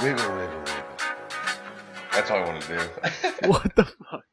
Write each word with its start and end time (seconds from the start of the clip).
Wiggle, 0.00 0.34
wiggle, 0.34 0.58
wiggle. 0.58 0.84
That's 2.12 2.30
all 2.30 2.38
I 2.38 2.44
want 2.48 2.62
to 2.62 2.68
do. 2.76 3.48
what 3.48 3.76
the 3.76 3.84
fuck? 3.84 4.24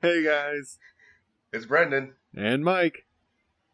hey 0.00 0.24
guys, 0.24 0.78
it's 1.52 1.66
Brendan, 1.66 2.14
and 2.34 2.64
Mike. 2.64 3.04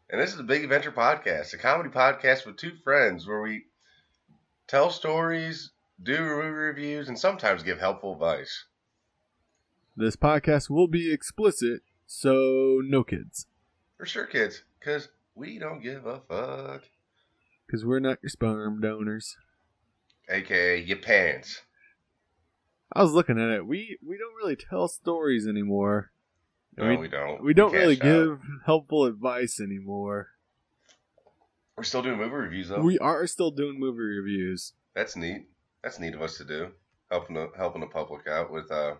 and 0.09 0.19
this 0.19 0.31
is 0.31 0.37
the 0.37 0.43
Big 0.43 0.63
Adventure 0.65 0.91
Podcast, 0.91 1.53
a 1.53 1.57
comedy 1.57 1.89
podcast 1.89 2.45
with 2.45 2.57
two 2.57 2.73
friends 2.83 3.25
where 3.25 3.41
we 3.41 3.63
tell 4.67 4.89
stories, 4.89 5.71
do 6.01 6.19
movie 6.19 6.49
reviews, 6.49 7.07
and 7.07 7.17
sometimes 7.17 7.63
give 7.63 7.79
helpful 7.79 8.13
advice. 8.13 8.65
This 9.95 10.15
podcast 10.15 10.69
will 10.69 10.87
be 10.87 11.11
explicit, 11.13 11.81
so 12.07 12.81
no 12.83 13.03
kids, 13.03 13.47
For 13.97 14.05
sure, 14.05 14.25
kids, 14.25 14.63
because 14.79 15.09
we 15.35 15.59
don't 15.59 15.81
give 15.81 16.05
a 16.05 16.19
fuck. 16.27 16.83
because 17.67 17.85
we're 17.85 17.99
not 17.99 18.17
your 18.23 18.29
sperm 18.29 18.81
donors. 18.81 19.37
AKA 20.29 20.81
your 20.83 20.97
pants. 20.97 21.61
I 22.91 23.03
was 23.03 23.11
looking 23.11 23.39
at 23.39 23.49
it. 23.49 23.67
We 23.67 23.97
we 24.05 24.17
don't 24.17 24.35
really 24.35 24.55
tell 24.55 24.87
stories 24.87 25.47
anymore. 25.47 26.11
No, 26.77 26.87
we, 26.89 26.97
we 26.97 27.07
don't. 27.07 27.43
we 27.43 27.53
don't 27.53 27.71
cash 27.71 27.79
really 27.81 27.95
give 27.95 28.39
helpful 28.65 29.05
advice 29.05 29.59
anymore. 29.59 30.29
We're 31.77 31.83
still 31.83 32.01
doing 32.03 32.17
movie 32.17 32.31
reviews, 32.35 32.69
though. 32.69 32.81
We 32.81 32.97
are 32.99 33.25
still 33.27 33.51
doing 33.51 33.79
movie 33.79 33.99
reviews. 33.99 34.73
That's 34.95 35.15
neat. 35.15 35.47
That's 35.83 35.99
neat 35.99 36.13
of 36.13 36.21
us 36.21 36.37
to 36.37 36.45
do. 36.45 36.69
Helping 37.11 37.35
the 37.35 37.49
helping 37.57 37.81
the 37.81 37.87
public 37.87 38.27
out 38.27 38.51
with 38.51 38.71
uh, 38.71 38.95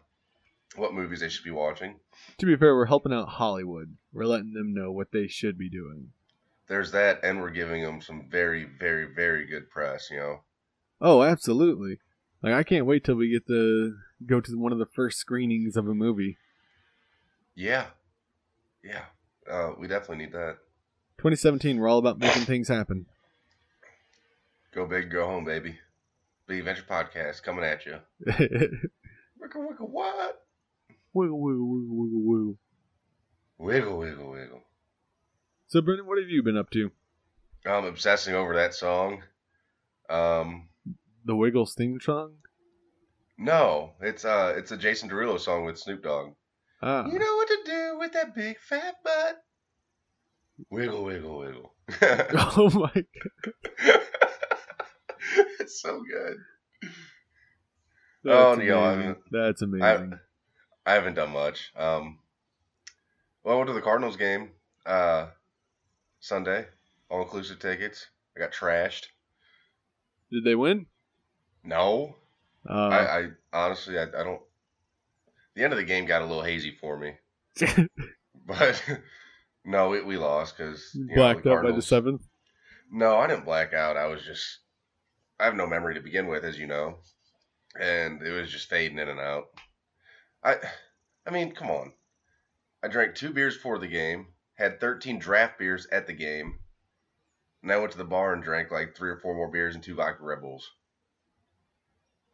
what 0.76 0.94
movies 0.94 1.20
they 1.20 1.30
should 1.30 1.44
be 1.44 1.52
watching. 1.52 1.96
To 2.38 2.46
be 2.46 2.56
fair, 2.56 2.76
we're 2.76 2.86
helping 2.86 3.14
out 3.14 3.30
Hollywood. 3.30 3.96
We're 4.12 4.26
letting 4.26 4.54
them 4.54 4.74
know 4.74 4.92
what 4.92 5.12
they 5.12 5.28
should 5.28 5.58
be 5.58 5.70
doing. 5.70 6.12
There's 6.68 6.92
that, 6.92 7.20
and 7.24 7.42
we're 7.42 7.52
giving 7.52 7.84
them 7.84 8.02
some 8.02 8.28
very, 8.30 8.66
very, 8.66 9.06
very 9.14 9.46
good 9.46 9.70
press. 9.70 10.10
You 10.10 10.18
know. 10.18 10.40
Oh, 11.02 11.22
absolutely. 11.22 12.00
Like 12.42 12.54
I 12.54 12.64
can't 12.64 12.86
wait 12.86 13.04
till 13.04 13.16
we 13.16 13.32
get 13.32 13.48
to 13.48 13.96
go 14.26 14.42
to 14.42 14.60
one 14.60 14.72
of 14.72 14.80
the 14.80 14.86
first 14.86 15.18
screenings 15.18 15.76
of 15.76 15.88
a 15.88 15.94
movie. 15.94 16.38
Yeah. 17.56 17.88
Yeah. 18.84 19.06
Uh, 19.50 19.72
we 19.78 19.88
definitely 19.88 20.26
need 20.26 20.34
that. 20.34 20.58
2017, 21.18 21.78
we're 21.78 21.88
all 21.88 22.00
about 22.00 22.20
making 22.20 22.44
things 22.44 22.68
happen. 22.68 23.06
Go 24.74 24.86
big, 24.88 25.12
go 25.12 25.26
home, 25.26 25.46
baby. 25.46 25.78
Big 26.48 26.60
Adventure 26.60 26.86
Podcast 26.90 27.44
coming 27.44 27.64
at 27.64 27.86
you. 27.86 28.00
Wiggle, 29.40 29.68
wiggle, 29.68 29.88
what? 29.88 30.43
Wiggle, 31.14 31.40
wiggle, 31.40 31.68
wiggle, 31.68 32.22
wiggle. 32.24 32.58
Wiggle, 33.58 33.98
wiggle, 34.00 34.32
wiggle. 34.32 34.62
So, 35.68 35.82
Brendan, 35.82 36.06
what 36.08 36.20
have 36.20 36.30
you 36.30 36.44
been 36.44 36.58
up 36.58 36.70
to? 36.72 36.92
I'm 37.66 37.86
obsessing 37.86 38.36
over 38.36 38.54
that 38.56 38.74
song. 38.74 39.24
Um, 40.10 40.70
The 41.26 41.36
Wiggles 41.36 41.74
theme 41.76 42.00
song? 42.02 42.34
no, 43.38 43.94
it's 44.02 44.26
uh, 44.26 44.54
it's 44.58 44.72
a 44.72 44.78
Jason 44.78 45.10
Derulo 45.10 45.40
song 45.40 45.66
with 45.66 45.78
Snoop 45.80 46.04
Dogg. 46.04 46.34
Ah, 46.82 47.06
You 47.08 47.18
know 47.18 47.36
what 47.36 47.48
to 47.48 47.58
do 47.66 47.98
with 48.00 48.12
that 48.14 48.36
big 48.36 48.60
fat 48.60 48.96
butt. 49.04 49.44
Wiggle, 50.70 51.04
wiggle, 51.06 51.40
wiggle. 51.40 51.74
oh 52.58 52.70
my! 52.74 52.92
God. 52.94 54.02
it's 55.60 55.82
so 55.82 56.04
good. 56.04 56.38
That's 58.24 58.36
Oh, 58.36 58.54
amazing. 58.54 59.00
mean, 59.08 59.16
That's 59.32 59.62
amazing. 59.62 60.14
I 60.14 60.18
haven't 60.92 61.16
done 61.16 61.32
much. 61.32 61.72
Um, 61.76 62.20
well, 63.44 63.56
I 63.56 63.58
went 63.58 63.68
to 63.68 63.74
the 63.74 63.82
Cardinals 63.82 64.18
game 64.18 64.52
uh, 64.86 65.28
Sunday, 66.20 66.68
all 67.10 67.22
inclusive 67.24 67.60
tickets. 67.60 68.08
I 68.36 68.40
got 68.40 68.52
trashed. 68.52 69.08
Did 70.32 70.44
they 70.44 70.56
win? 70.56 70.88
No, 71.64 72.16
Uh, 72.68 72.74
I, 72.74 73.20
I 73.20 73.30
honestly, 73.54 73.98
I, 73.98 74.04
I 74.04 74.24
don't. 74.24 74.42
The 75.56 75.64
end 75.64 75.74
of 75.74 75.78
the 75.80 75.86
game 75.86 76.06
got 76.06 76.22
a 76.22 76.26
little 76.26 76.44
hazy 76.44 76.72
for 76.72 76.98
me, 76.98 77.14
but 78.46 78.84
no, 79.66 79.90
we, 79.90 80.02
we 80.02 80.18
lost 80.18 80.58
because 80.58 80.96
blacked 81.16 81.46
out 81.48 81.64
by 81.64 81.72
the 81.72 81.82
seventh. 81.82 82.28
No, 82.92 83.18
I 83.18 83.28
didn't 83.28 83.46
black 83.46 83.74
out. 83.74 83.98
I 83.98 84.08
was 84.08 84.24
just 84.24 84.60
I 85.40 85.46
have 85.46 85.56
no 85.56 85.68
memory 85.68 85.96
to 85.96 86.02
begin 86.02 86.28
with, 86.28 86.44
as 86.44 86.58
you 86.60 86.68
know. 86.68 87.00
And 87.80 88.22
it 88.22 88.32
was 88.32 88.52
just 88.52 88.70
fading 88.70 89.00
in 89.00 89.10
and 89.10 89.20
out. 89.20 89.48
I 90.44 90.58
I 91.26 91.32
mean, 91.32 91.54
come 91.54 91.70
on. 91.70 91.94
I 92.84 92.90
drank 92.90 93.16
two 93.16 93.32
beers 93.32 93.56
before 93.56 93.80
the 93.80 93.88
game, 93.88 94.28
had 94.56 94.80
13 94.80 95.20
draft 95.20 95.58
beers 95.58 95.88
at 95.92 96.06
the 96.06 96.14
game, 96.14 96.60
and 97.62 97.72
I 97.72 97.78
went 97.78 97.94
to 97.94 97.98
the 97.98 98.04
bar 98.04 98.34
and 98.34 98.44
drank 98.44 98.72
like 98.72 98.96
three 98.96 99.10
or 99.10 99.18
four 99.18 99.36
more 99.36 99.50
beers 99.50 99.76
and 99.76 99.84
two 99.84 99.96
vodka 99.96 100.24
Red 100.24 100.42
Bulls. 100.42 100.70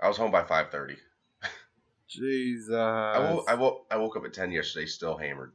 I 0.02 0.08
was 0.08 0.18
home 0.18 0.32
by 0.32 0.44
5:30. 0.44 0.98
Jesus. 2.08 2.74
I 2.74 3.20
woke, 3.20 3.46
I 3.48 3.54
woke 3.54 3.88
I 3.92 3.98
woke 3.98 4.18
up 4.18 4.26
at 4.26 4.34
10 4.34 4.52
yesterday, 4.52 4.88
still 4.88 5.18
hammered. 5.18 5.54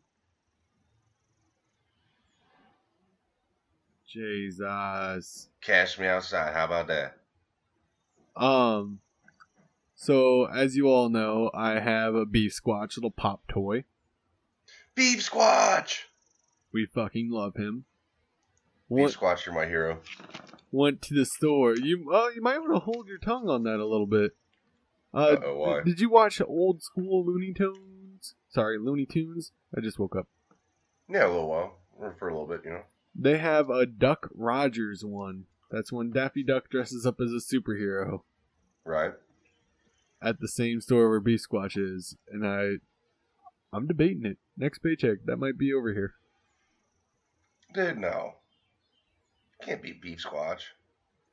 Jesus. 4.06 5.48
Cash 5.60 5.98
me 5.98 6.06
outside. 6.06 6.54
How 6.54 6.66
about 6.66 6.86
that? 6.86 7.16
Um. 8.36 9.00
So, 9.94 10.46
as 10.46 10.76
you 10.76 10.88
all 10.88 11.08
know, 11.08 11.50
I 11.54 11.78
have 11.80 12.14
a 12.14 12.26
beef 12.26 12.52
squatch 12.60 12.96
little 12.96 13.10
pop 13.10 13.46
toy. 13.48 13.84
Beef 14.94 15.28
Squatch. 15.28 16.02
We 16.72 16.86
fucking 16.86 17.30
love 17.30 17.56
him. 17.56 17.84
Beef 18.88 18.98
Went, 18.98 19.12
Squatch, 19.14 19.46
you're 19.46 19.54
my 19.54 19.66
hero. 19.66 20.00
went 20.70 21.02
to 21.02 21.14
the 21.14 21.24
store. 21.24 21.74
You 21.76 22.08
oh, 22.12 22.30
you 22.34 22.42
might 22.42 22.58
want 22.58 22.74
to 22.74 22.80
hold 22.80 23.08
your 23.08 23.18
tongue 23.18 23.48
on 23.48 23.62
that 23.64 23.80
a 23.80 23.86
little 23.86 24.06
bit. 24.06 24.32
Uh, 25.12 25.36
Uh-oh, 25.40 25.56
why? 25.56 25.82
Did 25.82 26.00
you 26.00 26.10
watch 26.10 26.40
old 26.40 26.82
school 26.82 27.24
Looney 27.24 27.52
Tunes? 27.52 28.34
Sorry, 28.48 28.78
Looney 28.78 29.06
Tunes. 29.06 29.52
I 29.76 29.80
just 29.80 29.98
woke 29.98 30.16
up. 30.16 30.28
Yeah, 31.08 31.26
a 31.26 31.28
little 31.28 31.48
while. 31.48 31.78
For 32.18 32.28
a 32.28 32.32
little 32.32 32.48
bit, 32.48 32.62
you 32.64 32.70
know. 32.72 32.82
They 33.14 33.38
have 33.38 33.70
a 33.70 33.86
Duck 33.86 34.28
Dodgers 34.38 35.04
one. 35.04 35.44
That's 35.70 35.92
when 35.92 36.10
Daffy 36.10 36.42
Duck 36.42 36.68
dresses 36.68 37.06
up 37.06 37.20
as 37.20 37.30
a 37.30 37.40
superhero 37.54 38.20
Right. 38.84 39.12
At 40.24 40.40
the 40.40 40.48
same 40.48 40.80
store 40.80 41.10
where 41.10 41.20
Beef 41.20 41.42
Squatch 41.46 41.76
is, 41.76 42.16
and 42.30 42.46
I, 42.46 42.76
I'm 43.72 43.86
debating 43.86 44.24
it. 44.24 44.38
Next 44.56 44.78
paycheck, 44.78 45.18
that 45.26 45.36
might 45.36 45.58
be 45.58 45.72
over 45.72 45.92
here. 45.92 46.14
Dude, 47.74 47.98
no. 47.98 48.36
Can't 49.62 49.82
be 49.82 49.92
beef 49.92 50.24
squatch. 50.24 50.62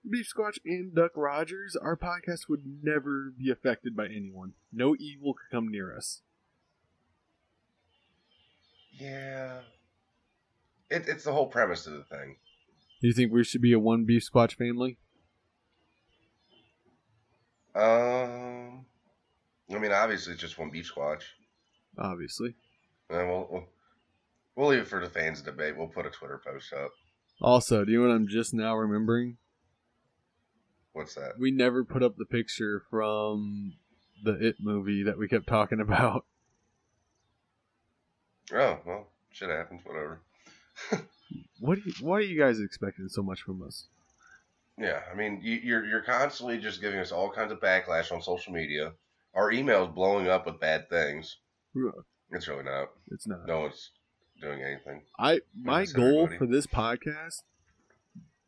Beef 0.09 0.27
Squatch 0.27 0.57
and 0.65 0.95
Duck 0.95 1.11
Dodgers, 1.15 1.75
our 1.75 1.95
podcast 1.95 2.49
would 2.49 2.63
never 2.83 3.33
be 3.37 3.51
affected 3.51 3.95
by 3.95 4.05
anyone. 4.05 4.53
No 4.73 4.95
evil 4.99 5.35
could 5.35 5.55
come 5.55 5.69
near 5.69 5.95
us. 5.95 6.21
Yeah. 8.91 9.59
It, 10.89 11.07
it's 11.07 11.23
the 11.23 11.31
whole 11.31 11.47
premise 11.47 11.87
of 11.87 11.93
the 11.93 12.03
thing. 12.03 12.37
Do 13.01 13.07
you 13.07 13.13
think 13.13 13.31
we 13.31 13.43
should 13.43 13.61
be 13.61 13.73
a 13.73 13.79
one 13.79 14.05
Beef 14.05 14.23
Squatch 14.29 14.55
family? 14.55 14.97
Um, 17.73 18.60
I 19.73 19.79
mean, 19.79 19.91
obviously 19.91 20.33
it's 20.33 20.41
just 20.41 20.57
one 20.57 20.69
beef 20.69 20.91
squatch. 20.93 21.23
Obviously. 21.97 22.55
And 23.09 23.29
we'll, 23.29 23.47
we'll 23.51 23.67
we'll 24.55 24.69
leave 24.69 24.81
it 24.81 24.87
for 24.87 24.99
the 24.99 25.09
fans 25.09 25.39
to 25.39 25.45
debate. 25.45 25.77
We'll 25.77 25.87
put 25.87 26.05
a 26.05 26.09
Twitter 26.09 26.41
post 26.45 26.73
up. 26.73 26.91
Also, 27.41 27.83
do 27.83 27.91
you 27.91 28.01
know 28.01 28.07
what 28.07 28.15
I'm 28.15 28.27
just 28.27 28.53
now 28.53 28.75
remembering? 28.75 29.37
What's 30.93 31.15
that? 31.15 31.39
We 31.39 31.51
never 31.51 31.83
put 31.83 32.03
up 32.03 32.17
the 32.17 32.25
picture 32.25 32.83
from 32.89 33.73
the 34.23 34.33
It 34.33 34.57
movie 34.59 35.03
that 35.03 35.17
we 35.17 35.27
kept 35.27 35.47
talking 35.47 35.79
about. 35.79 36.25
Oh 38.53 38.79
well, 38.85 39.07
shit 39.31 39.49
happens. 39.49 39.81
Whatever. 39.85 40.21
What? 41.59 41.75
Do 41.75 41.83
you, 41.85 41.93
why 42.01 42.17
are 42.17 42.21
you 42.21 42.37
guys 42.37 42.59
expecting 42.59 43.07
so 43.07 43.21
much 43.21 43.41
from 43.43 43.61
us? 43.61 43.85
Yeah, 44.77 44.99
I 45.11 45.15
mean, 45.15 45.39
you, 45.43 45.59
you're 45.63 45.85
you're 45.85 46.01
constantly 46.01 46.57
just 46.57 46.81
giving 46.81 46.99
us 46.99 47.11
all 47.11 47.29
kinds 47.31 47.51
of 47.51 47.61
backlash 47.61 48.11
on 48.11 48.21
social 48.21 48.51
media. 48.51 48.93
Our 49.33 49.51
email's 49.51 49.93
blowing 49.93 50.27
up 50.27 50.45
with 50.45 50.59
bad 50.59 50.89
things. 50.89 51.37
It's 52.31 52.47
really 52.47 52.63
not. 52.63 52.89
It's 53.11 53.27
not. 53.27 53.47
No 53.47 53.61
one's 53.61 53.91
doing 54.41 54.61
anything. 54.61 55.03
I 55.19 55.39
my 55.55 55.85
goal 55.85 56.23
everybody. 56.23 56.37
for 56.37 56.47
this 56.47 56.67
podcast 56.67 57.43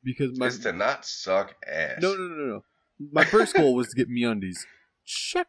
because 0.03 0.37
my 0.37 0.47
is 0.47 0.59
to 0.59 0.73
not 0.73 1.05
suck 1.05 1.55
ass. 1.65 2.01
no 2.01 2.15
no 2.15 2.27
no 2.27 2.35
no 2.35 2.45
no 2.45 2.63
my 3.11 3.23
first 3.23 3.53
goal 3.55 3.75
was 3.75 3.89
to 3.89 3.95
get 3.95 4.09
me 4.09 4.23
undies. 4.23 4.65
Check. 5.05 5.47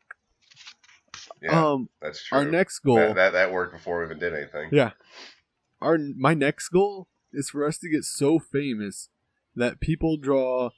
Yeah, 1.43 1.73
um, 1.73 1.89
that's 2.01 2.25
true. 2.25 2.39
our 2.39 2.45
next 2.45 2.81
goal. 2.81 2.97
that, 2.97 3.15
that 3.15 3.33
that 3.33 3.53
worked 3.53 3.73
before 3.73 3.99
we 4.01 4.07
even 4.07 4.19
did 4.19 4.35
anything. 4.35 4.71
Yeah. 4.73 4.93
Our 5.81 5.99
my 6.17 6.35
next 6.35 6.69
goal 6.69 7.09
is 7.33 7.51
for 7.51 7.67
us 7.67 7.79
to 7.79 7.89
get 7.89 8.05
so 8.05 8.39
famous 8.39 9.09
that 9.55 9.81
people 9.81 10.17
draw 10.17 10.71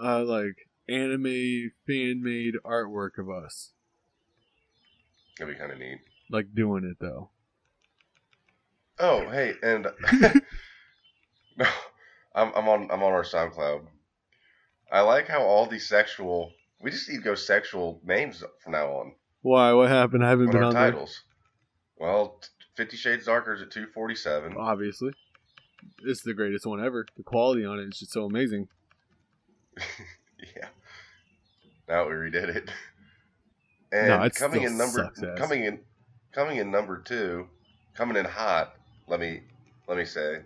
uh 0.00 0.22
like 0.24 0.68
anime 0.90 1.70
fan 1.86 2.22
made 2.22 2.54
artwork 2.64 3.18
of 3.18 3.30
us. 3.30 3.70
That'd 5.38 5.54
be 5.54 5.58
kind 5.58 5.72
of 5.72 5.78
neat. 5.78 6.00
like 6.30 6.54
doing 6.54 6.84
it 6.84 6.96
though. 7.00 7.30
Oh, 8.98 9.28
hey, 9.30 9.54
and 9.62 9.86
no, 11.56 11.66
I'm 12.34 12.52
I'm 12.54 12.68
on 12.68 12.90
I'm 12.90 13.02
on 13.02 13.12
our 13.12 13.22
SoundCloud. 13.24 13.86
I 14.92 15.00
like 15.02 15.28
how 15.28 15.42
all 15.42 15.66
these 15.66 15.88
sexual. 15.88 16.52
We 16.82 16.90
just 16.90 17.08
need 17.08 17.18
to 17.18 17.22
go 17.22 17.34
sexual 17.34 18.00
names 18.04 18.42
from 18.62 18.72
now 18.72 18.86
on 18.88 19.14
Why? 19.42 19.72
What 19.72 19.88
happened? 19.88 20.24
I 20.24 20.30
haven't 20.30 20.46
on 20.48 20.52
been 20.52 20.62
our 20.62 20.68
on 20.68 20.74
titles. 20.74 21.22
Well, 21.98 22.40
Fifty 22.76 22.96
Shades 22.96 23.26
Darker 23.26 23.54
is 23.54 23.62
at 23.62 23.70
two 23.70 23.86
forty 23.94 24.14
seven. 24.14 24.52
there. 24.54 24.60
Obviously, 24.60 25.12
it's 26.04 26.22
the 26.22 26.34
greatest 26.34 26.66
one 26.66 26.84
ever. 26.84 27.06
The 27.16 27.22
quality 27.22 27.64
on 27.64 27.78
it 27.78 27.88
is 27.88 27.98
just 28.00 28.12
so 28.12 28.24
amazing. 28.26 28.68
Yeah. 30.56 30.68
Now 31.90 32.08
we 32.08 32.14
redid 32.14 32.56
it. 32.56 32.70
And 33.92 34.06
No, 34.06 34.30
coming 34.30 34.62
in 34.62 34.78
number 34.78 35.10
coming 35.36 35.64
in 35.64 35.80
coming 36.30 36.58
in 36.58 36.70
number 36.70 36.98
two, 36.98 37.48
coming 37.92 38.16
in 38.16 38.24
hot. 38.24 38.76
Let 39.08 39.18
me 39.18 39.40
let 39.88 39.98
me 39.98 40.04
say, 40.04 40.42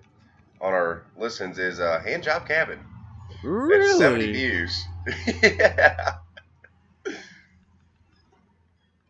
on 0.63 0.73
our 0.73 1.05
listens 1.19 1.59
is 1.59 1.79
uh, 1.79 2.01
Hand 2.01 2.23
Job 2.23 2.49
Cabin. 2.49 2.79
It's 3.45 3.99
seventy 3.99 4.33
views. 4.33 4.83
yeah. 5.43 6.15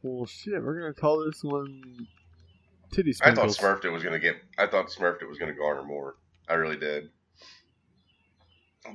Well, 0.03 0.27
shit. 0.27 0.61
We're 0.61 0.81
gonna 0.81 0.95
call 0.95 1.25
this 1.25 1.45
one 1.45 2.09
titty 2.93 3.13
I 3.23 3.33
thought 3.33 3.53
sprinkles. 3.53 3.59
Smurfed 3.59 3.85
it 3.85 3.91
was 3.91 4.03
gonna 4.03 4.19
get. 4.19 4.35
I 4.59 4.67
thought 4.67 4.89
Smurfed 4.89 5.23
it 5.23 5.29
was 5.29 5.39
gonna 5.39 5.55
garner 5.55 5.85
more. 5.85 6.17
I 6.49 6.55
really 6.55 6.77
did. 6.77 7.11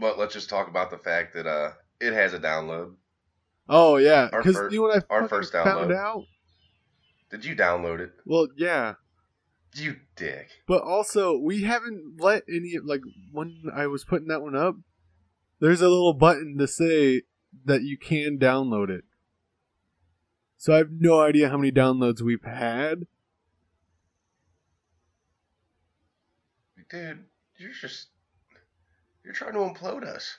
But 0.01 0.19
let's 0.19 0.33
just 0.33 0.49
talk 0.49 0.67
about 0.67 0.91
the 0.91 0.97
fact 0.97 1.33
that 1.35 1.47
uh, 1.47 1.71
it 2.01 2.11
has 2.11 2.33
a 2.33 2.39
download. 2.39 2.95
Oh 3.71 3.97
yeah, 3.97 4.29
Our 4.33 4.41
because 4.41 4.73
you 4.73 4.79
know 4.81 4.87
what 4.87 5.03
I 5.09 5.13
our 5.13 5.27
first 5.27 5.53
found 5.53 5.67
download. 5.91 5.95
out. 5.95 6.23
Did 7.29 7.45
you 7.45 7.55
download 7.55 7.99
it? 7.99 8.11
Well, 8.25 8.47
yeah, 8.57 8.95
You 9.75 9.97
dick. 10.15 10.49
but 10.67 10.81
also 10.81 11.37
we 11.37 11.61
haven't 11.61 12.19
let 12.19 12.43
any 12.49 12.77
like 12.83 13.01
when 13.31 13.61
I 13.73 13.85
was 13.85 14.03
putting 14.03 14.27
that 14.29 14.41
one 14.41 14.55
up. 14.55 14.75
There's 15.59 15.81
a 15.81 15.89
little 15.89 16.13
button 16.13 16.57
to 16.57 16.67
say 16.67 17.21
that 17.65 17.83
you 17.83 17.97
can 17.97 18.39
download 18.39 18.89
it. 18.89 19.03
So 20.57 20.73
I 20.73 20.77
have 20.77 20.89
no 20.91 21.21
idea 21.21 21.49
how 21.49 21.57
many 21.57 21.71
downloads 21.71 22.21
we've 22.21 22.43
had. 22.43 23.05
Dude, 26.89 27.19
you're 27.57 27.71
just 27.71 28.07
you're 29.23 29.33
trying 29.33 29.53
to 29.53 29.59
implode 29.59 30.03
us. 30.03 30.37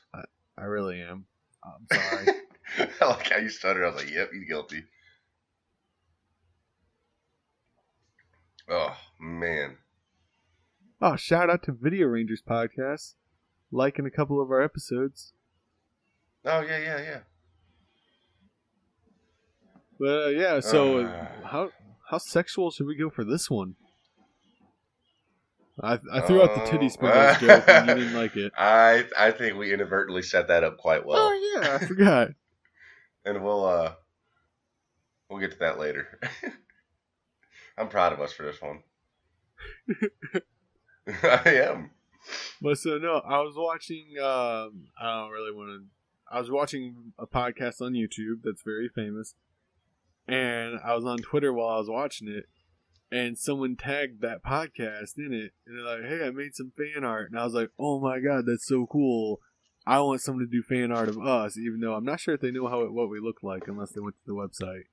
I 0.58 0.64
really 0.64 1.00
am. 1.00 1.26
I'm 1.62 1.86
sorry. 1.96 2.26
I 3.00 3.05
like 3.06 3.28
how 3.31 3.38
you 3.38 3.49
stuttered. 3.49 3.84
I 3.84 3.88
was 3.88 3.96
like, 4.05 4.11
"Yep, 4.12 4.31
he's 4.32 4.49
guilty." 4.49 4.84
Oh 8.69 8.96
man, 9.20 9.78
oh, 11.02 11.17
shout 11.17 11.50
out 11.50 11.62
to 11.64 11.72
Video 11.72 12.06
Rangers 12.06 12.43
podcast, 12.49 13.14
liking 13.72 14.06
a 14.06 14.11
couple 14.11 14.40
of 14.40 14.50
our 14.50 14.62
episodes. 14.62 15.32
oh 16.44 16.61
yeah, 16.61 16.78
yeah, 16.78 17.00
yeah. 17.02 17.19
But 19.99 20.25
uh, 20.25 20.28
yeah, 20.28 20.61
so 20.61 21.00
Uh. 21.06 21.26
how 21.44 21.70
how 22.11 22.19
sexual 22.19 22.70
should 22.70 22.87
we 22.87 22.94
go 22.96 23.11
for 23.11 23.25
this 23.25 23.50
one? 23.50 23.75
I 25.82 25.99
I 26.12 26.20
threw 26.20 26.43
out 26.43 26.55
the 26.55 26.70
titty 26.70 26.87
Oh. 26.87 26.88
sprinkles 26.90 27.38
joke 27.40 27.64
and 27.69 27.88
you 27.88 27.94
didn't 27.96 28.14
like 28.14 28.37
it. 28.37 28.52
I 28.58 29.05
I 29.19 29.31
think 29.32 29.56
we 29.58 29.73
inadvertently 29.73 30.23
set 30.23 30.46
that 30.49 30.62
up 30.62 30.76
quite 30.78 31.05
well, 31.05 31.19
oh 31.19 31.61
yeah, 31.61 31.75
I 31.75 31.84
forgot. 31.87 32.28
And 33.25 33.43
we'll 33.43 33.64
uh 33.64 33.94
we'll 35.28 35.40
get 35.40 35.52
to 35.52 35.58
that 35.58 35.78
later. 35.78 36.19
I'm 37.78 37.88
proud 37.88 38.12
of 38.12 38.20
us 38.20 38.32
for 38.32 38.44
this 38.44 38.61
one. 38.61 38.82
I 41.22 41.50
am. 41.50 41.90
But 42.61 42.78
so 42.78 42.99
no, 42.99 43.22
I 43.26 43.40
was 43.40 43.55
watching. 43.56 44.19
Um, 44.19 44.88
I 45.00 45.20
don't 45.20 45.31
really 45.31 45.55
want 45.55 45.70
to. 45.70 45.87
I 46.31 46.38
was 46.38 46.50
watching 46.50 47.12
a 47.19 47.26
podcast 47.26 47.81
on 47.81 47.93
YouTube 47.93 48.43
that's 48.44 48.62
very 48.62 48.88
famous, 48.88 49.34
and 50.28 50.78
I 50.84 50.94
was 50.94 51.05
on 51.05 51.19
Twitter 51.19 51.52
while 51.52 51.69
I 51.69 51.78
was 51.78 51.88
watching 51.88 52.28
it, 52.28 52.44
and 53.11 53.38
someone 53.38 53.76
tagged 53.76 54.20
that 54.20 54.44
podcast 54.44 55.16
in 55.16 55.32
it, 55.32 55.52
and 55.66 55.76
they're 55.78 55.84
like, 55.84 56.05
"Hey, 56.05 56.26
I 56.26 56.31
made 56.31 56.55
some 56.55 56.73
fan 56.76 57.05
art," 57.05 57.31
and 57.31 57.40
I 57.40 57.44
was 57.44 57.55
like, 57.55 57.70
"Oh 57.78 57.99
my 57.99 58.20
god, 58.20 58.44
that's 58.46 58.66
so 58.66 58.87
cool." 58.87 59.40
I 59.86 60.00
want 60.00 60.20
someone 60.20 60.44
to 60.44 60.50
do 60.50 60.62
fan 60.62 60.92
art 60.92 61.08
of 61.08 61.18
us, 61.18 61.56
even 61.56 61.80
though 61.80 61.94
I'm 61.94 62.04
not 62.04 62.20
sure 62.20 62.34
if 62.34 62.40
they 62.40 62.50
know 62.50 62.68
how 62.68 62.82
it, 62.82 62.92
what 62.92 63.10
we 63.10 63.18
look 63.18 63.42
like 63.42 63.66
unless 63.66 63.92
they 63.92 64.00
went 64.00 64.16
to 64.16 64.26
the 64.26 64.32
website. 64.32 64.84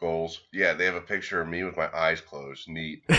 Goals. 0.00 0.40
Yeah, 0.52 0.74
they 0.74 0.86
have 0.86 0.94
a 0.94 1.00
picture 1.00 1.40
of 1.40 1.48
me 1.48 1.62
with 1.62 1.76
my 1.76 1.88
eyes 1.94 2.20
closed. 2.20 2.68
Neat. 2.68 3.04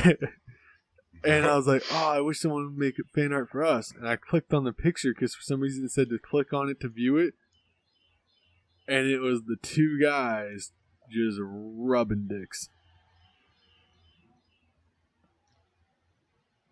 And 1.26 1.46
I 1.46 1.56
was 1.56 1.66
like, 1.66 1.82
oh, 1.92 2.12
I 2.12 2.20
wish 2.20 2.40
someone 2.40 2.66
would 2.66 2.78
make 2.78 2.98
fan 3.14 3.34
art 3.34 3.50
for 3.50 3.64
us. 3.64 3.92
And 3.98 4.08
I 4.08 4.16
clicked 4.16 4.54
on 4.54 4.64
the 4.64 4.72
picture 4.72 5.12
because 5.12 5.34
for 5.34 5.42
some 5.42 5.60
reason 5.60 5.86
it 5.86 5.92
said 5.92 6.10
to 6.10 6.20
click 6.20 6.54
on 6.54 6.70
it 6.70 6.80
to 6.82 6.90
view 6.90 7.18
it. 7.18 7.34
And 8.88 9.08
it 9.08 9.20
was 9.20 9.44
the 9.46 9.58
two 9.62 10.00
guys 10.00 10.72
just 11.10 11.40
rubbing 11.42 12.28
dicks. 12.28 12.70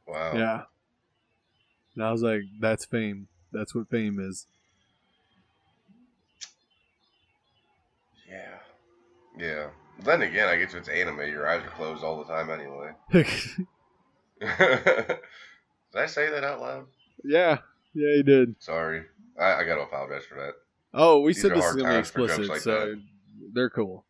wow. 0.06 0.34
Yeah. 0.36 0.62
And 1.96 2.04
I 2.04 2.12
was 2.12 2.22
like, 2.22 2.42
that's 2.60 2.86
fame. 2.86 3.28
That's 3.54 3.76
what 3.76 3.90
fame 3.90 4.20
is. 4.20 4.48
Yeah. 8.30 8.58
Yeah. 9.38 9.68
Then 10.04 10.24
again, 10.24 10.50
I 10.50 10.58
guess 10.58 10.74
it's 10.74 10.90
anime. 10.90 11.20
Your 11.20 11.48
eyes 11.48 11.64
are 11.64 11.70
closed 11.70 12.04
all 12.04 12.18
the 12.18 12.26
time 12.26 12.50
anyway. 12.50 12.92
Did 13.14 13.28
I 15.96 16.06
say 16.08 16.30
that 16.30 16.44
out 16.44 16.60
loud? 16.60 16.88
yeah. 17.24 17.60
Yeah, 17.96 18.16
you 18.16 18.24
did. 18.24 18.56
Sorry. 18.58 19.04
I, 19.40 19.54
I 19.58 19.64
got 19.66 19.76
to 19.76 19.82
apologize 19.82 20.26
for 20.26 20.34
that. 20.36 20.54
Oh, 20.96 21.20
we 21.20 21.34
These 21.34 21.44
said 21.44 21.52
this 21.52 21.64
is 21.64 21.76
going 21.76 21.86
to 21.86 21.92
be 21.92 21.98
explicit, 22.00 22.48
like 22.48 22.62
so 22.62 22.72
that. 22.72 23.02
they're 23.54 23.70
cool. 23.70 24.04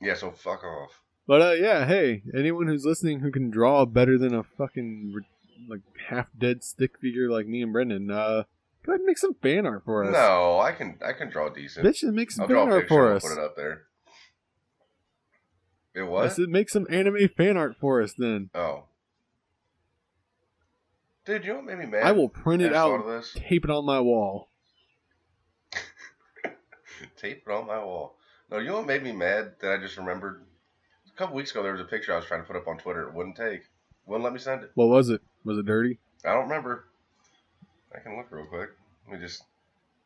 Yeah, 0.00 0.14
so 0.14 0.30
fuck 0.30 0.64
off. 0.64 1.02
But 1.26 1.42
uh, 1.42 1.52
yeah, 1.52 1.84
hey, 1.86 2.22
anyone 2.34 2.66
who's 2.66 2.86
listening 2.86 3.20
who 3.20 3.30
can 3.30 3.50
draw 3.50 3.84
better 3.84 4.16
than 4.16 4.34
a 4.34 4.42
fucking 4.42 5.12
like 5.68 5.82
half 6.08 6.30
dead 6.38 6.64
stick 6.64 6.98
figure 6.98 7.30
like 7.30 7.46
me 7.46 7.60
and 7.60 7.74
Brendan, 7.74 8.10
uh, 8.10 8.44
go 8.86 8.92
ahead 8.92 9.00
and 9.00 9.06
make 9.06 9.18
some 9.18 9.34
fan 9.34 9.66
art 9.66 9.82
for 9.84 10.04
us. 10.04 10.12
No, 10.12 10.58
I 10.60 10.72
can 10.72 10.98
I 11.04 11.12
can 11.12 11.28
draw 11.30 11.48
decent. 11.50 11.84
bitch, 11.86 12.02
make 12.12 12.30
some 12.30 12.42
I'll 12.42 12.48
fan 12.48 12.72
art 12.72 12.88
for 12.88 13.12
us. 13.12 13.22
put 13.22 13.32
it 13.32 13.38
up 13.38 13.56
there. 13.56 13.82
It 15.94 16.00
I 16.02 16.04
what? 16.04 16.32
said 16.32 16.48
make 16.48 16.68
some 16.70 16.86
anime 16.90 17.28
fan 17.36 17.56
art 17.56 17.76
for 17.80 18.00
us. 18.02 18.14
Then 18.16 18.50
Oh. 18.54 18.84
Dude, 21.24 21.44
you 21.44 21.50
know 21.50 21.56
what 21.56 21.64
made 21.64 21.78
me 21.78 21.86
mad? 21.86 22.04
I 22.04 22.12
will 22.12 22.28
print 22.28 22.62
it 22.62 22.72
out, 22.72 22.90
thought 22.90 23.00
of 23.00 23.08
and 23.08 23.18
this. 23.22 23.36
tape 23.48 23.64
it 23.64 23.70
on 23.70 23.84
my 23.84 23.98
wall. 24.00 24.48
Tape 27.16 27.42
it 27.46 27.50
on 27.52 27.66
my 27.66 27.82
wall. 27.82 28.16
No, 28.50 28.58
you 28.58 28.68
know 28.68 28.76
what 28.76 28.86
made 28.86 29.02
me 29.02 29.12
mad 29.12 29.54
that 29.60 29.72
I 29.72 29.76
just 29.78 29.96
remembered? 29.96 30.44
A 31.12 31.18
couple 31.18 31.34
weeks 31.34 31.50
ago, 31.50 31.62
there 31.62 31.72
was 31.72 31.80
a 31.80 31.84
picture 31.84 32.12
I 32.12 32.16
was 32.16 32.26
trying 32.26 32.42
to 32.42 32.46
put 32.46 32.56
up 32.56 32.68
on 32.68 32.78
Twitter. 32.78 33.08
It 33.08 33.14
wouldn't 33.14 33.36
take. 33.36 33.62
Wouldn't 34.06 34.22
let 34.24 34.32
me 34.32 34.38
send 34.38 34.62
it. 34.62 34.70
What 34.74 34.88
was 34.88 35.08
it? 35.08 35.20
Was 35.44 35.58
it 35.58 35.66
dirty? 35.66 35.98
I 36.24 36.32
don't 36.32 36.44
remember. 36.48 36.84
I 37.94 38.00
can 38.00 38.16
look 38.16 38.30
real 38.30 38.46
quick. 38.46 38.70
Let 39.08 39.20
me 39.20 39.26
just 39.26 39.44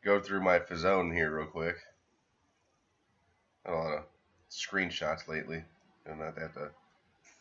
go 0.03 0.19
through 0.19 0.43
my 0.43 0.59
Fizzone 0.59 1.13
here 1.13 1.35
real 1.35 1.47
quick. 1.47 1.75
Got 3.65 3.73
a 3.73 3.77
lot 3.77 3.97
of 3.97 4.03
screenshots 4.49 5.27
lately, 5.27 5.63
and 6.05 6.21
I 6.21 6.25
have 6.25 6.53
to 6.53 6.69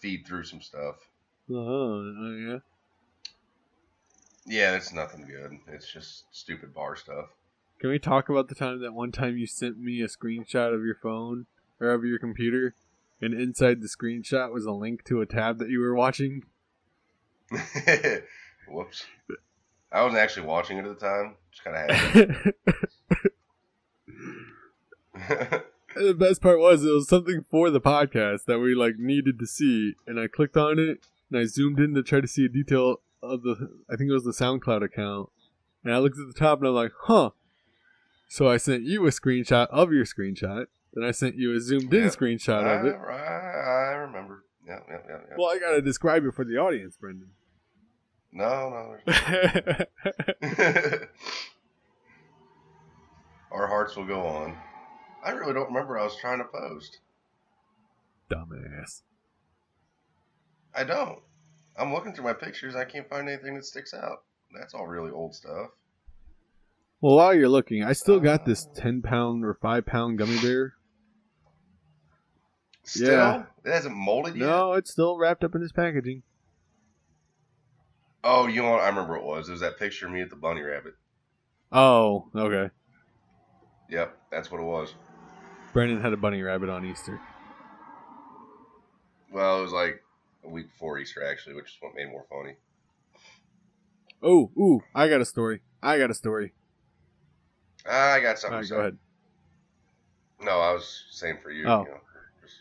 feed 0.00 0.26
through 0.26 0.44
some 0.44 0.60
stuff. 0.60 0.96
Uh-huh. 1.50 1.62
Uh, 1.62 2.30
yeah. 2.30 2.58
Yeah, 4.46 4.76
it's 4.76 4.92
nothing 4.92 5.26
good. 5.26 5.58
It's 5.68 5.90
just 5.90 6.24
stupid 6.32 6.74
bar 6.74 6.96
stuff. 6.96 7.26
Can 7.78 7.90
we 7.90 7.98
talk 7.98 8.28
about 8.28 8.48
the 8.48 8.54
time 8.54 8.80
that 8.80 8.92
one 8.92 9.12
time 9.12 9.38
you 9.38 9.46
sent 9.46 9.78
me 9.78 10.02
a 10.02 10.06
screenshot 10.06 10.74
of 10.74 10.84
your 10.84 10.96
phone 11.02 11.46
or 11.80 11.90
of 11.90 12.04
your 12.04 12.18
computer, 12.18 12.74
and 13.22 13.32
inside 13.32 13.80
the 13.80 13.88
screenshot 13.88 14.52
was 14.52 14.66
a 14.66 14.72
link 14.72 15.04
to 15.04 15.20
a 15.20 15.26
tab 15.26 15.58
that 15.58 15.70
you 15.70 15.80
were 15.80 15.94
watching? 15.94 16.44
Whoops. 18.68 19.06
I 19.92 20.02
wasn't 20.02 20.20
actually 20.22 20.46
watching 20.46 20.78
it 20.78 20.84
at 20.86 20.98
the 20.98 21.06
time. 21.06 21.36
Just 21.50 21.64
kind 21.64 21.90
of 21.90 21.96
had 25.14 25.62
the 25.96 26.14
best 26.14 26.40
part 26.40 26.58
was 26.60 26.84
it 26.84 26.90
was 26.90 27.08
something 27.08 27.44
for 27.50 27.70
the 27.70 27.80
podcast 27.80 28.44
that 28.46 28.58
we 28.60 28.74
like 28.74 28.98
needed 28.98 29.38
to 29.38 29.46
see, 29.46 29.94
and 30.06 30.18
I 30.20 30.28
clicked 30.28 30.56
on 30.56 30.78
it 30.78 30.98
and 31.30 31.38
I 31.40 31.44
zoomed 31.44 31.80
in 31.80 31.94
to 31.94 32.02
try 32.02 32.20
to 32.20 32.28
see 32.28 32.44
a 32.44 32.48
detail 32.48 33.00
of 33.22 33.42
the 33.42 33.70
I 33.90 33.96
think 33.96 34.10
it 34.10 34.14
was 34.14 34.24
the 34.24 34.32
SoundCloud 34.32 34.82
account, 34.84 35.28
and 35.84 35.92
I 35.92 35.98
looked 35.98 36.18
at 36.18 36.26
the 36.26 36.38
top 36.38 36.58
and 36.60 36.68
I'm 36.68 36.74
like, 36.74 36.92
huh. 37.02 37.30
So 38.28 38.48
I 38.48 38.58
sent 38.58 38.84
you 38.84 39.04
a 39.06 39.10
screenshot 39.10 39.66
of 39.70 39.92
your 39.92 40.04
screenshot. 40.04 40.66
Then 40.94 41.02
I 41.04 41.10
sent 41.10 41.34
you 41.34 41.52
a 41.54 41.60
zoomed 41.60 41.92
in 41.92 42.04
Yep. 42.04 42.12
screenshot 42.12 42.64
I, 42.64 42.74
of 42.74 42.86
it. 42.86 42.94
I, 42.94 43.10
I 43.10 43.92
remember. 43.94 44.44
Yeah, 44.66 44.78
yeah, 44.88 44.98
yeah, 45.08 45.18
yeah. 45.28 45.34
Well, 45.36 45.48
I 45.50 45.58
gotta 45.58 45.82
describe 45.82 46.24
it 46.24 46.34
for 46.34 46.44
the 46.44 46.56
audience, 46.56 46.96
Brendan. 46.96 47.30
No, 48.32 48.98
no. 49.06 49.12
Our 53.50 53.66
hearts 53.66 53.96
will 53.96 54.06
go 54.06 54.20
on. 54.26 54.56
I 55.24 55.30
really 55.32 55.52
don't 55.52 55.66
remember 55.66 55.98
I 55.98 56.04
was 56.04 56.16
trying 56.16 56.38
to 56.38 56.44
post. 56.44 57.00
Dumbass. 58.30 59.02
I 60.74 60.84
don't. 60.84 61.18
I'm 61.76 61.92
looking 61.92 62.14
through 62.14 62.24
my 62.24 62.32
pictures. 62.32 62.76
I 62.76 62.84
can't 62.84 63.08
find 63.08 63.28
anything 63.28 63.54
that 63.56 63.64
sticks 63.64 63.92
out. 63.92 64.22
That's 64.56 64.74
all 64.74 64.86
really 64.86 65.10
old 65.10 65.34
stuff. 65.34 65.70
Well, 67.00 67.16
while 67.16 67.34
you're 67.34 67.48
looking, 67.48 67.82
I 67.82 67.92
still 67.92 68.20
got 68.20 68.42
uh. 68.42 68.44
this 68.46 68.68
10 68.76 69.02
pound 69.02 69.44
or 69.44 69.54
5 69.54 69.86
pound 69.86 70.18
gummy 70.18 70.38
bear. 70.40 70.74
Still, 72.84 73.12
Yeah. 73.12 73.44
it 73.64 73.70
hasn't 73.72 73.94
molded 73.96 74.36
yet. 74.36 74.46
No, 74.46 74.72
it's 74.74 74.90
still 74.90 75.18
wrapped 75.18 75.44
up 75.44 75.54
in 75.54 75.60
this 75.60 75.72
packaging. 75.72 76.22
Oh, 78.22 78.46
you 78.46 78.62
know 78.62 78.70
what? 78.70 78.80
I 78.80 78.88
remember 78.88 79.12
what 79.14 79.20
it 79.20 79.24
was. 79.24 79.48
It 79.48 79.52
was 79.52 79.60
that 79.60 79.78
picture 79.78 80.06
of 80.06 80.12
me 80.12 80.20
at 80.20 80.30
the 80.30 80.36
bunny 80.36 80.60
rabbit. 80.60 80.94
Oh, 81.72 82.28
okay. 82.34 82.70
Yep, 83.88 84.16
that's 84.30 84.50
what 84.50 84.60
it 84.60 84.64
was. 84.64 84.94
Brandon 85.72 86.00
had 86.00 86.12
a 86.12 86.16
bunny 86.16 86.42
rabbit 86.42 86.68
on 86.68 86.84
Easter. 86.84 87.20
Well, 89.32 89.60
it 89.60 89.62
was 89.62 89.72
like 89.72 90.02
a 90.44 90.48
week 90.48 90.70
before 90.70 90.98
Easter, 90.98 91.24
actually, 91.24 91.54
which 91.54 91.66
is 91.66 91.76
what 91.80 91.94
made 91.94 92.08
it 92.08 92.10
more 92.10 92.26
funny. 92.28 92.56
Oh, 94.22 94.50
ooh, 94.58 94.82
I 94.94 95.08
got 95.08 95.20
a 95.20 95.24
story. 95.24 95.62
I 95.82 95.98
got 95.98 96.10
a 96.10 96.14
story. 96.14 96.52
Ah, 97.86 98.12
I 98.12 98.20
got 98.20 98.38
something. 98.38 98.58
right, 98.58 98.68
go 98.68 98.80
ahead. 98.80 98.98
No, 100.42 100.60
I 100.60 100.72
was 100.72 101.04
saying 101.10 101.38
for 101.42 101.50
you. 101.50 101.66
Oh. 101.66 101.84
You 101.84 101.90
know, 101.90 102.00
just 102.42 102.56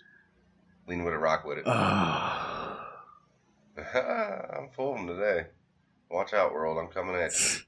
lean 0.88 1.04
with 1.04 1.14
it, 1.14 1.18
rock 1.18 1.46
with 1.46 1.58
it. 1.58 1.68
I'm 4.58 4.70
fooling 4.76 5.08
today. 5.08 5.48
Watch 6.10 6.34
out, 6.34 6.54
world. 6.54 6.78
I'm 6.78 6.92
coming 6.92 7.16
at 7.16 7.32
you. 7.32 7.60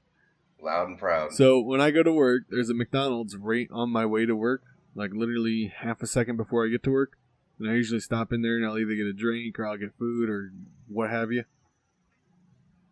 Loud 0.60 0.88
and 0.88 0.98
proud. 0.98 1.32
so 1.32 1.60
when 1.60 1.80
I 1.80 1.90
go 1.90 2.04
to 2.04 2.12
work, 2.12 2.44
there's 2.48 2.70
a 2.70 2.74
McDonald's 2.74 3.36
right 3.36 3.68
on 3.72 3.90
my 3.90 4.06
way 4.06 4.26
to 4.26 4.36
work, 4.36 4.62
like 4.94 5.10
literally 5.12 5.72
half 5.76 6.02
a 6.02 6.06
second 6.06 6.36
before 6.36 6.64
I 6.64 6.68
get 6.68 6.84
to 6.84 6.92
work. 6.92 7.18
And 7.58 7.68
I 7.68 7.74
usually 7.74 8.00
stop 8.00 8.32
in 8.32 8.42
there 8.42 8.56
and 8.56 8.64
I'll 8.64 8.78
either 8.78 8.94
get 8.94 9.06
a 9.06 9.12
drink 9.12 9.58
or 9.58 9.66
I'll 9.66 9.76
get 9.76 9.98
food 9.98 10.30
or 10.30 10.52
what 10.88 11.10
have 11.10 11.32
you. 11.32 11.44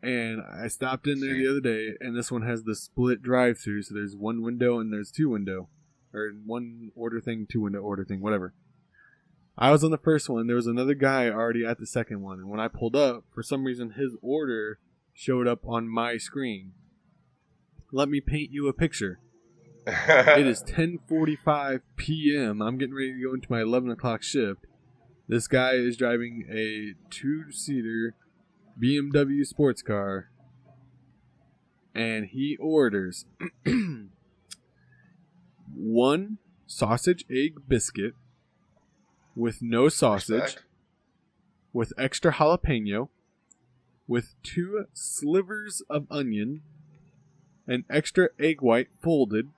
And 0.03 0.43
I 0.43 0.69
stopped 0.69 1.07
in 1.07 1.21
there 1.21 1.35
the 1.35 1.49
other 1.49 1.61
day, 1.61 1.95
and 2.01 2.17
this 2.17 2.33
one 2.33 2.43
has 2.43 2.63
the 2.63 2.75
split 2.75 3.23
drive-through, 3.23 3.83
so 3.83 3.95
there's 3.95 4.17
one 4.17 4.41
window 4.41 4.79
and 4.79 4.91
there's 4.91 5.11
two 5.11 5.29
window, 5.29 5.69
or 6.15 6.31
one 6.47 6.91
order 6.97 7.21
thing, 7.21 7.47
two 7.47 7.61
window 7.61 7.81
order 7.81 8.05
thing, 8.05 8.23
whatever. 8.23 8.55
I 9.59 9.71
was 9.71 9.85
on 9.85 9.91
the 9.91 9.99
first 9.99 10.29
one. 10.29 10.47
There 10.47 10.57
was 10.57 10.67
another 10.67 10.95
guy 10.95 11.29
already 11.29 11.65
at 11.65 11.79
the 11.79 11.87
second 11.87 12.23
one, 12.23 12.39
and 12.39 12.49
when 12.49 12.61
I 12.61 12.69
pulled 12.69 12.97
up, 12.97 13.25
for 13.35 13.43
some 13.43 13.65
reason 13.65 13.91
his 13.91 14.17
order 14.23 14.79
showed 15.13 15.47
up 15.47 15.61
on 15.67 15.89
my 15.89 16.17
screen. 16.17 16.73
Let 17.93 18.09
me 18.09 18.21
paint 18.21 18.51
you 18.53 18.69
a 18.69 18.73
picture. 18.73 19.21
It 19.87 20.47
is 20.47 20.63
10:45 20.63 21.81
p.m. 21.97 22.63
I'm 22.63 22.79
getting 22.79 22.95
ready 22.95 23.15
to 23.15 23.23
go 23.23 23.35
into 23.35 23.51
my 23.51 23.63
11 23.63 23.91
o'clock 23.91 24.23
shift. 24.23 24.67
This 25.27 25.49
guy 25.49 25.73
is 25.73 25.97
driving 25.97 26.47
a 26.51 26.95
two-seater 27.11 28.15
BMW 28.81 29.45
sports 29.45 29.83
car, 29.83 30.31
and 31.95 32.27
he 32.27 32.57
orders 32.61 33.27
one 35.75 36.39
sausage 36.67 37.25
egg 37.31 37.55
biscuit 37.67 38.15
with 39.37 39.63
no 39.63 39.89
sausage, 39.89 40.41
Respect. 40.41 40.65
with 41.73 41.93
extra 41.99 42.33
jalapeno, 42.33 43.09
with 44.07 44.35
two 44.43 44.87
slivers 44.93 45.83
of 45.89 46.07
onion, 46.11 46.63
an 47.67 47.85
extra 47.89 48.31
egg 48.39 48.61
white 48.61 48.89
folded, 49.03 49.49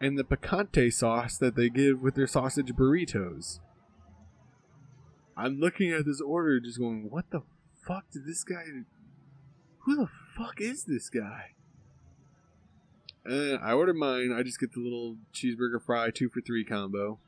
and 0.00 0.18
the 0.18 0.24
picante 0.24 0.92
sauce 0.92 1.36
that 1.38 1.54
they 1.54 1.68
give 1.68 2.00
with 2.00 2.14
their 2.14 2.26
sausage 2.26 2.72
burritos. 2.72 3.60
I'm 5.36 5.58
looking 5.60 5.90
at 5.92 6.04
this 6.04 6.20
order 6.20 6.60
just 6.60 6.78
going, 6.78 7.08
what 7.10 7.30
the 7.30 7.42
fuck 7.86 8.10
did 8.10 8.26
this 8.26 8.44
guy. 8.44 8.64
Who 9.80 9.96
the 9.96 10.08
fuck 10.36 10.60
is 10.60 10.84
this 10.84 11.08
guy? 11.08 11.52
And 13.24 13.58
I 13.62 13.72
order 13.72 13.94
mine. 13.94 14.32
I 14.36 14.42
just 14.42 14.58
get 14.58 14.72
the 14.72 14.80
little 14.80 15.16
cheeseburger 15.32 15.80
fry 15.84 16.10
two 16.10 16.28
for 16.28 16.40
three 16.40 16.64
combo. 16.64 17.18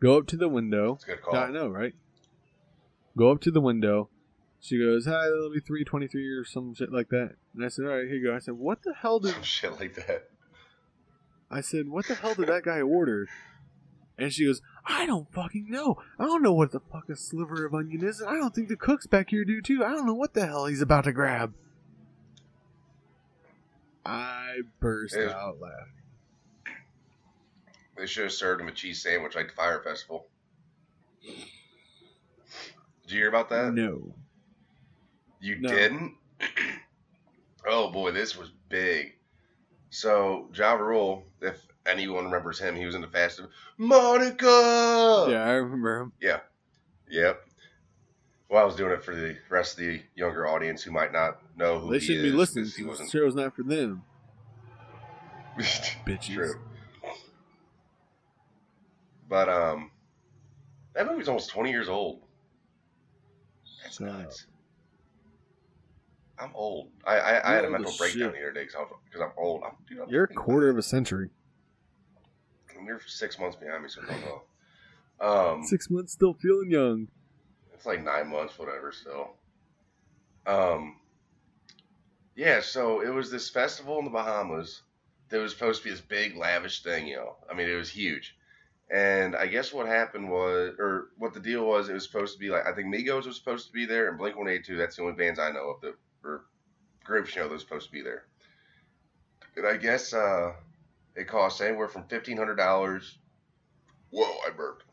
Go 0.00 0.16
up 0.18 0.26
to 0.28 0.36
the 0.36 0.48
window. 0.48 0.94
It's 0.94 1.04
a 1.04 1.06
good 1.08 1.22
call. 1.22 1.36
I 1.36 1.50
know, 1.50 1.68
right? 1.68 1.94
Go 3.16 3.30
up 3.30 3.40
to 3.42 3.50
the 3.50 3.60
window. 3.60 4.08
She 4.60 4.78
goes, 4.78 5.04
"Hi, 5.06 5.24
that'll 5.28 5.52
be 5.52 5.60
three 5.60 5.84
twenty-three 5.84 6.26
or 6.28 6.44
some 6.44 6.74
shit 6.74 6.92
like 6.92 7.08
that." 7.10 7.36
And 7.54 7.64
I 7.64 7.68
said, 7.68 7.84
"All 7.86 7.90
right, 7.92 8.06
here 8.06 8.16
you 8.16 8.24
go." 8.28 8.34
I 8.34 8.38
said, 8.38 8.54
"What 8.54 8.82
the 8.82 8.94
hell 8.94 9.18
did?" 9.20 9.32
Some 9.34 9.42
shit 9.42 9.72
like 9.80 9.94
that. 10.06 10.30
I 11.50 11.60
said, 11.60 11.88
"What 11.88 12.06
the 12.06 12.14
hell 12.14 12.34
did 12.34 12.48
that 12.48 12.62
guy 12.64 12.80
order?" 12.80 13.26
And 14.18 14.32
she 14.32 14.44
goes, 14.46 14.60
"I 14.86 15.06
don't 15.06 15.32
fucking 15.32 15.70
know. 15.70 15.96
I 16.18 16.24
don't 16.24 16.42
know 16.42 16.52
what 16.52 16.72
the 16.72 16.80
fuck 16.80 17.08
a 17.08 17.16
sliver 17.16 17.64
of 17.66 17.74
onion 17.74 18.04
is. 18.04 18.20
and 18.20 18.28
I 18.30 18.34
don't 18.34 18.54
think 18.54 18.68
the 18.68 18.76
cooks 18.76 19.06
back 19.06 19.30
here 19.30 19.44
do 19.44 19.60
too. 19.62 19.82
I 19.84 19.90
don't 19.92 20.06
know 20.06 20.14
what 20.14 20.34
the 20.34 20.46
hell 20.46 20.66
he's 20.66 20.82
about 20.82 21.04
to 21.04 21.12
grab." 21.12 21.54
I 24.04 24.60
burst 24.80 25.16
Yeah. 25.16 25.30
out 25.30 25.60
laughing. 25.60 25.92
They 28.00 28.06
should 28.06 28.22
have 28.24 28.32
served 28.32 28.62
him 28.62 28.68
a 28.68 28.72
cheese 28.72 29.02
sandwich 29.02 29.34
like 29.36 29.48
the 29.48 29.54
Fyre 29.54 29.82
Festival. 29.84 30.26
Did 31.22 31.36
you 33.08 33.18
hear 33.18 33.28
about 33.28 33.50
that? 33.50 33.74
No. 33.74 34.14
You 35.38 35.56
No. 35.60 35.68
didn't? 35.68 36.14
oh 37.68 37.90
boy, 37.90 38.12
this 38.12 38.38
was 38.38 38.50
big. 38.70 39.16
So 39.90 40.48
Ja 40.54 40.72
Rule, 40.72 41.26
if 41.42 41.60
anyone 41.84 42.24
remembers 42.24 42.58
him, 42.58 42.74
he 42.74 42.86
was 42.86 42.94
in 42.94 43.02
the 43.02 43.06
Fast 43.06 43.38
and 43.38 43.48
Monica. 43.76 45.26
Yeah, 45.28 45.44
I 45.44 45.52
remember 45.56 46.00
him. 46.00 46.12
Yeah, 46.22 46.40
yep. 47.10 47.42
Well, 48.48 48.62
I 48.62 48.64
was 48.64 48.76
doing 48.76 48.92
it 48.92 49.04
for 49.04 49.14
the 49.14 49.36
rest 49.50 49.78
of 49.78 49.84
the 49.84 50.00
younger 50.14 50.48
audience 50.48 50.82
who 50.82 50.90
might 50.90 51.12
not 51.12 51.38
know 51.54 51.78
who 51.80 51.90
They 51.92 51.98
he 51.98 52.06
shouldn't 52.06 52.24
is 52.24 52.32
be 52.32 52.38
listening. 52.38 52.64
He 52.78 52.82
wasn't. 52.82 53.10
show's 53.10 53.34
not 53.34 53.54
for 53.54 53.62
them, 53.62 54.02
bitches. 55.58 56.34
True. 56.34 56.60
But 59.30 59.48
um, 59.48 59.92
that 60.92 61.06
movie's 61.06 61.28
almost 61.28 61.50
twenty 61.50 61.70
years 61.70 61.88
old. 61.88 62.20
That's 63.82 64.00
nuts. 64.00 64.46
I'm 66.36 66.50
old. 66.54 66.88
I 67.06 67.16
I, 67.16 67.50
I 67.52 67.54
had 67.54 67.64
a 67.64 67.70
mental 67.70 67.92
breakdown 67.96 68.32
shit. 68.32 68.32
the 68.32 68.40
other 68.40 68.52
day 68.52 68.64
because 68.64 69.20
I'm 69.22 69.32
old. 69.38 69.62
I'm, 69.64 69.72
dude, 69.88 70.00
I'm 70.00 70.10
You're 70.10 70.24
a 70.24 70.34
quarter 70.34 70.68
of 70.68 70.76
a 70.76 70.82
century. 70.82 71.30
You're 72.84 73.00
six 73.06 73.38
months 73.38 73.56
behind 73.56 73.82
me, 73.82 73.88
so 73.88 74.00
don't 74.02 74.20
know. 74.22 74.42
Um, 75.20 75.62
Six 75.64 75.90
months, 75.90 76.12
still 76.14 76.32
feeling 76.32 76.70
young. 76.70 77.08
it's 77.74 77.84
like 77.84 78.02
nine 78.02 78.28
months, 78.30 78.58
whatever. 78.58 78.90
Still. 78.90 79.34
Um. 80.46 80.96
Yeah, 82.34 82.62
so 82.62 83.00
it 83.02 83.10
was 83.10 83.30
this 83.30 83.48
festival 83.50 83.98
in 83.98 84.06
the 84.06 84.10
Bahamas 84.10 84.82
that 85.28 85.38
was 85.38 85.52
supposed 85.52 85.82
to 85.82 85.84
be 85.84 85.90
this 85.90 86.00
big, 86.00 86.36
lavish 86.36 86.82
thing. 86.82 87.06
You 87.06 87.16
know, 87.16 87.36
I 87.48 87.54
mean, 87.54 87.68
it 87.68 87.76
was 87.76 87.90
huge. 87.90 88.34
And 88.92 89.36
I 89.36 89.46
guess 89.46 89.72
what 89.72 89.86
happened 89.86 90.28
was, 90.28 90.74
or 90.78 91.10
what 91.16 91.32
the 91.32 91.40
deal 91.40 91.64
was, 91.64 91.88
it 91.88 91.92
was 91.92 92.04
supposed 92.04 92.34
to 92.34 92.40
be 92.40 92.50
like 92.50 92.66
I 92.66 92.72
think 92.72 92.92
Migos 92.92 93.26
was 93.26 93.36
supposed 93.36 93.66
to 93.68 93.72
be 93.72 93.86
there, 93.86 94.08
and 94.08 94.18
Blink 94.18 94.36
One 94.36 94.48
Eighty 94.48 94.64
Two. 94.64 94.76
That's 94.76 94.96
the 94.96 95.02
only 95.02 95.14
bands 95.14 95.38
I 95.38 95.52
know 95.52 95.70
of 95.70 95.80
that 95.82 95.94
or 96.24 96.44
groups 97.04 97.34
you 97.34 97.42
know 97.42 97.48
that 97.48 97.54
was 97.54 97.62
supposed 97.62 97.86
to 97.86 97.92
be 97.92 98.02
there. 98.02 98.24
And 99.56 99.66
I 99.66 99.76
guess 99.76 100.12
uh, 100.12 100.52
it 101.14 101.28
cost 101.28 101.60
anywhere 101.60 101.88
from 101.88 102.04
fifteen 102.04 102.36
hundred 102.36 102.56
dollars. 102.56 103.18
Whoa, 104.10 104.34
I 104.46 104.50
burped. 104.50 104.84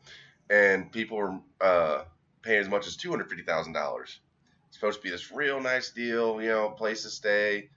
And 0.48 0.92
people 0.92 1.16
were 1.16 1.40
uh, 1.60 2.04
paying 2.42 2.60
as 2.60 2.68
much 2.68 2.86
as 2.86 2.96
two 2.96 3.10
hundred 3.10 3.28
fifty 3.28 3.44
thousand 3.44 3.72
dollars. 3.72 4.20
It's 4.68 4.76
supposed 4.76 4.98
to 4.98 5.02
be 5.02 5.10
this 5.10 5.32
real 5.32 5.60
nice 5.60 5.90
deal, 5.90 6.40
you 6.40 6.48
know, 6.48 6.70
place 6.70 7.02
to 7.02 7.10
stay. 7.10 7.70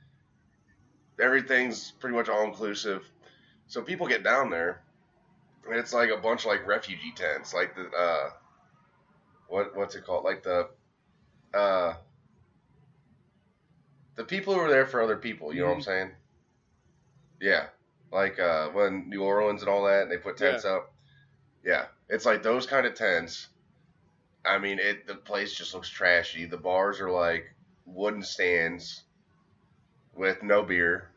Everything's 1.19 1.91
pretty 1.91 2.15
much 2.15 2.29
all 2.29 2.43
inclusive. 2.43 3.09
So 3.67 3.81
people 3.81 4.07
get 4.07 4.23
down 4.23 4.49
there, 4.49 4.81
and 5.67 5.75
it's 5.75 5.93
like 5.93 6.09
a 6.09 6.17
bunch 6.17 6.41
of 6.41 6.47
like 6.47 6.65
refugee 6.67 7.13
tents, 7.15 7.53
like 7.53 7.75
the 7.75 7.89
uh, 7.89 8.29
what 9.47 9.75
what's 9.75 9.95
it 9.95 10.05
called? 10.05 10.23
Like 10.23 10.43
the 10.43 10.69
uh, 11.53 11.93
the 14.15 14.23
people 14.23 14.53
who 14.53 14.59
are 14.59 14.69
there 14.69 14.85
for 14.85 15.01
other 15.01 15.17
people. 15.17 15.53
You 15.53 15.61
know 15.61 15.67
what 15.67 15.75
I'm 15.75 15.81
saying? 15.81 16.11
Yeah, 17.39 17.65
like 18.11 18.39
uh, 18.39 18.69
when 18.69 19.09
New 19.09 19.23
Orleans 19.23 19.61
and 19.61 19.69
all 19.69 19.85
that, 19.85 20.03
and 20.03 20.11
they 20.11 20.17
put 20.17 20.37
tents 20.37 20.65
up. 20.65 20.93
Yeah, 21.63 21.85
it's 22.09 22.25
like 22.25 22.43
those 22.43 22.65
kind 22.65 22.85
of 22.85 22.95
tents. 22.95 23.47
I 24.43 24.57
mean, 24.57 24.79
it 24.79 25.05
the 25.05 25.15
place 25.15 25.53
just 25.53 25.73
looks 25.73 25.89
trashy. 25.89 26.45
The 26.45 26.57
bars 26.57 26.99
are 26.99 27.11
like 27.11 27.53
wooden 27.85 28.23
stands 28.23 29.03
with 30.15 30.41
no 30.43 30.63
beer, 30.63 31.10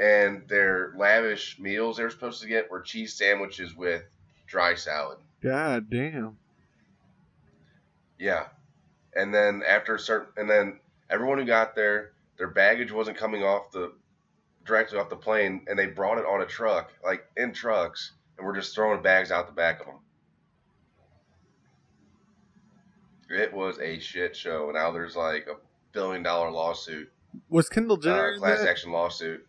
and 0.00 0.46
their 0.48 0.94
lavish 0.96 1.58
meals 1.58 1.96
they 1.96 2.02
were 2.02 2.10
supposed 2.10 2.42
to 2.42 2.48
get 2.48 2.70
were 2.70 2.80
cheese 2.80 3.14
sandwiches 3.14 3.74
with 3.76 4.02
dry 4.46 4.74
salad. 4.74 5.18
God 5.42 5.90
damn. 5.90 6.36
Yeah, 8.18 8.46
and 9.14 9.34
then 9.34 9.62
after 9.66 9.96
a 9.96 9.98
certain, 9.98 10.28
and 10.36 10.48
then 10.48 10.78
everyone 11.10 11.38
who 11.38 11.44
got 11.44 11.74
there, 11.74 12.12
their 12.38 12.48
baggage 12.48 12.92
wasn't 12.92 13.16
coming 13.16 13.42
off 13.42 13.70
the 13.72 13.92
directly 14.64 14.98
off 14.98 15.08
the 15.08 15.16
plane, 15.16 15.64
and 15.68 15.78
they 15.78 15.86
brought 15.86 16.18
it 16.18 16.24
on 16.24 16.40
a 16.40 16.46
truck, 16.46 16.92
like 17.04 17.24
in 17.36 17.52
trucks, 17.52 18.12
and 18.38 18.46
we're 18.46 18.54
just 18.54 18.74
throwing 18.74 19.02
bags 19.02 19.32
out 19.32 19.46
the 19.46 19.52
back 19.52 19.80
of 19.80 19.86
them. 19.86 19.96
It 23.28 23.52
was 23.52 23.78
a 23.80 23.98
shit 23.98 24.36
show. 24.36 24.70
Now 24.72 24.92
there's 24.92 25.16
like 25.16 25.46
a 25.48 25.56
billion 25.92 26.22
dollar 26.22 26.50
lawsuit, 26.50 27.10
Was 27.48 27.68
Kendall 27.68 27.96
Jenner 27.96 28.34
uh, 28.34 28.38
class 28.38 28.60
action 28.60 28.92
lawsuit. 28.92 29.46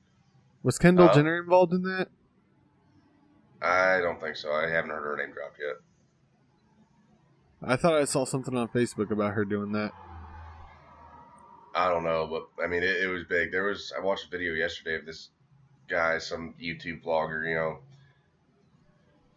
Was 0.63 0.79
Kendall 0.79 1.10
Uh, 1.10 1.13
Jenner 1.13 1.38
involved 1.39 1.74
in 1.74 1.84
that? 1.84 2.08
I 3.62 4.00
don't 4.00 4.20
think 4.20 4.38
so. 4.38 4.51
I 4.51 4.70
haven't 4.70 4.91
heard 4.91 5.03
her 5.03 5.17
name 5.17 5.34
dropped 5.34 5.60
yet. 5.60 5.75
I 7.62 7.75
thought 7.75 7.93
I 7.93 8.05
saw 8.05 8.25
something 8.25 8.55
on 8.55 8.67
Facebook 8.70 9.12
about 9.12 9.34
her 9.34 9.46
doing 9.46 9.72
that. 9.74 9.91
I 11.75 11.89
don't 11.89 12.03
know, 12.03 12.27
but 12.27 12.63
I 12.63 12.67
mean, 12.67 12.84
it, 12.84 13.03
it 13.03 13.08
was 13.08 13.24
big. 13.24 13.51
There 13.51 13.63
was 13.63 13.93
I 13.98 14.01
watched 14.01 14.27
a 14.27 14.29
video 14.29 14.53
yesterday 14.53 14.96
of 14.96 15.05
this 15.05 15.29
guy, 15.89 16.17
some 16.17 16.53
YouTube 16.62 17.03
vlogger, 17.03 17.48
you 17.48 17.55
know, 17.55 17.79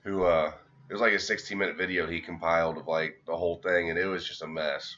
who 0.03 0.25
uh, 0.25 0.53
it 0.89 0.93
was 0.93 1.01
like 1.01 1.13
a 1.13 1.19
16 1.19 1.57
minute 1.57 1.77
video 1.77 2.07
he 2.07 2.21
compiled 2.21 2.79
of 2.79 2.87
like 2.87 3.23
the 3.27 3.37
whole 3.37 3.57
thing, 3.57 3.91
and 3.91 3.99
it 3.99 4.07
was 4.07 4.27
just 4.27 4.43
a 4.43 4.47
mess. 4.47 4.97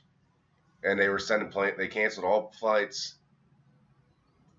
And 0.83 0.99
they 0.99 1.09
were 1.09 1.19
sending 1.19 1.51
plane, 1.51 1.75
they 1.77 1.89
canceled 1.89 2.27
all 2.27 2.53
flights 2.59 3.15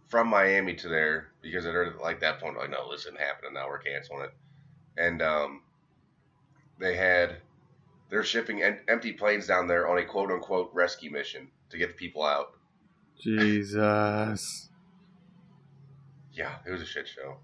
from 0.08 0.28
Miami 0.28 0.76
to 0.76 0.88
there 0.90 1.28
because 1.41 1.65
at 1.65 1.74
like 2.01 2.19
that 2.22 2.39
point 2.39 2.58
like, 2.58 2.69
no, 2.69 2.91
this 2.91 3.01
isn't 3.01 3.19
happening. 3.19 3.53
Now 3.53 3.67
we're 3.67 3.79
canceling 3.79 4.22
it, 4.22 4.34
and 4.98 5.22
um, 5.22 5.62
they 6.79 6.96
had 6.96 7.38
they're 8.10 8.24
shipping 8.24 8.63
en- 8.63 8.79
empty 8.88 9.13
planes 9.13 9.48
down 9.48 9.67
there 9.67 9.88
on 9.88 9.98
a 9.98 10.05
quote 10.05 10.31
unquote 10.31 10.72
rescue 10.74 11.12
mission 11.12 11.48
to 11.69 11.77
get 11.77 11.89
the 11.89 11.96
people 11.96 12.24
out. 12.24 12.53
Jesus. 13.19 14.65
Yeah, 16.31 16.53
it 16.65 16.72
was 16.72 16.81
a 16.81 16.86
shit 16.86 17.05
show. 17.05 17.36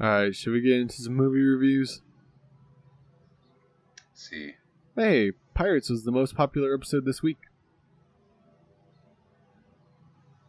Alright, 0.00 0.34
should 0.34 0.52
we 0.52 0.60
get 0.60 0.80
into 0.80 1.00
some 1.00 1.14
movie 1.14 1.40
reviews? 1.40 2.02
Let's 4.10 4.28
see. 4.28 4.54
Hey, 4.96 5.32
Pirates 5.54 5.90
was 5.90 6.04
the 6.04 6.10
most 6.10 6.34
popular 6.34 6.74
episode 6.74 7.04
this 7.04 7.22
week. 7.22 7.38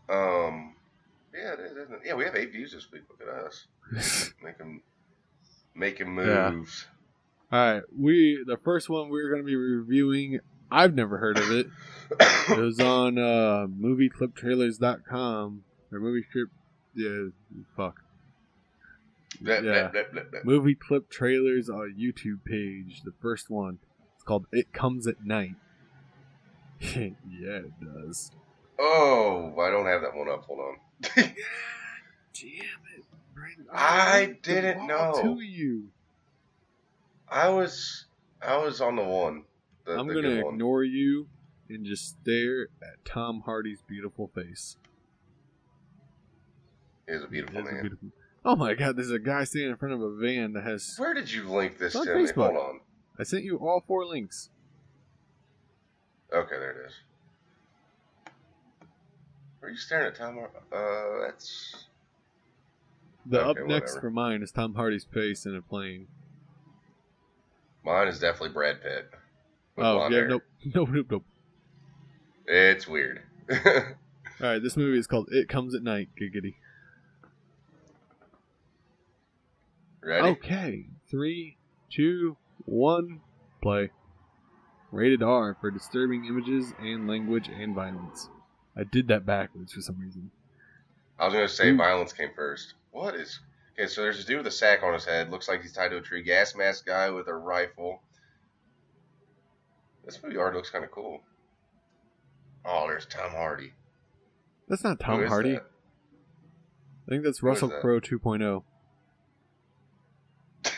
Um, 0.10 0.76
yeah, 1.34 1.54
it 1.54 1.60
is, 1.60 1.72
isn't 1.78 1.94
it? 1.96 2.00
yeah, 2.06 2.14
we 2.16 2.26
have 2.26 2.36
eight 2.36 2.52
views 2.52 2.72
this 2.74 2.92
week. 2.92 3.04
Look 3.10 3.22
at 3.28 3.46
us 3.46 3.68
making 4.44 4.82
making 5.76 6.16
Yeah. 6.18 6.50
moves. 6.52 6.88
Alright, 7.54 7.84
we 7.98 8.44
the 8.46 8.58
first 8.58 8.90
one 8.90 9.10
we're 9.10 9.30
gonna 9.32 9.44
be 9.44 9.56
reviewing 9.56 10.40
I've 10.72 10.94
never 10.96 11.18
heard 11.18 11.38
of 11.38 11.52
it. 11.52 11.68
It 12.50 12.58
was 12.58 12.80
on 12.80 13.18
uh 13.20 13.68
moviecliptrailers.com 13.68 15.64
or 15.92 16.00
movie 16.00 16.26
clip 16.32 16.50
yeah 16.96 17.28
fuck. 17.78 18.02
Blah, 19.42 19.62
blah, 19.62 19.72
Yeah. 19.72 19.88
blah, 19.90 20.02
blah, 20.12 20.24
blah. 20.24 20.40
Movie 20.44 20.76
clip 20.76 21.10
trailers 21.10 21.70
on 21.70 21.96
YouTube 22.00 22.44
page. 22.46 23.02
The 23.06 23.14
first 23.22 23.50
one. 23.50 23.78
It's 24.16 24.24
called 24.24 24.48
It 24.52 24.74
Comes 24.74 25.06
at 25.08 25.24
Night. 25.24 25.56
yeah, 26.82 27.12
it 27.68 27.74
does. 27.80 28.32
Oh, 28.80 29.54
I 29.60 29.70
don't 29.70 29.86
have 29.86 30.02
that 30.02 30.16
one 30.16 30.30
up. 30.30 30.46
Hold 30.46 30.60
on. 30.60 30.76
Damn 31.16 31.26
it, 31.26 33.04
Brandon. 33.36 33.66
I 33.74 34.26
the 34.28 34.34
didn't 34.42 34.88
know. 34.88 35.20
To 35.22 35.42
you. 35.42 35.90
I 37.28 37.50
was 37.50 38.06
I 38.42 38.58
was 38.58 38.80
on 38.82 38.96
the 38.96 39.04
one. 39.04 39.44
The, 39.86 39.98
I'm 39.98 40.08
the 40.08 40.14
gonna 40.16 40.28
good 40.36 40.44
one. 40.46 40.54
ignore 40.56 40.84
you 40.84 41.28
and 41.70 41.86
just 41.86 42.18
stare 42.22 42.70
at 42.82 43.04
Tom 43.06 43.42
Hardy's 43.46 43.82
beautiful 43.88 44.32
face. 44.34 44.78
He 47.08 47.14
is 47.14 47.24
a 47.24 47.28
beautiful 47.28 47.60
It's 47.60 47.70
a 47.70 47.82
beautiful- 47.82 48.10
Oh 48.46 48.56
my 48.56 48.74
god, 48.74 48.96
there's 48.96 49.12
a 49.12 49.20
guy 49.20 49.44
standing 49.44 49.72
in 49.72 49.78
front 49.78 49.94
of 49.96 50.02
a 50.02 50.16
van 50.16 50.54
that 50.54 50.64
has. 50.64 50.96
Where 50.98 51.14
did 51.14 51.30
you 51.32 51.50
link 51.50 51.78
this 51.78 51.94
to? 51.94 52.00
Facebook. 52.00 52.54
Hold 52.54 52.58
on. 52.58 52.80
I 53.20 53.24
sent 53.24 53.44
you 53.44 53.58
all 53.58 53.84
four 53.86 54.06
links. 54.06 54.50
Okay, 56.34 56.58
there 56.58 56.72
it 56.84 56.88
is. 56.88 56.94
Are 59.62 59.70
you 59.70 59.78
staring 59.78 60.08
at 60.08 60.16
Tom? 60.16 60.38
Uh, 60.72 61.26
that's 61.26 61.86
The 63.26 63.42
Okay, 63.42 63.62
up 63.62 63.68
next 63.68 63.92
whatever. 63.92 64.02
for 64.02 64.10
mine 64.12 64.42
is 64.42 64.52
Tom 64.52 64.76
Hardy's 64.76 65.04
face 65.06 65.46
in 65.46 65.56
a 65.56 65.62
plane. 65.62 66.08
mine. 67.84 68.08
Is 68.08 68.20
definitely 68.20 68.50
Brad 68.50 68.82
Pitt. 68.82 69.10
Oh 69.78 70.08
yeah, 70.08 70.16
hair. 70.16 70.28
nope, 70.28 70.44
nope, 70.76 70.90
nope, 70.92 71.08
nope. 71.12 71.26
It's 72.46 72.88
weird. 72.88 73.22
All 73.52 73.58
right, 74.40 74.62
this 74.64 74.76
movie 74.78 74.98
is 74.98 75.08
called 75.08 75.28
It 75.32 75.50
Comes 75.50 75.76
at 75.76 75.84
Night. 75.84 76.10
Giggity. 76.20 76.56
Ready? 80.02 80.28
Okay, 80.30 80.86
three, 81.10 81.58
two, 81.92 82.38
one, 82.66 83.22
play. 83.62 83.92
Rated 84.92 85.22
R 85.22 85.56
for 85.60 85.70
disturbing 85.70 86.26
images 86.26 86.74
and 86.80 87.08
language 87.08 87.50
and 87.50 87.76
violence. 87.76 88.30
I 88.80 88.86
did 88.86 89.10
that 89.10 89.26
backwards 89.26 89.74
for 89.74 89.82
some 89.82 90.00
reason. 90.00 90.32
I 91.20 91.26
was 91.26 91.34
gonna 91.34 91.50
say 91.50 91.70
Ooh. 91.70 91.78
violence 91.78 92.14
came 92.14 92.30
first. 92.34 92.76
What 92.92 93.14
is? 93.16 93.42
Okay, 93.74 93.88
so 93.88 94.02
there's 94.02 94.16
this 94.16 94.26
dude 94.26 94.38
with 94.38 94.48
a 94.48 94.52
sack 94.52 94.84
on 94.84 94.94
his 94.94 95.04
head. 95.04 95.30
Looks 95.30 95.50
like 95.50 95.62
he's 95.62 95.74
tied 95.74 95.90
to 95.90 95.98
a 95.98 96.02
tree. 96.02 96.24
Gas 96.24 96.56
mask 96.56 96.86
guy 96.86 97.10
with 97.10 97.28
a 97.28 97.34
rifle. 97.34 98.02
This 100.06 100.24
movie 100.24 100.38
art 100.38 100.56
looks 100.56 100.70
kind 100.70 100.86
of 100.86 100.92
cool. 100.92 101.22
Oh, 102.66 102.88
there's 102.88 103.06
Tom 103.06 103.32
Hardy. 103.32 103.74
That's 104.70 104.84
not 104.84 105.00
Tom 105.00 105.26
Hardy. 105.26 105.54
that? 105.54 105.66
I 107.08 107.10
think 107.10 107.24
that's 107.24 107.40
Who 107.40 107.48
Russell 107.48 107.68
that? 107.70 107.82
Crowe 107.82 107.98
oh. 107.98 108.00
2.0. 108.00 108.64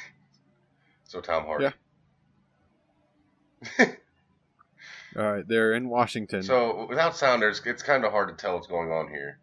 So 1.03 1.19
Tom 1.19 1.43
Hardy. 1.43 1.67
All 5.17 5.31
right, 5.31 5.47
they're 5.47 5.73
in 5.73 5.89
Washington. 5.89 6.41
So 6.43 6.85
without 6.87 7.15
sounders, 7.17 7.61
it's 7.65 7.83
kind 7.83 8.05
of 8.05 8.11
hard 8.11 8.29
to 8.29 8.35
tell 8.35 8.55
what's 8.55 8.67
going 8.67 8.91
on 8.91 9.09
here, 9.09 9.39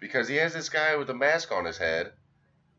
because 0.00 0.28
he 0.28 0.36
has 0.36 0.54
this 0.54 0.68
guy 0.68 0.96
with 0.96 1.10
a 1.10 1.14
mask 1.14 1.52
on 1.52 1.64
his 1.66 1.76
head, 1.78 2.12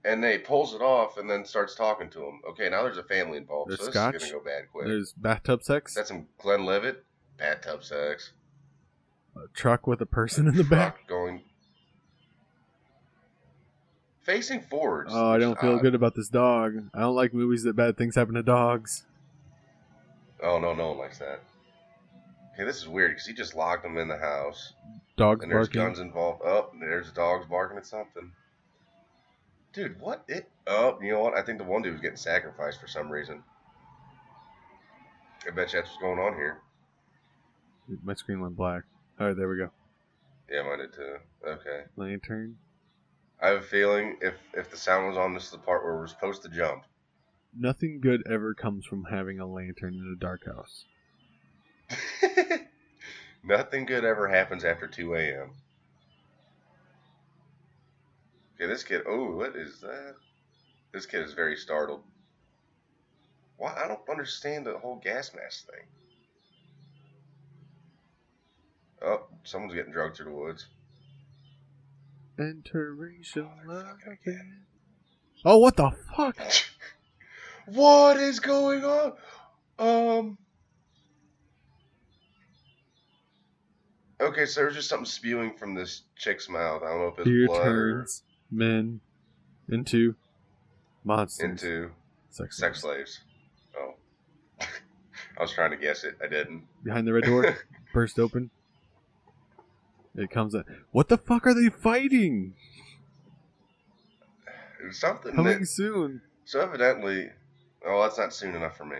and 0.03 0.23
they 0.23 0.39
pulls 0.39 0.73
it 0.73 0.81
off 0.81 1.17
and 1.17 1.29
then 1.29 1.45
starts 1.45 1.75
talking 1.75 2.09
to 2.09 2.19
him. 2.19 2.41
Okay, 2.49 2.69
now 2.69 2.81
there's 2.83 2.97
a 2.97 3.03
family 3.03 3.37
involved, 3.37 3.69
There's 3.69 3.79
so 3.79 3.85
this 3.85 3.93
scotch. 3.93 4.15
is 4.15 4.21
gonna 4.23 4.33
go 4.33 4.43
bad 4.43 4.63
quick. 4.71 4.87
There's 4.87 5.13
bathtub 5.13 5.63
sex, 5.63 5.93
That's 5.93 6.07
some 6.09 6.27
Glenlivet, 6.39 7.03
bathtub 7.37 7.83
sex, 7.83 8.31
a 9.35 9.47
truck 9.53 9.85
with 9.85 10.01
a 10.01 10.05
person 10.07 10.47
in 10.47 10.55
the 10.55 10.63
back. 10.63 11.07
going 11.07 11.43
facing 14.21 14.61
forwards. 14.61 15.11
Oh, 15.13 15.31
I 15.31 15.37
don't 15.37 15.59
feel 15.59 15.75
odd. 15.75 15.81
good 15.81 15.95
about 15.95 16.15
this 16.15 16.29
dog. 16.29 16.89
I 16.93 17.01
don't 17.01 17.15
like 17.15 17.33
movies 17.33 17.63
that 17.63 17.75
bad 17.75 17.97
things 17.97 18.15
happen 18.15 18.33
to 18.35 18.43
dogs. 18.43 19.05
Oh 20.41 20.59
no, 20.59 20.73
no 20.73 20.89
one 20.89 20.97
likes 20.97 21.19
that. 21.19 21.41
Okay, 22.53 22.63
this 22.65 22.77
is 22.77 22.87
weird 22.87 23.11
because 23.11 23.25
he 23.25 23.33
just 23.33 23.55
locked 23.55 23.83
them 23.83 23.97
in 23.97 24.07
the 24.07 24.17
house, 24.17 24.73
Dogs 25.17 25.43
and 25.43 25.51
there's 25.51 25.67
barking. 25.67 25.81
guns 25.81 25.99
involved. 25.99 26.41
Oh, 26.45 26.69
there's 26.79 27.11
dogs 27.11 27.45
barking 27.49 27.77
at 27.77 27.85
something. 27.85 28.31
Dude, 29.73 29.99
what 29.99 30.23
it? 30.27 30.49
Oh, 30.67 30.99
you 31.01 31.11
know 31.11 31.21
what? 31.21 31.35
I 31.35 31.41
think 31.41 31.57
the 31.57 31.63
one 31.63 31.81
dude 31.81 31.93
was 31.93 32.01
getting 32.01 32.17
sacrificed 32.17 32.79
for 32.79 32.87
some 32.87 33.09
reason. 33.11 33.43
I 35.47 35.49
bet 35.51 35.73
you 35.73 35.79
that's 35.79 35.89
what's 35.89 36.01
going 36.01 36.19
on 36.19 36.35
here. 36.35 36.59
My 38.03 38.13
screen 38.13 38.39
went 38.39 38.55
black. 38.55 38.83
All 39.19 39.27
right, 39.27 39.35
there 39.35 39.49
we 39.49 39.57
go. 39.57 39.69
Yeah, 40.49 40.61
mine 40.63 40.77
did 40.79 40.93
too. 40.93 41.15
Okay. 41.45 41.81
Lantern. 41.95 42.57
I 43.41 43.47
have 43.47 43.57
a 43.59 43.61
feeling 43.63 44.17
if 44.21 44.35
if 44.53 44.69
the 44.69 44.77
sound 44.77 45.07
was 45.07 45.17
on, 45.17 45.33
this 45.33 45.45
is 45.45 45.51
the 45.51 45.57
part 45.57 45.83
where 45.83 45.95
we're 45.95 46.07
supposed 46.07 46.43
to 46.43 46.49
jump. 46.49 46.83
Nothing 47.57 47.99
good 47.99 48.23
ever 48.29 48.53
comes 48.53 48.85
from 48.85 49.05
having 49.05 49.39
a 49.39 49.45
lantern 49.45 49.95
in 49.95 50.15
a 50.15 50.19
dark 50.19 50.45
house. 50.45 50.85
Nothing 53.43 53.85
good 53.85 54.05
ever 54.05 54.27
happens 54.27 54.63
after 54.63 54.87
2 54.87 55.15
a.m. 55.15 55.51
Okay, 58.55 58.67
this 58.67 58.83
kid. 58.83 59.01
Oh, 59.07 59.35
what 59.35 59.55
is 59.55 59.81
that? 59.81 60.15
This 60.93 61.05
kid 61.05 61.23
is 61.23 61.33
very 61.33 61.55
startled. 61.57 62.03
Why? 63.57 63.73
I 63.83 63.87
don't 63.87 64.07
understand 64.09 64.65
the 64.65 64.77
whole 64.77 64.99
gas 65.03 65.31
mask 65.35 65.65
thing. 65.67 65.85
Oh, 69.01 69.27
someone's 69.43 69.73
getting 69.73 69.91
drugged 69.91 70.15
through 70.17 70.31
the 70.31 70.37
woods. 70.37 70.67
Interracial 72.39 73.49
Oh, 73.67 73.71
love. 73.73 73.97
again. 74.07 74.65
Oh, 75.45 75.57
what 75.57 75.75
the 75.75 75.91
fuck? 76.15 76.37
what 77.65 78.17
is 78.17 78.39
going 78.39 78.83
on? 78.85 79.13
Um. 79.77 80.37
Okay, 84.23 84.45
so 84.45 84.62
there's 84.62 84.75
just 84.75 84.88
something 84.89 85.05
spewing 85.05 85.53
from 85.57 85.73
this 85.73 86.03
chick's 86.15 86.47
mouth. 86.47 86.81
I 86.83 86.89
don't 86.89 86.99
know 86.99 87.07
if 87.07 87.19
it's 87.19 87.27
Deer 87.27 87.47
blood 87.47 87.67
or 87.67 87.91
turns 87.91 88.23
men 88.49 89.01
into 89.69 90.15
monsters. 91.03 91.49
into 91.63 91.91
sex, 92.29 92.57
sex 92.57 92.81
slaves. 92.81 93.19
Oh. 93.77 93.95
I 95.38 95.41
was 95.41 95.51
trying 95.51 95.71
to 95.71 95.77
guess 95.77 96.03
it. 96.05 96.17
I 96.23 96.27
didn't. 96.27 96.63
Behind 96.83 97.05
the 97.05 97.12
red 97.13 97.23
door, 97.25 97.57
burst 97.93 98.17
open. 98.17 98.49
It 100.15 100.29
comes 100.29 100.55
out. 100.55 100.67
What 100.91 101.09
the 101.09 101.17
fuck 101.17 101.45
are 101.47 101.53
they 101.53 101.69
fighting? 101.69 102.53
Something 104.91 105.33
Coming 105.33 105.59
that, 105.62 105.65
soon. 105.67 106.21
so 106.45 106.59
evidently, 106.62 107.29
oh, 107.86 108.03
that's 108.03 108.17
not 108.17 108.33
soon 108.33 108.53
enough 108.55 108.77
for 108.77 108.86
me. 108.86 108.97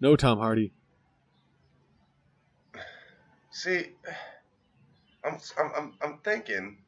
No 0.00 0.14
Tom 0.14 0.38
Hardy. 0.38 0.72
See, 3.50 3.86
I'm 5.24 5.38
I'm 5.58 5.72
I'm, 5.76 5.94
I'm 6.02 6.18
thinking. 6.18 6.78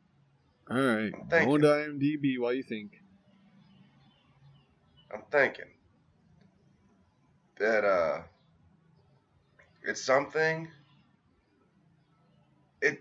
All 0.71 0.77
right. 0.77 1.13
I'm 1.15 1.29
thinking. 1.29 1.61
To 1.61 1.67
IMDb 1.67 2.39
while 2.39 2.53
you 2.53 2.63
think. 2.63 3.01
I'm 5.13 5.23
thinking 5.31 5.65
that 7.59 7.85
uh, 7.85 8.21
it's 9.83 10.03
something. 10.03 10.69
It 12.81 13.01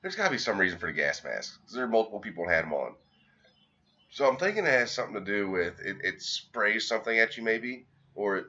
there's 0.00 0.16
got 0.16 0.26
to 0.26 0.30
be 0.30 0.38
some 0.38 0.58
reason 0.58 0.78
for 0.78 0.86
the 0.86 0.92
gas 0.92 1.22
mask 1.22 1.60
because 1.60 1.74
there 1.74 1.84
are 1.84 1.88
multiple 1.88 2.20
people 2.20 2.46
that 2.46 2.54
had 2.54 2.64
them 2.64 2.72
on. 2.72 2.94
So 4.10 4.28
I'm 4.28 4.36
thinking 4.36 4.66
it 4.66 4.70
has 4.70 4.90
something 4.90 5.14
to 5.14 5.20
do 5.24 5.50
with 5.50 5.80
it. 5.80 5.96
It 6.02 6.20
sprays 6.20 6.86
something 6.86 7.18
at 7.18 7.36
you 7.36 7.42
maybe, 7.42 7.86
or 8.14 8.36
it 8.36 8.46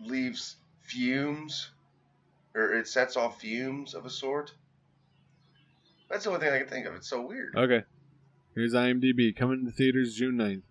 leaves 0.00 0.56
fumes, 0.82 1.70
or 2.54 2.74
it 2.74 2.88
sets 2.88 3.16
off 3.16 3.40
fumes 3.40 3.94
of 3.94 4.04
a 4.04 4.10
sort. 4.10 4.52
That's 6.10 6.24
the 6.24 6.30
only 6.30 6.40
thing 6.40 6.52
I 6.52 6.58
can 6.58 6.68
think 6.68 6.86
of. 6.86 6.94
It's 6.94 7.08
so 7.08 7.26
weird. 7.26 7.54
Okay. 7.56 7.84
Here's 8.54 8.74
IMDb. 8.74 9.36
Coming 9.36 9.66
to 9.66 9.72
theaters 9.72 10.14
June 10.14 10.36
9th. 10.36 10.62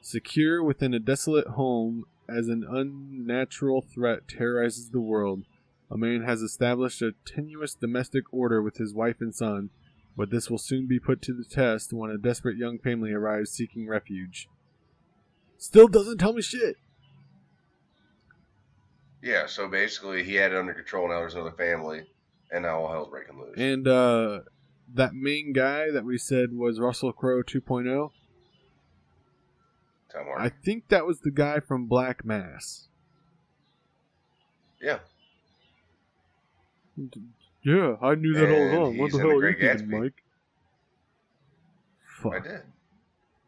Secure 0.00 0.62
within 0.62 0.94
a 0.94 0.98
desolate 0.98 1.48
home 1.48 2.04
as 2.28 2.48
an 2.48 2.64
unnatural 2.68 3.82
threat 3.82 4.28
terrorizes 4.28 4.90
the 4.90 5.00
world, 5.00 5.42
a 5.90 5.98
man 5.98 6.22
has 6.22 6.40
established 6.40 7.02
a 7.02 7.12
tenuous 7.26 7.74
domestic 7.74 8.24
order 8.32 8.62
with 8.62 8.76
his 8.76 8.94
wife 8.94 9.16
and 9.20 9.34
son, 9.34 9.70
but 10.16 10.30
this 10.30 10.48
will 10.48 10.58
soon 10.58 10.86
be 10.86 11.00
put 11.00 11.20
to 11.22 11.34
the 11.34 11.44
test 11.44 11.92
when 11.92 12.10
a 12.10 12.18
desperate 12.18 12.56
young 12.56 12.78
family 12.78 13.12
arrives 13.12 13.50
seeking 13.50 13.88
refuge. 13.88 14.48
Still 15.58 15.88
doesn't 15.88 16.18
tell 16.18 16.32
me 16.32 16.42
shit. 16.42 16.76
Yeah, 19.22 19.46
so 19.46 19.68
basically 19.68 20.24
he 20.24 20.36
had 20.36 20.52
it 20.52 20.58
under 20.58 20.72
control. 20.72 21.08
Now 21.08 21.18
there's 21.18 21.34
another 21.34 21.52
family, 21.52 22.06
and 22.50 22.62
now 22.62 22.80
all 22.80 22.92
hell's 22.92 23.10
breaking 23.10 23.38
loose. 23.38 23.58
And 23.58 23.86
uh 23.86 24.40
that 24.94 25.14
main 25.14 25.52
guy 25.52 25.90
that 25.90 26.04
we 26.04 26.18
said 26.18 26.52
was 26.52 26.80
Russell 26.80 27.12
Crowe 27.12 27.42
2.0, 27.42 28.10
Tom 30.12 30.26
I 30.36 30.48
think 30.48 30.88
that 30.88 31.06
was 31.06 31.20
the 31.20 31.30
guy 31.30 31.60
from 31.60 31.86
Black 31.86 32.24
Mass. 32.24 32.88
Yeah, 34.80 34.98
Yeah, 37.62 37.96
I 38.00 38.14
knew 38.14 38.32
that 38.34 38.48
all 38.48 38.56
And 38.56 38.76
along. 38.76 38.98
What 38.98 39.12
the 39.12 39.18
hell 39.18 39.28
are 39.30 39.50
you 39.50 39.56
thinking, 39.56 39.88
Gatsby. 39.88 40.00
Mike? 40.00 40.24
Fuck. 42.22 42.34
I 42.34 42.40
did. 42.40 42.62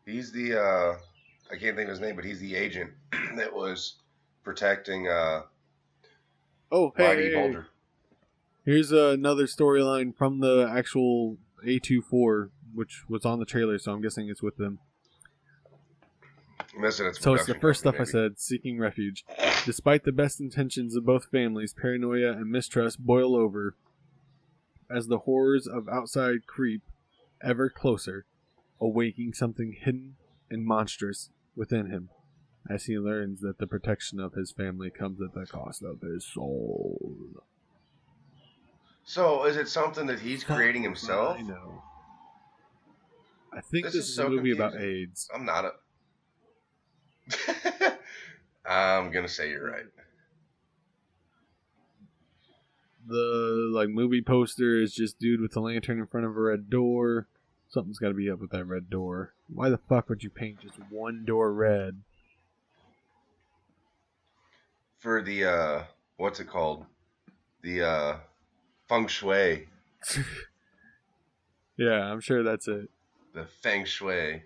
He's 0.05 0.31
the 0.33 0.61
uh, 0.61 0.95
I 1.51 1.57
can't 1.57 1.77
think 1.77 1.89
of 1.89 1.91
his 1.91 2.01
name, 2.01 2.17
but 2.17 2.25
he's 2.25 2.41
the 2.41 2.55
agent 2.55 2.91
that 3.37 3.53
was 3.53 3.97
protecting 4.45 5.09
uh, 5.09 5.43
Oh, 6.71 6.93
hey, 6.97 7.31
hey. 7.31 7.57
Here's 8.64 8.92
another 8.92 9.46
storyline 9.46 10.16
from 10.16 10.38
the 10.38 10.70
actual 10.70 11.38
A24, 11.66 12.51
which 12.72 13.03
was 13.09 13.25
on 13.25 13.40
the 13.40 13.44
trailer, 13.44 13.77
so 13.79 13.92
I'm 13.92 14.01
guessing 14.01 14.29
it's 14.29 14.42
with 14.42 14.57
them. 14.57 14.79
I'm 16.77 16.85
its 16.85 17.20
So 17.20 17.35
it's 17.35 17.46
the 17.46 17.59
first 17.59 17.81
stuff 17.81 17.96
company, 17.96 18.09
I 18.09 18.29
said 18.29 18.38
seeking 18.38 18.79
refuge. 18.79 19.25
Despite 19.66 20.05
the 20.05 20.12
best 20.12 20.40
intentions 20.40 20.94
of 20.94 21.05
both 21.05 21.27
families, 21.31 21.75
paranoia 21.75 22.33
and 22.33 22.51
mistrust 22.51 23.01
boil 23.01 23.37
over 23.37 23.75
as 24.88 25.09
the 25.09 25.18
horrors 25.18 25.66
of 25.66 25.88
outside 25.88 26.46
creep 26.46 26.83
ever 27.42 27.68
closer, 27.68 28.27
awaking 28.81 29.33
something 29.33 29.77
hidden 29.79 30.14
and 30.51 30.64
monstrous 30.64 31.31
within 31.57 31.87
him 31.87 32.11
as 32.70 32.85
he 32.85 32.96
learns 32.96 33.40
that 33.40 33.59
the 33.59 33.66
protection 33.66 34.20
of 34.20 34.35
his 34.35 34.53
family 34.53 34.90
comes 34.90 35.20
at 35.20 35.35
the 35.35 35.46
cost 35.46 35.83
of 35.83 36.01
his 36.01 36.25
soul. 36.25 37.42
So 39.05 39.45
is 39.45 39.57
it 39.57 39.69
something 39.69 40.07
that 40.07 40.21
he's 40.21 40.45
creating 40.45 40.83
himself? 40.83 41.38
I 41.38 41.43
know. 41.43 41.83
I 43.53 43.61
think 43.61 43.85
This 43.85 43.95
this, 43.95 44.05
is 44.05 44.11
is 44.11 44.17
so 44.17 44.27
a 44.27 44.31
movie 44.31 44.53
about. 44.53 44.77
AIDS. 44.77 45.29
I'm 45.35 45.45
not 45.45 45.65
a. 45.65 45.73
I'm 48.67 49.11
gonna 49.11 49.29
say 49.29 49.51
you're 49.51 49.71
right. 49.71 49.85
The 53.07 53.71
like 53.75 53.88
movie 53.88 54.23
poster 54.23 54.81
is 54.81 54.95
just 54.95 55.19
dude 55.19 55.41
with 55.41 55.57
a 55.57 55.61
lantern 55.61 55.99
in 55.99 56.07
front 56.07 56.27
of 56.27 56.37
a 56.37 56.41
red 56.41 56.71
door. 56.71 57.27
Something's 57.69 57.99
got 57.99 58.09
to 58.09 58.15
be 58.15 58.31
up 58.31 58.38
with 58.38 58.51
that 58.51 58.65
red 58.65 58.91
door. 58.91 59.33
Why 59.53 59.71
the 59.71 59.79
fuck 59.79 60.09
would 60.09 60.23
you 60.23 60.31
paint 60.31 60.61
just 60.61 60.77
one 60.91 61.25
door 61.25 61.53
red? 61.53 62.03
For 64.99 65.23
the 65.23 65.45
uh, 65.47 65.83
what's 66.17 66.38
it 66.38 66.49
called? 66.49 66.85
The 67.62 67.83
uh, 67.83 68.17
feng 68.93 69.07
shui, 69.07 69.67
Yeah, 71.79 72.13
I'm 72.13 72.21
sure 72.21 72.43
that's 72.43 72.69
it. 72.69 72.91
the 73.33 73.47
feng 73.63 73.87
shui, 73.87 74.43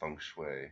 feng 0.00 0.16
shui. 0.18 0.70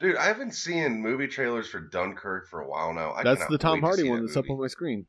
Dude, 0.00 0.16
I've 0.16 0.38
been 0.38 0.50
seeing 0.50 1.00
movie 1.00 1.28
trailers 1.28 1.68
for 1.68 1.78
Dunkirk 1.78 2.48
for 2.48 2.60
a 2.62 2.68
while 2.68 2.92
now. 2.92 3.12
I 3.12 3.22
that's 3.22 3.46
the 3.46 3.58
Tom 3.58 3.74
wait 3.74 3.80
to 3.82 3.86
Hardy 3.86 4.08
one 4.08 4.20
that 4.22 4.26
that's 4.34 4.36
up 4.38 4.50
on 4.50 4.58
my 4.60 4.66
screen. 4.66 5.06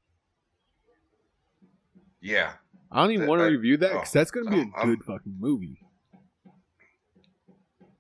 Yeah, 2.22 2.54
I 2.92 3.02
don't 3.02 3.12
even 3.12 3.22
That- 3.22 3.30
want 3.30 3.40
to 3.40 3.46
I- 3.46 3.50
review 3.50 3.78
that 3.78 3.92
oh, 3.92 3.94
because 3.96 4.12
that's 4.12 4.30
gonna 4.32 4.52
be 4.52 4.58
a 4.58 4.62
I'm- 4.62 4.74
I'm- 4.76 4.88
good 4.96 5.04
fucking 5.04 5.36
movie. 5.40 5.80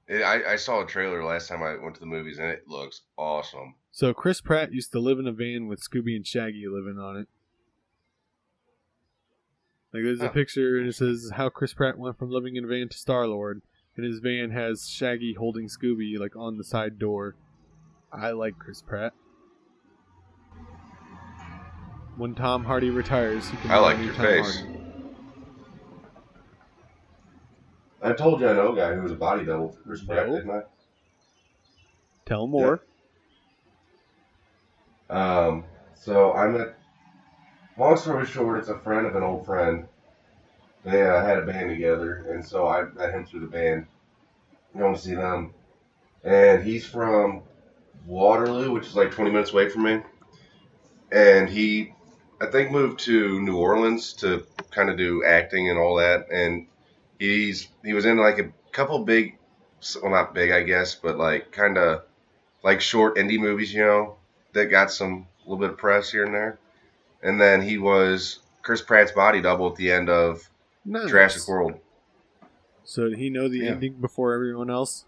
It- 0.07 0.21
I, 0.21 0.53
I 0.53 0.55
saw 0.57 0.83
a 0.83 0.85
trailer 0.85 1.23
last 1.23 1.47
time 1.47 1.63
I 1.63 1.77
went 1.77 1.95
to 1.95 1.99
the 2.01 2.05
movies, 2.05 2.37
and 2.37 2.47
it 2.49 2.67
looks 2.67 3.01
awesome. 3.17 3.73
So 3.91 4.13
Chris 4.13 4.39
Pratt 4.41 4.71
used 4.73 4.91
to 4.93 4.99
live 4.99 5.19
in 5.19 5.27
a 5.27 5.31
van 5.33 5.67
with 5.67 5.81
Scooby 5.81 6.15
and 6.15 6.25
Shaggy 6.25 6.65
living 6.67 6.97
on 6.97 7.17
it. 7.17 7.27
Like 9.93 10.03
there's 10.03 10.21
a 10.21 10.27
Huh. 10.27 10.33
picture 10.33 10.77
and 10.77 10.87
it 10.87 10.95
says 10.95 11.31
how 11.35 11.49
Chris 11.49 11.73
Pratt 11.73 11.97
went 11.97 12.17
from 12.17 12.31
living 12.31 12.55
in 12.55 12.63
a 12.63 12.67
van 12.67 12.87
to 12.87 12.97
Star 12.97 13.27
Lord, 13.27 13.61
and 13.97 14.05
his 14.05 14.19
van 14.19 14.51
has 14.51 14.87
Shaggy 14.87 15.33
holding 15.33 15.67
Scooby 15.67 16.17
like 16.17 16.35
on 16.35 16.57
the 16.57 16.63
side 16.63 16.97
door. 16.97 17.35
I 18.11 18.31
like 18.31 18.57
Chris 18.57 18.81
Pratt. 18.81 19.13
When 22.15 22.35
Tom 22.35 22.63
Hardy 22.65 22.89
retires, 22.89 23.49
he 23.49 23.57
can 23.57 23.71
I 23.71 23.77
like 23.79 23.97
your 23.99 24.13
Tom 24.13 24.25
face. 24.25 24.61
Hardy. 24.61 24.77
I 28.03 28.13
told 28.13 28.39
you 28.41 28.47
I 28.47 28.53
know 28.53 28.73
a 28.73 28.75
guy 28.75 28.95
who 28.95 29.01
was 29.01 29.11
a 29.11 29.15
body 29.15 29.45
double 29.45 29.73
for 29.73 29.81
Chris 29.83 30.03
Pratt, 30.03 30.27
No. 30.27 30.35
didn't 30.37 30.51
I? 30.51 30.61
Tell 32.25 32.47
more. 32.47 32.83
Um, 35.11 35.65
so 35.93 36.33
I 36.33 36.47
met. 36.47 36.77
Long 37.77 37.97
story 37.97 38.25
short, 38.25 38.59
it's 38.59 38.69
a 38.69 38.77
friend 38.79 39.05
of 39.05 39.15
an 39.15 39.23
old 39.23 39.45
friend. 39.45 39.87
They 40.83 41.03
uh, 41.03 41.23
had 41.23 41.37
a 41.37 41.45
band 41.45 41.69
together, 41.69 42.33
and 42.33 42.45
so 42.45 42.67
I 42.67 42.83
met 42.83 43.13
him 43.13 43.25
through 43.25 43.41
the 43.41 43.47
band. 43.47 43.87
Going 44.77 44.95
to 44.95 44.99
see 44.99 45.15
them, 45.15 45.53
and 46.23 46.63
he's 46.63 46.85
from 46.85 47.43
Waterloo, 48.05 48.71
which 48.71 48.87
is 48.87 48.95
like 48.95 49.11
20 49.11 49.31
minutes 49.31 49.51
away 49.51 49.69
from 49.69 49.83
me. 49.83 50.01
And 51.11 51.49
he, 51.49 51.93
I 52.41 52.45
think, 52.45 52.71
moved 52.71 53.01
to 53.01 53.41
New 53.41 53.57
Orleans 53.57 54.13
to 54.13 54.45
kind 54.71 54.89
of 54.89 54.97
do 54.97 55.25
acting 55.25 55.69
and 55.69 55.77
all 55.77 55.95
that. 55.97 56.27
And 56.31 56.67
he's 57.19 57.67
he 57.83 57.93
was 57.93 58.05
in 58.05 58.17
like 58.17 58.39
a 58.39 58.51
couple 58.71 59.03
big, 59.03 59.37
well, 60.01 60.11
not 60.11 60.33
big, 60.33 60.51
I 60.51 60.63
guess, 60.63 60.95
but 60.95 61.17
like 61.17 61.51
kind 61.51 61.77
of 61.77 62.03
like 62.63 62.79
short 62.79 63.17
indie 63.17 63.39
movies, 63.39 63.73
you 63.73 63.85
know, 63.85 64.15
that 64.53 64.65
got 64.67 64.91
some 64.91 65.27
a 65.39 65.49
little 65.49 65.57
bit 65.57 65.71
of 65.71 65.77
press 65.77 66.11
here 66.11 66.25
and 66.25 66.33
there. 66.33 66.59
And 67.23 67.39
then 67.39 67.61
he 67.61 67.77
was 67.77 68.39
Chris 68.61 68.81
Pratt's 68.81 69.11
body 69.11 69.41
double 69.41 69.67
at 69.69 69.75
the 69.75 69.91
end 69.91 70.09
of 70.09 70.49
Nice. 70.85 71.09
Jurassic 71.09 71.47
World. 71.47 71.79
So 72.83 73.09
did 73.09 73.19
he 73.19 73.29
know 73.29 73.47
the 73.47 73.59
Yeah. 73.59 73.71
ending 73.71 73.93
before 74.01 74.33
everyone 74.33 74.69
else? 74.69 75.05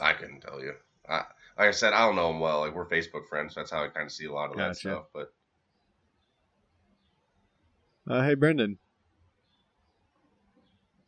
I 0.00 0.12
couldn't 0.12 0.40
tell 0.40 0.60
you. 0.60 0.74
I, 1.08 1.16
like 1.58 1.68
I 1.68 1.70
said, 1.72 1.92
I 1.92 2.06
don't 2.06 2.16
know 2.16 2.30
him 2.30 2.38
well. 2.40 2.60
Like 2.60 2.74
we're 2.74 2.86
Facebook 2.86 3.28
friends, 3.28 3.54
so 3.54 3.60
that's 3.60 3.70
how 3.70 3.82
I 3.82 3.88
kind 3.88 4.06
of 4.06 4.12
see 4.12 4.26
a 4.26 4.32
lot 4.32 4.50
of 4.50 4.56
that 4.56 4.76
stuff. 4.76 5.04
But 5.12 5.32
Uh, 8.06 8.22
hey 8.22 8.34
Brendan, 8.34 8.78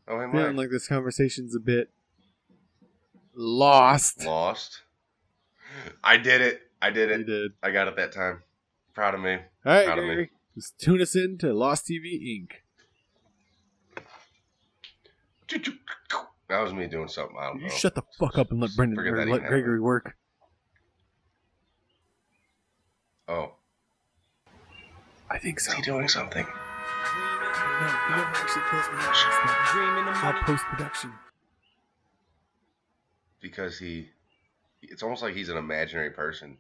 oh, 0.09 0.19
hey, 0.19 0.33
feeling 0.33 0.57
like 0.57 0.71
this 0.71 0.89
conversation's 0.89 1.55
a 1.55 1.61
bit 1.61 1.91
lost. 3.35 4.25
lost. 4.25 4.83
I 6.05 6.17
did 6.17 6.41
it. 6.41 6.61
I 6.81 6.91
did 6.91 7.09
You 7.11 7.15
it. 7.17 7.27
did. 7.27 7.53
I 7.63 7.71
got 7.71 7.89
it 7.89 7.97
that 7.97 8.13
time. 8.13 8.43
Proud 8.95 9.15
of 9.15 9.21
me. 9.21 9.33
All 9.35 9.41
right, 9.65 9.87
Proud 9.87 9.99
of 9.99 10.05
me. 10.05 10.29
Just 10.55 10.79
tune 10.79 11.01
us 11.03 11.15
in 11.17 11.37
to 11.39 11.53
Lost 11.53 11.87
TV 11.87 12.21
Inc. 12.23 12.53
That 16.49 16.61
was 16.61 16.73
me 16.73 16.87
doing 16.87 17.09
something. 17.09 17.37
I 17.39 17.49
don't 17.49 17.61
You 17.61 17.69
know. 17.69 17.75
shut 17.75 17.95
the 17.95 18.03
fuck 18.19 18.39
up 18.39 18.51
and 18.51 18.61
let 18.61 18.75
Brendan 18.77 18.99
or 18.99 19.17
let 19.17 19.29
even 19.29 19.43
Gregory 19.49 19.81
work. 19.81 20.17
Oh, 23.29 23.55
I 25.29 25.39
think 25.39 25.59
so. 25.59 25.73
is 25.73 25.77
he 25.79 25.83
doing 25.83 26.07
something? 26.09 26.45
No, 26.47 26.53
whoever 26.53 28.23
actually 28.35 28.63
kills 28.71 28.87
me 28.93 30.43
post 30.47 30.65
production. 30.67 31.13
Because 33.41 33.79
he 33.79 34.11
It's 34.83 35.03
almost 35.03 35.23
like 35.23 35.35
he's 35.35 35.49
an 35.49 35.57
imaginary 35.57 36.11
person. 36.11 36.59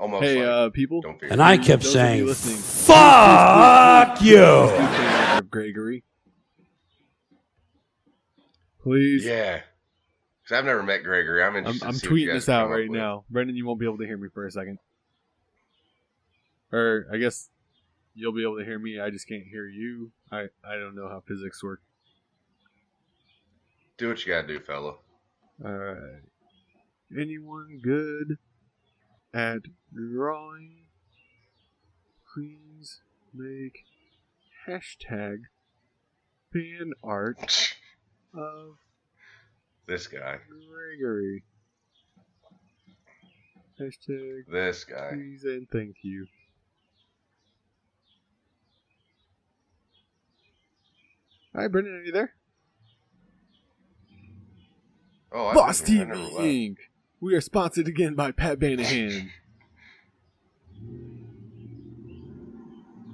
Almost. 0.00 0.24
Hey, 0.24 0.38
like, 0.40 0.48
uh, 0.48 0.70
people. 0.70 1.00
don't 1.00 1.20
fear. 1.20 1.30
And 1.30 1.42
I 1.42 1.56
kept 1.56 1.82
Those 1.82 1.94
of 1.94 2.00
you 2.02 2.08
saying, 2.08 2.26
listening, 2.26 2.56
fuck 2.56 4.18
Please 4.18 4.28
you. 4.28 4.36
do 4.36 4.68
favor 4.68 5.38
of 5.38 5.50
Gregory. 5.50 6.04
Please. 8.82 9.24
Yeah. 9.24 9.60
Because 10.42 10.58
I've 10.58 10.64
never 10.64 10.82
met 10.82 11.04
Gregory. 11.04 11.42
I'm 11.42 11.50
I'm, 11.52 11.58
interested. 11.58 11.86
I'm 11.86 11.92
to 11.92 11.98
see 11.98 12.08
what 12.08 12.16
you 12.18 12.26
tweeting 12.26 12.32
guys 12.32 12.42
this 12.46 12.48
out 12.48 12.68
right 12.70 12.90
with. 12.90 12.98
now. 12.98 13.24
Brendan, 13.30 13.54
you 13.54 13.64
won't 13.64 13.78
be 13.78 13.86
able 13.86 13.98
to 13.98 14.06
hear 14.06 14.16
me 14.16 14.28
for 14.34 14.44
a 14.46 14.50
second. 14.50 14.78
Or 16.72 17.06
I 17.12 17.18
guess 17.18 17.48
you'll 18.14 18.32
be 18.32 18.42
able 18.42 18.58
to 18.58 18.64
hear 18.64 18.78
me. 18.78 18.98
I 18.98 19.10
just 19.10 19.28
can't 19.28 19.44
hear 19.44 19.68
you. 19.68 20.10
I, 20.32 20.46
I 20.64 20.76
don't 20.76 20.96
know 20.96 21.08
how 21.08 21.22
physics 21.28 21.62
work. 21.62 21.80
Do 23.98 24.08
what 24.08 24.26
you 24.26 24.32
gotta 24.32 24.48
do, 24.48 24.58
fella. 24.58 24.94
Alright. 25.64 26.22
Anyone 27.16 27.80
good 27.82 28.38
at 29.34 29.60
drawing? 29.94 30.86
Please 32.34 33.00
make 33.34 33.84
hashtag 34.66 35.42
fan 36.52 36.92
art 37.04 37.74
of 38.34 38.76
this 39.86 40.06
guy. 40.06 40.38
Gregory. 40.48 41.44
Hashtag 43.80 44.46
This 44.50 44.84
guy. 44.84 45.10
please 45.12 45.44
and 45.44 45.68
thank 45.70 45.96
you. 46.02 46.26
Hi, 51.54 51.68
Brendan, 51.68 51.94
are 51.96 52.02
you 52.02 52.12
there? 52.12 52.32
Oh, 55.34 55.54
Boss 55.54 55.80
TV. 55.80 56.06
Inc. 56.38 56.76
We 57.20 57.34
are 57.34 57.40
sponsored 57.40 57.88
again 57.88 58.14
by 58.14 58.32
Pat 58.32 58.58
Banahan. 58.58 59.30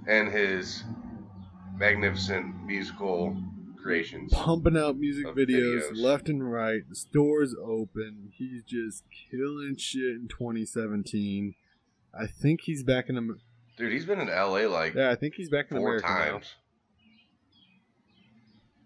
And 0.06 0.28
his 0.32 0.84
magnificent 1.76 2.64
musical 2.64 3.36
creations. 3.80 4.32
Pumping 4.32 4.76
out 4.76 4.96
music 4.96 5.26
videos, 5.26 5.82
videos. 5.90 5.96
left 5.96 6.28
and 6.28 6.50
right. 6.50 6.82
The 6.88 6.96
store's 6.96 7.54
open. 7.62 8.32
He's 8.34 8.62
just 8.62 9.04
killing 9.30 9.76
shit 9.76 10.16
in 10.16 10.28
2017. 10.28 11.54
I 12.18 12.26
think 12.26 12.62
he's 12.62 12.82
back 12.82 13.08
in 13.08 13.16
Am- 13.16 13.40
Dude, 13.76 13.92
he's 13.92 14.06
been 14.06 14.18
in 14.20 14.28
LA 14.28 14.66
like 14.66 14.94
Yeah, 14.94 15.10
I 15.10 15.14
think 15.14 15.34
he's 15.36 15.50
back 15.50 15.70
in 15.70 15.76
four 15.76 15.98
America 15.98 16.40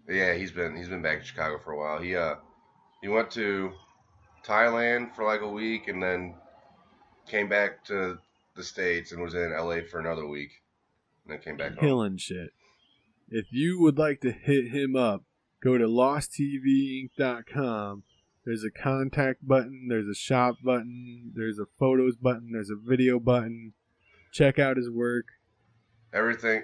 now. 0.07 0.13
Yeah, 0.13 0.33
he's 0.33 0.51
been 0.51 0.75
he's 0.75 0.89
been 0.89 1.01
back 1.01 1.19
in 1.19 1.23
Chicago 1.23 1.57
for 1.63 1.71
a 1.71 1.77
while. 1.77 2.01
He 2.01 2.15
uh 2.15 2.35
he 3.03 3.09
went 3.09 3.29
to 3.31 3.73
Thailand 4.45 5.13
for 5.13 5.25
like 5.25 5.41
a 5.41 5.47
week 5.47 5.89
and 5.89 6.01
then 6.01 6.35
came 7.27 7.49
back 7.49 7.83
to 7.85 8.17
the 8.55 8.63
States 8.63 9.11
and 9.11 9.21
was 9.21 9.33
in 9.33 9.51
LA 9.51 9.79
for 9.91 9.99
another 9.99 10.25
week. 10.25 10.61
And 11.25 11.33
then 11.33 11.41
came 11.41 11.57
back 11.57 11.73
home. 11.73 11.79
killing 11.79 12.15
shit. 12.17 12.51
If 13.29 13.47
you 13.51 13.81
would 13.81 13.97
like 13.97 14.21
to 14.21 14.31
hit 14.31 14.69
him 14.69 14.95
up, 14.95 15.25
go 15.61 15.77
to 15.77 15.85
lostTVinc.com. 15.85 18.03
There's 18.45 18.63
a 18.63 18.71
contact 18.71 19.45
button, 19.45 19.87
there's 19.89 20.07
a 20.07 20.15
shop 20.15 20.55
button, 20.63 21.33
there's 21.35 21.59
a 21.59 21.65
photos 21.77 22.15
button, 22.15 22.51
there's 22.53 22.69
a 22.69 22.77
video 22.81 23.19
button. 23.19 23.73
Check 24.31 24.59
out 24.59 24.77
his 24.77 24.89
work. 24.89 25.25
Everything 26.13 26.63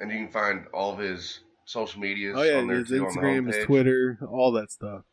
and 0.00 0.10
you 0.10 0.18
can 0.18 0.32
find 0.32 0.66
all 0.74 0.92
of 0.92 0.98
his 0.98 1.38
social 1.66 2.00
medias 2.00 2.34
Oh 2.36 2.42
yeah, 2.42 2.58
on 2.58 2.66
there 2.66 2.78
his 2.78 2.88
too 2.88 3.04
Instagram, 3.04 3.54
his. 3.54 3.64
Twitter, 3.64 4.18
all 4.28 4.50
that 4.52 4.72
stuff. 4.72 5.04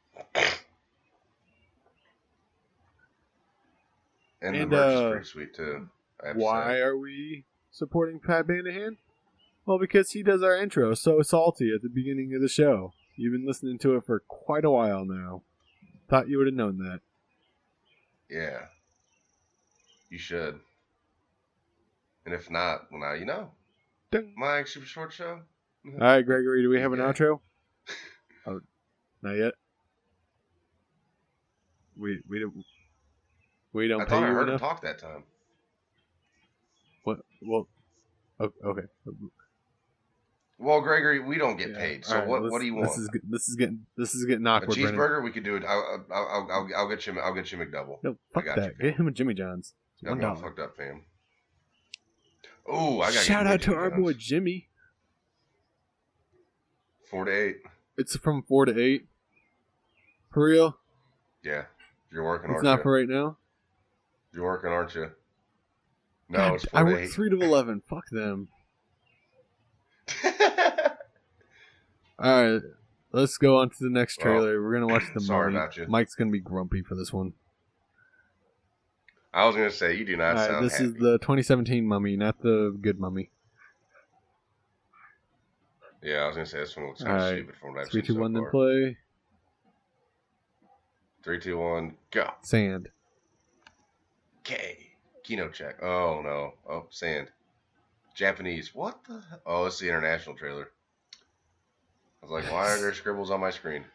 And, 4.41 4.55
And, 4.55 4.71
the 4.71 4.75
merch 4.75 4.95
uh, 4.95 4.99
is 4.99 5.11
pretty 5.11 5.25
sweet 5.25 5.55
too. 5.55 5.89
I 6.23 6.27
have 6.27 6.35
to 6.37 6.41
Why 6.43 6.79
are 6.79 6.97
we 6.97 7.45
supporting 7.71 8.19
Pat 8.19 8.45
Banahan? 8.47 8.97
Well, 9.65 9.79
because 9.79 10.11
he 10.11 10.23
does 10.23 10.43
our 10.43 10.57
intro 10.57 10.93
so 10.93 11.21
salty 11.21 11.71
at 11.73 11.81
the 11.81 11.89
beginning 11.89 12.33
of 12.35 12.41
the 12.41 12.49
show. 12.49 12.93
You've 13.15 13.31
been 13.31 13.47
listening 13.47 13.77
to 13.79 13.95
it 13.95 14.05
for 14.05 14.19
quite 14.27 14.65
a 14.65 14.71
while 14.71 15.05
now. 15.05 15.43
Thought 16.09 16.27
you 16.27 16.37
would 16.37 16.47
have 16.47 16.55
known 16.55 16.77
that. 16.79 16.99
Yeah. 18.29 18.65
You 20.09 20.17
should. 20.17 20.59
And 22.25 22.33
if 22.35 22.49
not, 22.51 22.91
well 22.91 22.99
now 23.01 23.13
you 23.13 23.25
know. 23.25 23.51
Ding. 24.11 24.33
My 24.35 24.63
super 24.65 24.85
short 24.85 25.13
show. 25.13 25.39
All 25.85 25.99
right, 25.99 26.25
Gregory, 26.25 26.61
do 26.61 26.69
we 26.69 26.79
have 26.81 26.93
an 26.93 26.99
Yeah. 26.99 27.11
outro? 27.11 27.39
Oh, 28.45 28.59
not 29.21 29.37
yet. 29.37 29.53
We 31.97 32.19
we 32.29 32.39
don't 32.39 32.53
we 33.73 33.87
don't 33.87 34.01
I 34.01 34.05
pay 34.05 34.09
thought 34.11 34.23
I 34.23 34.27
you 34.29 34.33
heard 34.33 34.49
him 34.49 34.59
talk 34.59 34.81
that 34.81 34.99
time. 34.99 35.23
What? 37.03 37.19
Well, 37.41 37.67
okay. 38.39 38.83
Well, 40.59 40.81
Gregory, 40.81 41.19
we 41.19 41.37
don't 41.37 41.57
get 41.57 41.69
Yeah. 41.71 41.77
paid. 41.77 42.05
So 42.05 42.15
right, 42.15 42.27
what? 42.27 42.43
What 42.43 42.59
do 42.59 42.65
you 42.65 42.75
want? 42.75 42.87
This 42.89 42.97
is 42.97 43.09
get- 43.09 43.29
this 43.31 43.49
is 43.49 43.55
getting 43.55 43.85
this 43.97 44.15
is 44.15 44.25
getting 44.25 44.45
a 44.47 44.49
awkward. 44.49 44.69
Brennan. 44.75 44.95
cheeseburger? 44.95 45.23
We 45.23 45.31
could 45.31 45.43
do 45.43 45.55
it. 45.57 45.63
I'll, 45.65 46.05
I'll, 46.11 46.27
I'll, 46.27 46.47
I'll, 46.51 46.69
I'll 46.77 46.89
get 46.89 47.05
you. 47.05 47.19
I'll 47.19 47.33
get 47.33 47.51
you 47.51 47.57
McDouble. 47.57 47.97
No, 48.03 48.17
fuck 48.33 48.45
got 48.45 48.55
that. 48.55 48.73
you. 48.79 48.89
Get 48.91 48.95
him 48.99 49.07
a 49.07 49.11
Jimmy 49.11 49.33
John's. 49.33 49.73
It's 50.01 50.09
I'm 50.11 50.19
one 50.19 50.35
fucked 50.37 50.59
up, 50.59 50.75
fam. 50.77 51.03
Oh, 52.65 53.01
I 53.01 53.11
got 53.13 53.23
Shout 53.23 53.45
out 53.45 53.61
to 53.63 53.75
our 53.75 53.91
boy 53.91 54.13
Jimmy. 54.13 54.69
Four 57.09 57.25
to 57.25 57.31
eight. 57.31 57.57
It's 57.97 58.15
from 58.15 58.41
four 58.43 58.65
to 58.65 58.79
eight. 58.79 59.07
For 60.31 60.45
real? 60.45 60.77
Yeah, 61.43 61.65
you're 62.13 62.23
working, 62.23 62.51
It's 62.51 62.55
aren't 62.57 62.63
not 62.63 62.77
you? 62.77 62.83
for 62.83 62.91
right 62.93 63.09
now. 63.09 63.37
You're 64.33 64.43
working, 64.45 64.69
aren't 64.71 64.95
you? 64.95 65.11
No, 66.29 66.37
God, 66.37 66.53
it's 66.55 66.65
I 66.73 66.83
work 66.83 67.09
three 67.09 67.29
to 67.29 67.37
eleven. 67.41 67.81
Fuck 67.87 68.05
them. 68.09 68.47
All 72.19 72.43
right, 72.53 72.61
let's 73.11 73.37
go 73.37 73.57
on 73.57 73.69
to 73.71 73.75
the 73.79 73.89
next 73.89 74.17
Well, 74.23 74.33
trailer. 74.39 74.61
We're 74.61 74.73
gonna 74.73 74.87
watch 74.87 75.03
the 75.13 75.19
sorry 75.21 75.51
Mummy. 75.51 75.63
about 75.65 75.77
you. 75.77 75.87
Mike's 75.87 76.15
gonna 76.15 76.31
be 76.31 76.39
grumpy 76.39 76.81
for 76.81 76.95
this 76.95 77.11
one. 77.11 77.33
I 79.33 79.45
was 79.45 79.55
gonna 79.55 79.71
say 79.71 79.95
you 79.95 80.05
do 80.05 80.15
not 80.15 80.35
right, 80.35 80.47
sound 80.49 80.65
this 80.65 80.73
happy. 80.73 80.85
is 80.85 80.93
the 80.93 81.17
2017 81.19 81.85
Mummy, 81.85 82.15
not 82.15 82.41
the 82.41 82.75
good 82.79 82.99
Mummy. 82.99 83.29
Yeah, 86.03 86.17
I 86.23 86.27
was 86.27 86.35
gonna 86.35 86.45
say 86.45 86.59
this 86.59 86.75
one 86.77 86.87
looks 86.87 87.01
kind 87.03 87.15
of 87.15 87.21
right. 87.21 87.37
stupid 87.39 87.55
from 87.59 87.73
what 87.73 87.81
I've 87.81 87.89
Three, 87.89 88.01
seen 88.01 88.07
two, 88.07 88.13
so 88.13 88.19
one, 88.21 88.33
then 88.33 88.45
play. 88.51 88.97
Three, 91.23 91.39
two, 91.39 91.57
one, 91.57 91.95
go. 92.11 92.29
Sand. 92.41 92.89
K. 94.43 94.77
KinoCheck. 95.25 95.81
Oh 95.81 96.21
no. 96.21 96.53
Oh, 96.69 96.87
sand. 96.89 97.29
Japanese. 98.13 98.75
What 98.75 98.99
the? 99.07 99.23
Oh, 99.45 99.65
it's 99.65 99.79
the 99.79 99.87
international 99.87 100.35
trailer. 100.35 100.69
I 102.21 102.25
was 102.25 102.31
like, 102.43 102.51
why 102.51 102.69
are 102.69 102.79
there 102.79 102.93
scribbles 102.93 103.31
on 103.31 103.39
my 103.39 103.49
screen? 103.51 103.85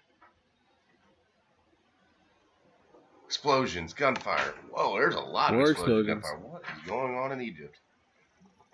Explosions, 3.27 3.93
gunfire. 3.93 4.55
Whoa, 4.71 4.95
there's 4.95 5.15
a 5.15 5.21
lot 5.21 5.53
More 5.53 5.65
of 5.65 5.71
explosions, 5.71 6.09
explosions. 6.09 6.23
gunfire. 6.25 6.51
What 6.51 6.63
is 6.63 6.89
going 6.89 7.15
on 7.15 7.33
in 7.33 7.43
Egypt? 7.43 7.77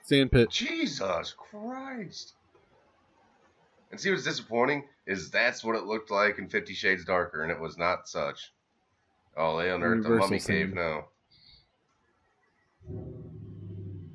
Sand 0.04 0.30
pit. 0.30 0.48
Jesus 0.50 1.34
Christ. 1.36 2.34
And 3.94 4.00
see 4.00 4.10
what's 4.10 4.24
disappointing 4.24 4.88
is 5.06 5.30
that's 5.30 5.62
what 5.62 5.76
it 5.76 5.84
looked 5.84 6.10
like 6.10 6.38
in 6.40 6.48
Fifty 6.48 6.74
Shades 6.74 7.04
Darker, 7.04 7.44
and 7.44 7.52
it 7.52 7.60
was 7.60 7.78
not 7.78 8.08
such. 8.08 8.52
Oh, 9.36 9.56
they 9.56 9.70
unearthed 9.70 10.02
the 10.02 10.08
Universal 10.08 10.30
mummy 10.30 10.40
cave 10.40 10.74
now. 10.74 11.04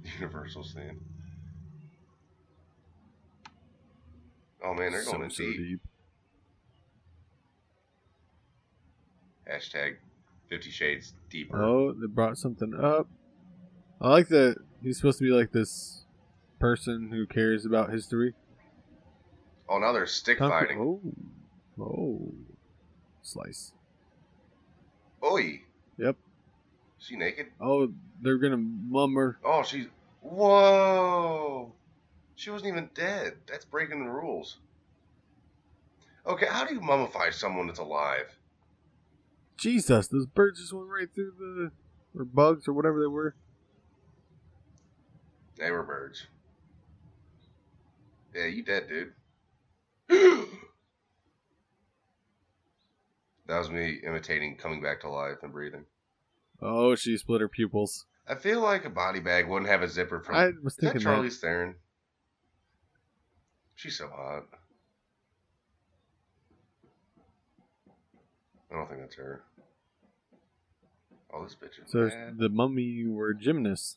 Universal 0.20 0.66
scene. 0.66 1.00
Oh 4.62 4.74
man, 4.74 4.92
they're 4.92 5.06
going 5.06 5.16
So, 5.16 5.24
in 5.24 5.30
so 5.30 5.44
deep. 5.46 5.58
deep. 5.58 5.80
Hashtag 9.50 9.96
Fifty 10.50 10.72
Shades 10.72 11.14
Deeper. 11.30 11.64
Oh, 11.64 11.94
they 11.94 12.08
brought 12.08 12.38
something 12.38 12.74
up. 12.74 13.08
I 14.02 14.10
like 14.10 14.28
that 14.28 14.58
he's 14.84 14.98
supposed 14.98 15.20
to 15.20 15.24
be 15.24 15.32
like 15.32 15.54
this 15.54 16.04
person 16.60 17.12
who 17.14 17.26
cares 17.26 17.66
about 17.66 17.94
history. 17.94 18.34
Oh, 19.70 19.78
now 19.78 19.92
they're 19.92 20.08
stick 20.08 20.40
fighting. 20.40 20.80
Oh, 20.82 21.00
oh, 21.80 22.34
slice. 23.22 23.72
Oi. 25.24 25.62
Yep. 25.98 26.16
Is 27.00 27.06
she 27.06 27.16
naked? 27.16 27.48
Oh, 27.62 27.92
they're 28.22 28.40
gonna 28.40 28.58
mum 28.58 29.14
her. 29.14 29.38
Oh, 29.46 29.62
she's. 29.62 29.86
Whoa! 30.22 31.72
She 32.36 32.50
wasn't 32.50 32.70
even 32.70 32.90
dead. 32.96 33.36
That's 33.48 33.64
breaking 33.66 34.04
the 34.04 34.12
rules. 34.12 34.58
Okay, 36.26 36.48
how 36.50 36.66
do 36.66 36.74
you 36.74 36.82
mummify 36.82 37.34
someone 37.34 37.68
that's 37.68 37.80
alive? 37.80 38.28
Jesus, 39.56 40.08
those 40.08 40.26
birds 40.26 40.60
just 40.60 40.74
went 40.74 40.88
right 40.88 41.08
through 41.14 41.34
the 41.38 41.72
or 42.20 42.26
bugs 42.26 42.68
or 42.68 42.74
whatever 42.74 43.00
they 43.00 43.08
were. 43.08 43.36
They 45.58 45.70
were 45.70 45.84
birds. 45.84 46.26
Yeah, 48.34 48.46
you 48.46 48.64
dead, 48.64 48.88
dude. 48.88 49.14
That 53.48 53.58
was 53.58 53.72
me 53.72 54.00
imitating 54.06 54.58
coming 54.58 54.80
back 54.80 55.02
to 55.02 55.10
life 55.10 55.38
and 55.42 55.52
breathing. 55.52 55.86
Oh, 56.62 56.94
she 56.94 57.18
split 57.18 57.42
her 57.42 57.48
pupils. 57.48 58.06
I 58.28 58.36
feel 58.36 58.62
like 58.62 58.86
a 58.86 58.92
body 58.92 59.20
bag 59.20 59.48
wouldn't 59.48 59.72
have 59.72 59.82
a 59.82 59.88
zipper 59.88 60.20
from. 60.20 60.36
I 60.36 60.52
was 60.64 60.74
Is 60.74 60.76
that 60.78 60.82
thinking 60.82 61.00
that. 61.00 61.04
Charlie 61.16 61.30
Theron? 61.32 61.74
She's 63.74 63.98
so 63.98 64.08
hot. 64.08 64.44
I 68.72 68.76
don't 68.76 68.88
think 68.88 69.02
that's 69.02 69.16
her. 69.16 69.42
Oh, 71.34 71.44
this 71.44 71.56
bitch 71.56 71.84
is 71.84 71.92
So 71.92 72.08
bad. 72.10 72.38
the 72.38 72.50
mummy 72.50 73.04
were 73.08 73.34
gymnasts. 73.34 73.96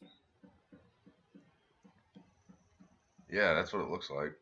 Yeah, 3.31 3.53
that's 3.53 3.71
what 3.73 3.83
it 3.83 3.91
looks 3.91 4.09
like. 4.09 4.33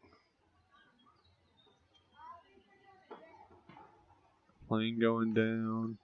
Plane 4.70 5.00
going 5.00 5.34
down. 5.34 5.98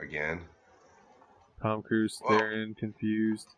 Again. 0.00 0.42
Tom 1.60 1.82
Cruise 1.82 2.20
Whoa. 2.22 2.36
staring, 2.36 2.76
confused. 2.76 3.48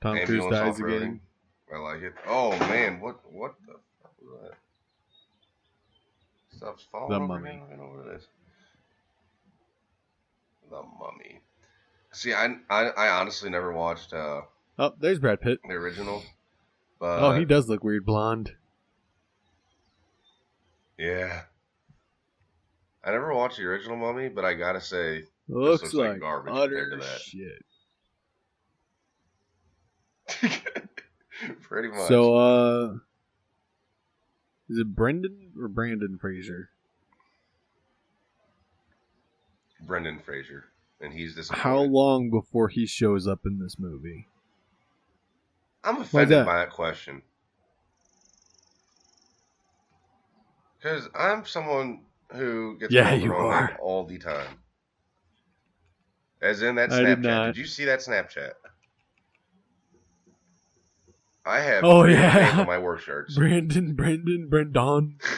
Tom 0.00 0.16
Cruise 0.24 0.46
dies 0.50 0.80
off-roading. 0.80 0.96
again. 0.96 1.20
I 1.74 1.78
like 1.80 2.00
it. 2.00 2.14
Oh 2.26 2.58
man, 2.60 2.98
what 3.00 3.18
what 3.30 3.56
the 3.66 3.74
fuck 4.02 4.12
was 4.22 4.40
that? 4.40 4.56
Stuff's 6.56 6.86
falling 6.90 7.10
The 7.10 7.16
over 7.16 7.26
Mummy. 7.26 7.50
again? 7.50 7.62
I 7.66 7.76
don't 7.76 7.78
know 7.78 7.98
what 8.04 8.14
it 8.14 8.16
is. 8.16 8.26
The 10.70 10.82
Mummy. 10.98 11.40
See, 12.12 12.32
I, 12.32 12.56
I 12.70 12.86
I 12.88 13.20
honestly 13.20 13.50
never 13.50 13.70
watched 13.74 14.14
uh, 14.14 14.40
Oh, 14.78 14.94
there's 14.98 15.18
Brad 15.18 15.42
Pitt. 15.42 15.58
the 15.68 15.74
original, 15.74 16.22
but 16.98 17.18
oh, 17.22 17.38
he 17.38 17.44
does 17.44 17.68
look 17.68 17.84
weird 17.84 18.06
blonde. 18.06 18.54
Yeah. 20.98 21.42
I 23.04 23.10
never 23.12 23.32
watched 23.32 23.56
the 23.58 23.64
original 23.64 23.96
Mummy, 23.96 24.28
but 24.28 24.44
I 24.44 24.54
gotta 24.54 24.80
say, 24.80 25.24
Looks, 25.48 25.82
looks 25.82 25.94
like 25.94 26.10
like, 26.10 26.20
garbage 26.20 26.52
utter 26.54 26.90
compared 26.90 27.00
to 27.00 27.06
that. 27.06 27.20
shit. 27.20 27.64
pretty 31.62 31.88
much. 31.88 32.08
So, 32.08 32.34
uh, 32.36 32.94
is 34.68 34.78
it 34.78 34.94
Brendan 34.94 35.52
or 35.58 35.68
Brandon 35.68 36.18
Fraser? 36.18 36.70
Brendan 39.80 40.18
Fraser, 40.18 40.66
and 41.00 41.12
he's 41.12 41.34
this. 41.34 41.48
How 41.48 41.78
long 41.78 42.30
before 42.30 42.68
he 42.68 42.86
shows 42.86 43.26
up 43.26 43.40
in 43.46 43.58
this 43.58 43.78
movie? 43.78 44.26
I'm 45.84 46.00
offended 46.02 46.38
that? 46.38 46.46
by 46.46 46.58
that 46.58 46.70
question. 46.70 47.22
Because 50.80 51.08
I'm 51.14 51.44
someone 51.44 52.02
who 52.32 52.78
gets 52.78 52.94
Yeah, 52.94 53.12
you 53.14 53.32
on 53.34 53.46
are. 53.46 53.76
all 53.80 54.04
the 54.04 54.18
time. 54.18 54.58
As 56.40 56.62
in 56.62 56.76
that 56.76 56.90
I 56.90 57.00
Snapchat. 57.00 57.46
did 57.46 57.46
Did, 57.46 57.56
you 57.56 57.66
see 57.66 57.86
that 57.86 57.98
Snapchat? 58.00 58.52
I 61.44 61.60
have 61.60 61.84
Oh 61.84 62.04
yeah. 62.04 62.64
my 62.66 62.78
work 62.78 63.00
shirts. 63.00 63.34
Brandon, 63.36 63.94
Brandon, 63.94 64.48
Brendan. 64.48 65.18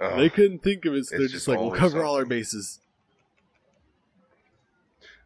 Ugh. 0.00 0.18
They 0.18 0.28
couldn't 0.28 0.62
think 0.62 0.84
of 0.84 0.94
it, 0.94 1.06
so 1.06 1.16
they're 1.16 1.22
just 1.22 1.32
just 1.34 1.48
like, 1.48 1.58
we'll 1.58 1.70
cover 1.70 2.04
all 2.04 2.16
our 2.16 2.24
bases. 2.24 2.80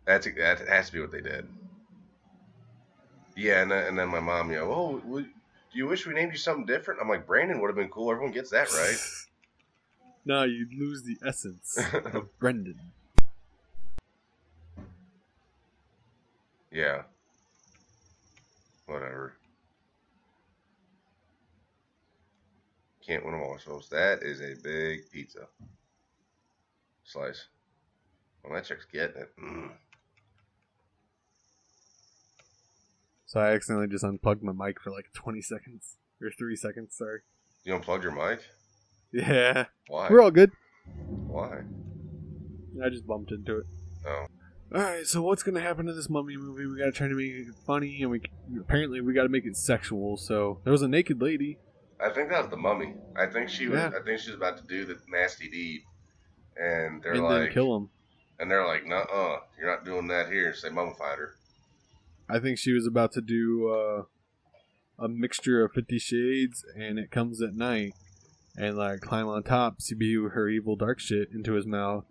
That's 0.04 0.26
that 0.26 0.68
has 0.68 0.86
to 0.86 0.92
be 0.92 1.00
what 1.00 1.10
they 1.10 1.20
did. 1.20 1.48
Yeah, 3.34 3.62
and 3.62 3.70
then, 3.70 3.86
and 3.86 3.98
then 3.98 4.08
my 4.08 4.20
mom, 4.20 4.50
you 4.50 4.56
know, 4.56 4.72
oh, 4.72 5.24
do 5.72 5.78
you 5.78 5.87
wish 5.87 6.07
we 6.07 6.14
named 6.14 6.33
you 6.33 6.38
something 6.38 6.66
different? 6.66 7.00
I'm 7.00 7.09
like, 7.09 7.26
Brandon 7.26 7.61
would 7.61 7.68
have 7.68 7.76
been 7.76 7.88
cool. 7.88 8.11
Everyone 8.11 8.33
gets 8.33 8.50
that 8.50 8.70
right. 8.72 8.96
no, 10.24 10.44
you'd 10.44 10.72
lose 10.72 11.02
the 11.02 11.18
essence 11.26 11.78
of 12.12 12.28
Brendan. 12.38 12.78
Yeah. 16.70 17.02
Whatever. 18.87 19.35
Can't 23.07 23.24
win 23.24 23.33
them 23.33 23.42
all. 23.42 23.59
So 23.59 23.81
that 23.90 24.22
is 24.22 24.40
a 24.40 24.54
big 24.62 25.11
pizza. 25.11 25.46
Slice. 27.04 27.46
Well, 28.42 28.54
that 28.54 28.64
chick's 28.64 28.85
getting 28.85 29.22
it. 29.22 29.33
Mm. 29.42 29.70
So 33.28 33.40
I 33.40 33.50
accidentally 33.52 33.88
just 33.88 34.04
unplugged 34.04 34.42
my 34.42 34.52
mic 34.52 34.80
for 34.80 34.90
like 34.90 35.12
20 35.12 35.42
seconds. 35.42 35.96
Or 36.20 36.30
3 36.30 36.56
seconds, 36.56 36.96
sorry. 36.96 37.20
You 37.62 37.74
unplugged 37.74 38.02
your 38.02 38.12
mic? 38.12 38.40
Yeah. 39.12 39.66
Why? 39.86 40.08
We're 40.10 40.22
all 40.22 40.30
good. 40.30 40.50
Why? 41.26 41.60
I 42.82 42.88
just 42.88 43.06
bumped 43.06 43.30
into 43.30 43.58
it. 43.58 43.66
Oh. 44.06 44.26
Alright, 44.74 45.06
so 45.06 45.20
what's 45.20 45.42
gonna 45.42 45.60
happen 45.60 45.84
to 45.86 45.92
this 45.92 46.08
mummy 46.08 46.38
movie? 46.38 46.64
We 46.66 46.78
gotta 46.78 46.92
try 46.92 47.08
to 47.08 47.14
make 47.14 47.32
it 47.32 47.54
funny, 47.66 48.02
and 48.02 48.10
we 48.10 48.22
apparently 48.58 49.02
we 49.02 49.12
gotta 49.12 49.28
make 49.28 49.44
it 49.44 49.56
sexual. 49.56 50.16
So 50.16 50.60
there 50.64 50.72
was 50.72 50.82
a 50.82 50.88
naked 50.88 51.20
lady. 51.20 51.58
I 52.00 52.10
think 52.10 52.30
that 52.30 52.40
was 52.42 52.50
the 52.50 52.56
mummy. 52.56 52.94
I 53.14 53.26
think 53.26 53.50
she 53.50 53.66
was. 53.66 53.78
Yeah. 53.78 53.88
I 53.88 54.02
think 54.04 54.20
she 54.20 54.30
was 54.30 54.36
about 54.36 54.56
to 54.58 54.64
do 54.64 54.84
the 54.86 54.98
nasty 55.10 55.50
deed, 55.50 55.82
and 56.56 57.02
they're 57.02 57.12
and 57.12 57.24
like, 57.24 57.52
kill 57.52 57.76
him. 57.76 57.90
and 58.38 58.50
they're 58.50 58.66
like, 58.66 58.86
"Nuh, 58.86 59.06
uh, 59.12 59.40
you're 59.58 59.70
not 59.70 59.84
doing 59.84 60.06
that 60.08 60.28
here." 60.28 60.54
So 60.54 60.68
they 60.68 60.74
mummified 60.74 61.18
her. 61.18 61.34
I 62.28 62.38
think 62.38 62.58
she 62.58 62.72
was 62.72 62.86
about 62.86 63.12
to 63.12 63.20
do 63.20 63.68
uh, 63.68 64.02
a 64.98 65.08
mixture 65.08 65.64
of 65.64 65.72
Fifty 65.72 65.98
Shades 65.98 66.64
and 66.76 66.98
It 66.98 67.10
Comes 67.10 67.40
at 67.42 67.54
Night, 67.54 67.94
and 68.56 68.76
like 68.76 69.00
climb 69.00 69.28
on 69.28 69.42
top, 69.42 69.80
spew 69.80 70.30
her 70.30 70.48
evil 70.48 70.76
dark 70.76 71.00
shit 71.00 71.28
into 71.32 71.54
his 71.54 71.66
mouth, 71.66 72.04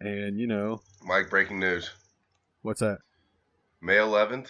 and 0.00 0.38
you 0.38 0.46
know 0.46 0.82
Mike, 1.04 1.30
breaking 1.30 1.58
news: 1.58 1.90
what's 2.62 2.80
that? 2.80 2.98
May 3.80 3.96
11th. 3.96 4.48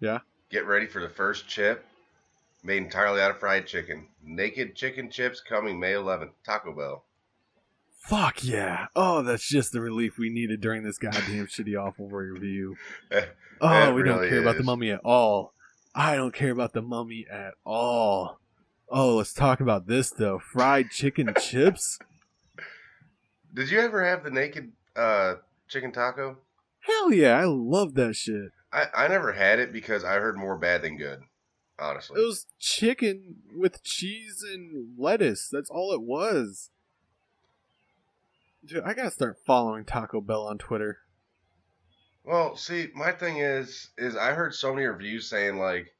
Yeah. 0.00 0.20
Get 0.50 0.66
ready 0.66 0.86
for 0.86 1.00
the 1.02 1.08
first 1.08 1.48
chip 1.48 1.84
made 2.64 2.78
entirely 2.78 3.20
out 3.20 3.30
of 3.30 3.38
fried 3.38 3.66
chicken. 3.66 4.08
Naked 4.22 4.74
chicken 4.74 5.10
chips 5.10 5.40
coming 5.40 5.78
May 5.78 5.92
11th. 5.92 6.32
Taco 6.44 6.74
Bell. 6.74 7.04
Fuck 8.04 8.44
yeah! 8.44 8.88
Oh, 8.94 9.22
that's 9.22 9.48
just 9.48 9.72
the 9.72 9.80
relief 9.80 10.18
we 10.18 10.28
needed 10.28 10.60
during 10.60 10.82
this 10.82 10.98
goddamn 10.98 11.46
shitty 11.46 11.74
awful 11.80 12.08
review. 12.08 12.76
Oh, 13.60 13.94
we 13.94 14.02
don't 14.02 14.16
really 14.16 14.28
care 14.28 14.40
about 14.40 14.56
the 14.58 14.64
mummy 14.64 14.90
at 14.90 15.00
all. 15.04 15.54
I 15.94 16.16
don't 16.16 16.34
care 16.34 16.50
about 16.50 16.72
the 16.72 16.82
mummy 16.82 17.24
at 17.30 17.54
all. 17.64 18.40
Oh, 18.90 19.16
let's 19.16 19.32
talk 19.32 19.60
about 19.60 19.86
this 19.86 20.10
though. 20.10 20.40
Fried 20.40 20.90
chicken 20.90 21.32
chips? 21.40 21.98
Did 23.54 23.70
you 23.70 23.80
ever 23.80 24.04
have 24.04 24.24
the 24.24 24.30
naked 24.30 24.72
uh, 24.96 25.36
chicken 25.68 25.92
taco? 25.92 26.38
Hell 26.80 27.12
yeah, 27.12 27.38
I 27.38 27.44
love 27.44 27.94
that 27.94 28.16
shit. 28.16 28.50
I, 28.72 28.86
I 28.92 29.08
never 29.08 29.32
had 29.32 29.60
it 29.60 29.72
because 29.72 30.02
I 30.02 30.14
heard 30.14 30.36
more 30.36 30.58
bad 30.58 30.82
than 30.82 30.98
good. 30.98 31.20
Honestly. 31.78 32.20
It 32.20 32.26
was 32.26 32.46
chicken 32.58 33.36
with 33.56 33.84
cheese 33.84 34.44
and 34.46 34.98
lettuce. 34.98 35.48
That's 35.50 35.70
all 35.70 35.92
it 35.92 36.02
was. 36.02 36.70
Dude, 38.66 38.82
I 38.84 38.94
gotta 38.94 39.10
start 39.10 39.38
following 39.46 39.84
Taco 39.84 40.20
Bell 40.20 40.46
on 40.46 40.58
Twitter. 40.58 40.98
Well, 42.24 42.56
see, 42.56 42.88
my 42.94 43.12
thing 43.12 43.38
is, 43.38 43.90
is 43.98 44.16
I 44.16 44.32
heard 44.32 44.54
so 44.54 44.72
many 44.74 44.86
reviews 44.86 45.28
saying 45.28 45.58
like, 45.58 45.92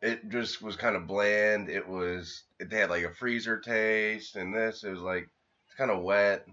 it 0.00 0.30
just 0.30 0.62
was 0.62 0.76
kind 0.76 0.96
of 0.96 1.06
bland. 1.06 1.68
It 1.68 1.86
was, 1.86 2.44
it 2.58 2.72
had 2.72 2.88
like 2.88 3.04
a 3.04 3.12
freezer 3.12 3.58
taste, 3.60 4.36
and 4.36 4.54
this 4.54 4.82
it 4.82 4.90
was 4.90 5.00
like, 5.02 5.28
it's 5.66 5.76
kind 5.76 5.90
of 5.90 6.02
wet. 6.02 6.46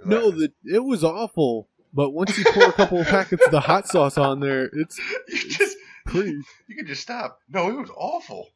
Is 0.00 0.06
No, 0.06 0.30
that- 0.30 0.52
the, 0.62 0.74
it 0.76 0.84
was 0.84 1.02
awful. 1.02 1.68
But 1.92 2.10
once 2.10 2.38
you 2.38 2.44
pour 2.44 2.68
a 2.68 2.72
couple 2.72 3.00
of 3.00 3.06
packets 3.08 3.44
of 3.44 3.50
the 3.50 3.58
hot 3.60 3.88
sauce 3.88 4.16
on 4.16 4.38
there, 4.38 4.70
it's 4.74 4.96
you 5.28 5.48
just, 5.50 5.76
pretty. 6.06 6.38
you 6.68 6.76
could 6.76 6.86
just 6.86 7.02
stop. 7.02 7.40
No, 7.48 7.68
it 7.68 7.76
was 7.80 7.90
awful. 7.96 8.50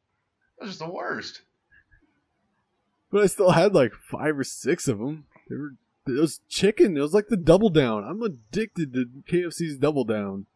It 0.58 0.64
was 0.64 0.70
just 0.70 0.78
the 0.80 0.88
worst. 0.90 1.40
But 3.14 3.22
I 3.22 3.26
still 3.26 3.52
had 3.52 3.76
like 3.76 3.94
five 3.94 4.36
or 4.36 4.42
six 4.42 4.88
of 4.88 4.98
them. 4.98 5.26
They 5.48 5.54
were, 5.54 5.74
it 6.08 6.20
was 6.20 6.40
chicken. 6.48 6.96
It 6.96 7.00
was 7.00 7.14
like 7.14 7.28
the 7.28 7.36
double 7.36 7.70
down. 7.70 8.02
I'm 8.02 8.20
addicted 8.22 8.92
to 8.92 9.06
KFC's 9.30 9.78
double 9.78 10.02
down. 10.02 10.46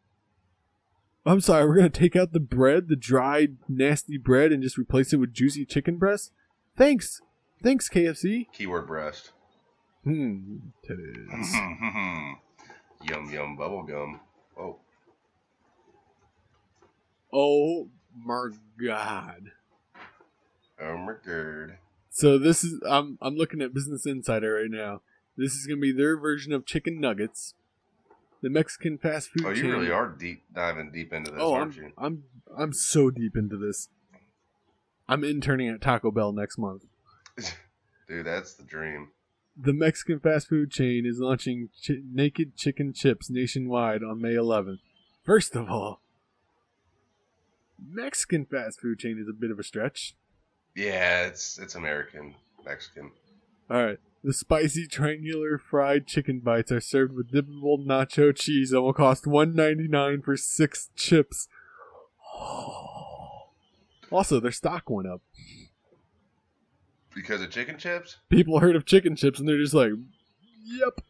I'm 1.24 1.40
sorry, 1.40 1.64
we're 1.68 1.76
gonna 1.76 1.88
take 1.88 2.16
out 2.16 2.32
the 2.32 2.40
bread, 2.40 2.88
the 2.88 2.96
dried, 2.96 3.58
nasty 3.68 4.18
bread, 4.18 4.50
and 4.50 4.60
just 4.60 4.76
replace 4.76 5.12
it 5.12 5.18
with 5.18 5.32
juicy 5.32 5.66
chicken 5.66 5.98
breast. 5.98 6.32
Thanks, 6.76 7.20
thanks 7.62 7.88
KFC. 7.88 8.46
Keyword 8.52 8.88
breast. 8.88 9.30
Hmm, 10.02 10.56
titties. 10.84 11.52
yum 13.08 13.30
yum 13.32 13.56
bubble 13.56 13.84
gum. 13.84 14.18
Oh, 14.58 14.80
Oh 17.32 17.88
my 18.16 18.48
god. 18.84 19.52
oh 20.82 20.96
my 20.98 21.12
god. 21.24 21.78
So 22.10 22.38
this 22.38 22.64
is 22.64 22.80
I'm 22.88 23.18
I'm 23.20 23.36
looking 23.36 23.60
at 23.62 23.74
Business 23.74 24.06
Insider 24.06 24.54
right 24.54 24.70
now. 24.70 25.02
This 25.36 25.52
is 25.54 25.66
gonna 25.66 25.80
be 25.80 25.92
their 25.92 26.16
version 26.16 26.52
of 26.52 26.66
chicken 26.66 27.00
nuggets. 27.00 27.54
The 28.42 28.50
Mexican 28.50 28.98
fast 28.98 29.30
food 29.30 29.44
Oh, 29.46 29.50
you 29.50 29.62
chain. 29.62 29.70
really 29.70 29.90
are 29.90 30.08
deep 30.08 30.42
diving 30.54 30.90
deep 30.92 31.12
into 31.12 31.30
this, 31.30 31.40
oh, 31.42 31.54
aren't 31.54 31.76
I'm, 31.76 31.82
you? 31.82 31.92
I'm 31.98 32.24
I'm 32.56 32.72
so 32.72 33.10
deep 33.10 33.36
into 33.36 33.56
this. 33.56 33.88
I'm 35.08 35.24
interning 35.24 35.68
at 35.68 35.80
Taco 35.80 36.10
Bell 36.10 36.32
next 36.32 36.58
month. 36.58 36.84
Dude, 38.08 38.26
that's 38.26 38.54
the 38.54 38.62
dream. 38.64 39.08
The 39.60 39.72
Mexican 39.72 40.20
fast 40.20 40.48
food 40.48 40.70
chain 40.70 41.04
is 41.04 41.18
launching 41.18 41.70
chi- 41.86 41.96
naked 42.12 42.56
chicken 42.56 42.92
chips 42.92 43.28
nationwide 43.28 44.02
on 44.04 44.20
May 44.20 44.34
11th. 44.34 44.78
First 45.24 45.56
of 45.56 45.68
all, 45.68 46.00
Mexican 47.90 48.44
fast 48.46 48.80
food 48.80 48.98
chain 48.98 49.18
is 49.20 49.28
a 49.28 49.32
bit 49.32 49.50
of 49.50 49.58
a 49.58 49.62
stretch. 49.64 50.14
Yeah, 50.78 51.26
it's 51.26 51.58
it's 51.58 51.74
American, 51.74 52.36
Mexican. 52.64 53.10
All 53.68 53.84
right. 53.84 53.98
The 54.22 54.32
spicy 54.32 54.86
triangular 54.86 55.58
fried 55.58 56.06
chicken 56.06 56.38
bites 56.38 56.70
are 56.70 56.80
served 56.80 57.14
with 57.14 57.32
dippable 57.32 57.84
nacho 57.84 58.34
cheese 58.34 58.70
and 58.70 58.84
will 58.84 58.92
cost 58.92 59.24
$1.99 59.24 60.24
for 60.24 60.36
six 60.36 60.90
chips. 60.94 61.48
Also, 64.10 64.40
their 64.40 64.52
stock 64.52 64.88
went 64.88 65.06
up. 65.06 65.20
Because 67.14 67.42
of 67.42 67.50
chicken 67.50 67.76
chips? 67.76 68.16
People 68.30 68.60
heard 68.60 68.74
of 68.74 68.86
chicken 68.86 69.16
chips 69.16 69.38
and 69.38 69.46
they're 69.46 69.58
just 69.58 69.74
like, 69.74 69.90
"Yep, 70.64 71.02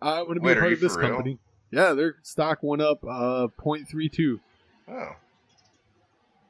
I 0.00 0.22
want 0.22 0.34
to 0.34 0.40
be 0.40 0.46
Wait, 0.46 0.56
a 0.58 0.60
part 0.60 0.72
of 0.72 0.78
this 0.78 0.94
real? 0.96 1.08
company." 1.08 1.40
Yeah, 1.72 1.94
their 1.94 2.14
stock 2.22 2.62
went 2.62 2.80
up 2.80 3.02
uh 3.02 3.48
0.32. 3.58 4.38
Oh. 4.86 5.16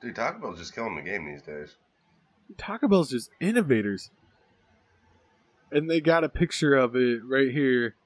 Dude, 0.03 0.15
Taco 0.15 0.41
Bell's 0.41 0.59
just 0.59 0.75
killing 0.75 0.95
the 0.95 1.01
game 1.01 1.25
these 1.25 1.41
days. 1.41 1.75
Taco 2.57 2.89
Bell's 2.89 3.11
just 3.11 3.31
innovators. 3.41 4.11
And 5.71 5.91
they 5.91 6.01
got 6.01 6.25
a 6.25 6.29
picture 6.29 6.75
of 6.75 6.95
it 6.95 7.21
right 7.25 7.51
here. 7.51 7.97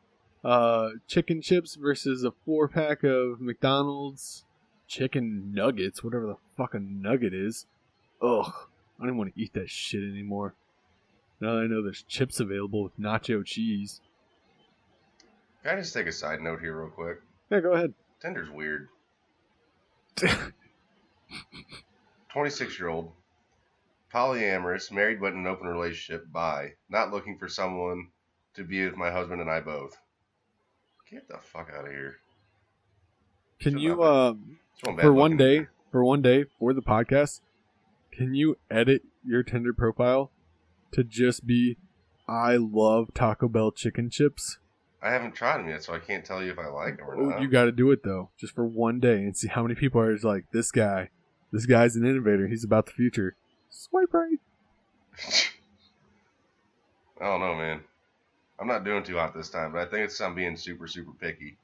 Uh, 0.44 0.90
chicken 1.06 1.42
chips 1.42 1.74
versus 1.74 2.24
a 2.24 2.32
four 2.44 2.68
pack 2.68 3.02
of 3.04 3.40
McDonald's 3.40 4.44
chicken 4.86 5.52
nuggets, 5.52 6.02
whatever 6.02 6.26
the 6.26 6.36
fuck 6.56 6.74
a 6.74 6.78
nugget 6.78 7.34
is. 7.34 7.66
Ugh, 8.22 8.52
I 9.00 9.06
don't 9.06 9.16
want 9.16 9.34
to 9.34 9.40
eat 9.40 9.52
that 9.54 9.68
shit 9.68 10.02
anymore. 10.02 10.54
Now 11.40 11.54
that 11.54 11.60
I 11.62 11.66
know 11.66 11.82
there's 11.82 12.02
chips 12.02 12.40
available 12.40 12.82
with 12.82 12.98
nacho 12.98 13.44
cheese. 13.44 14.00
Can 15.62 15.76
I 15.76 15.80
just 15.80 15.92
take 15.92 16.06
a 16.06 16.12
side 16.12 16.40
note 16.40 16.60
here 16.60 16.80
real 16.80 16.90
quick? 16.90 17.18
Yeah, 17.50 17.60
go 17.60 17.72
ahead. 17.72 17.92
Tinder's 18.20 18.50
weird. 18.50 18.88
26 22.32 22.78
year 22.78 22.88
old, 22.88 23.12
polyamorous, 24.12 24.90
married 24.92 25.20
but 25.20 25.32
in 25.32 25.40
an 25.40 25.46
open 25.46 25.66
relationship, 25.66 26.30
bi, 26.32 26.72
not 26.88 27.10
looking 27.12 27.38
for 27.38 27.48
someone 27.48 28.08
to 28.54 28.64
be 28.64 28.84
with 28.84 28.96
my 28.96 29.10
husband 29.10 29.40
and 29.40 29.50
I 29.50 29.60
both. 29.60 29.96
Get 31.10 31.28
the 31.28 31.38
fuck 31.38 31.70
out 31.76 31.86
of 31.86 31.90
here. 31.92 32.16
Can 33.60 33.72
Shut 33.74 33.80
you, 33.82 34.02
up. 34.02 34.34
uh, 34.36 34.38
It's 34.74 34.82
one 34.86 34.96
bad 34.96 35.02
for 35.02 35.12
one 35.12 35.36
day, 35.36 35.66
for 35.90 36.04
one 36.04 36.22
day 36.22 36.44
for 36.58 36.72
the 36.72 36.82
podcast, 36.82 37.40
can 38.12 38.34
you 38.34 38.56
edit 38.70 39.02
your 39.24 39.42
Tinder 39.42 39.72
profile 39.72 40.30
to 40.92 41.02
just 41.04 41.46
be 41.46 41.76
I 42.28 42.56
love 42.56 43.14
Taco 43.14 43.48
Bell 43.48 43.72
chicken 43.72 44.10
chips? 44.10 44.58
I 45.02 45.10
haven't 45.10 45.34
tried 45.34 45.58
them 45.58 45.68
yet, 45.68 45.82
so 45.84 45.94
I 45.94 45.98
can't 46.00 46.24
tell 46.24 46.42
you 46.42 46.50
if 46.50 46.58
I 46.58 46.66
like 46.66 46.98
them 46.98 47.06
or 47.08 47.16
Oh, 47.16 47.28
not. 47.30 47.40
you 47.40 47.48
got 47.48 47.64
to 47.64 47.72
do 47.72 47.90
it 47.90 48.02
though, 48.04 48.30
just 48.38 48.54
for 48.54 48.66
one 48.66 49.00
day, 49.00 49.18
and 49.22 49.36
see 49.36 49.48
how 49.48 49.62
many 49.62 49.74
people 49.74 50.00
are 50.00 50.12
just 50.12 50.24
like 50.24 50.44
this 50.52 50.70
guy. 50.72 51.10
This 51.52 51.66
guy's 51.66 51.96
an 51.96 52.04
innovator. 52.04 52.46
He's 52.48 52.64
about 52.64 52.86
the 52.86 52.92
future. 52.92 53.36
Swipe 53.70 54.12
right. 54.12 54.38
I 57.20 57.24
don't 57.24 57.40
know, 57.40 57.54
man. 57.54 57.80
I'm 58.60 58.66
not 58.66 58.84
doing 58.84 59.04
too 59.04 59.16
hot 59.16 59.34
this 59.34 59.50
time, 59.50 59.72
but 59.72 59.80
I 59.80 59.90
think 59.90 60.04
it's 60.04 60.20
I'm 60.20 60.34
being 60.34 60.56
super, 60.56 60.86
super 60.86 61.12
picky. 61.12 61.56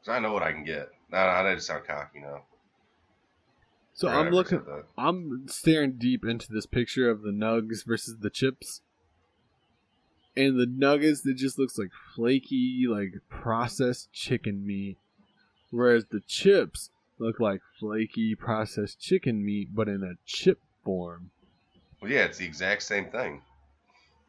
Because 0.00 0.16
I 0.16 0.20
know 0.20 0.32
what 0.32 0.42
I 0.42 0.52
can 0.52 0.64
get. 0.64 0.90
Nah, 1.10 1.26
nah, 1.26 1.48
I 1.48 1.54
just 1.54 1.66
sound 1.66 1.86
cocky 1.86 2.20
now. 2.20 2.42
So 3.94 4.08
I'm 4.08 4.30
looking. 4.30 4.62
I'm 4.98 5.46
staring 5.46 5.92
deep 5.92 6.24
into 6.24 6.52
this 6.52 6.66
picture 6.66 7.08
of 7.08 7.22
the 7.22 7.30
nugs 7.30 7.84
versus 7.86 8.18
the 8.18 8.30
chips. 8.30 8.80
And 10.36 10.58
the 10.58 10.66
nuggets, 10.66 11.24
it 11.24 11.36
just 11.36 11.60
looks 11.60 11.78
like 11.78 11.90
flaky, 12.16 12.86
like 12.88 13.20
processed 13.28 14.12
chicken 14.12 14.66
meat. 14.66 14.98
Whereas 15.70 16.06
the 16.10 16.20
chips 16.26 16.90
look 17.18 17.38
like 17.38 17.60
flaky, 17.78 18.34
processed 18.34 18.98
chicken 18.98 19.44
meat, 19.44 19.68
but 19.72 19.88
in 19.88 20.02
a 20.02 20.14
chip 20.26 20.58
form. 20.84 21.30
Well, 22.00 22.10
yeah, 22.10 22.24
it's 22.24 22.38
the 22.38 22.44
exact 22.46 22.82
same 22.82 23.10
thing. 23.10 23.42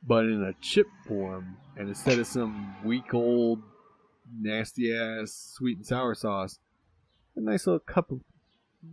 But 0.07 0.25
in 0.25 0.43
a 0.43 0.53
chip 0.61 0.87
form. 1.07 1.57
And 1.77 1.89
instead 1.89 2.19
of 2.19 2.27
some 2.27 2.75
week 2.83 3.13
old, 3.13 3.61
nasty 4.39 4.95
ass 4.95 5.53
sweet 5.55 5.77
and 5.77 5.85
sour 5.85 6.15
sauce, 6.15 6.59
a 7.35 7.41
nice 7.41 7.67
little 7.67 7.79
cup 7.79 8.11
of 8.11 8.21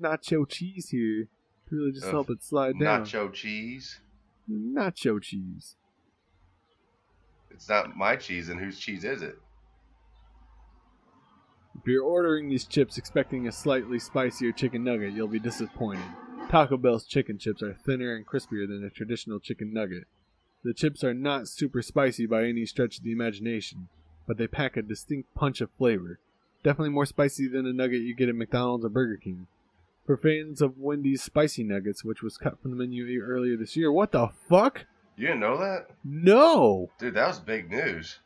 nacho 0.00 0.48
cheese 0.48 0.88
here 0.88 1.28
to 1.68 1.76
really 1.76 1.92
just 1.92 2.06
Ugh. 2.06 2.12
help 2.12 2.30
it 2.30 2.42
slide 2.42 2.78
down. 2.78 3.04
Nacho 3.04 3.32
cheese. 3.32 4.00
nacho 4.50 5.22
cheese. 5.22 5.76
It's 7.50 7.68
not 7.68 7.96
my 7.96 8.16
cheese, 8.16 8.48
and 8.48 8.58
whose 8.58 8.78
cheese 8.78 9.04
is 9.04 9.22
it? 9.22 9.38
If 11.78 11.86
you're 11.86 12.04
ordering 12.04 12.48
these 12.48 12.64
chips 12.64 12.98
expecting 12.98 13.46
a 13.46 13.52
slightly 13.52 13.98
spicier 13.98 14.52
chicken 14.52 14.84
nugget, 14.84 15.12
you'll 15.12 15.28
be 15.28 15.38
disappointed. 15.38 16.04
Taco 16.52 16.76
Bell's 16.76 17.06
chicken 17.06 17.38
chips 17.38 17.62
are 17.62 17.72
thinner 17.72 18.14
and 18.14 18.26
crispier 18.26 18.68
than 18.68 18.84
a 18.84 18.90
traditional 18.90 19.40
chicken 19.40 19.72
nugget. 19.72 20.04
The 20.62 20.74
chips 20.74 21.02
are 21.02 21.14
not 21.14 21.48
super 21.48 21.80
spicy 21.80 22.26
by 22.26 22.44
any 22.44 22.66
stretch 22.66 22.98
of 22.98 23.04
the 23.04 23.12
imagination, 23.12 23.88
but 24.26 24.36
they 24.36 24.46
pack 24.46 24.76
a 24.76 24.82
distinct 24.82 25.34
punch 25.34 25.62
of 25.62 25.70
flavor. 25.78 26.18
Definitely 26.62 26.90
more 26.90 27.06
spicy 27.06 27.48
than 27.48 27.66
a 27.66 27.72
nugget 27.72 28.02
you 28.02 28.14
get 28.14 28.28
at 28.28 28.34
McDonald's 28.34 28.84
or 28.84 28.90
Burger 28.90 29.16
King. 29.16 29.46
For 30.04 30.18
fans 30.18 30.60
of 30.60 30.76
Wendy's 30.76 31.22
spicy 31.22 31.64
nuggets, 31.64 32.04
which 32.04 32.22
was 32.22 32.36
cut 32.36 32.60
from 32.60 32.72
the 32.72 32.76
menu 32.76 33.22
earlier 33.22 33.56
this 33.56 33.74
year, 33.74 33.90
what 33.90 34.12
the 34.12 34.28
fuck? 34.46 34.84
You 35.16 35.28
didn't 35.28 35.40
know 35.40 35.56
that? 35.56 35.86
No! 36.04 36.90
Dude, 36.98 37.14
that 37.14 37.28
was 37.28 37.40
big 37.40 37.70
news. 37.70 38.18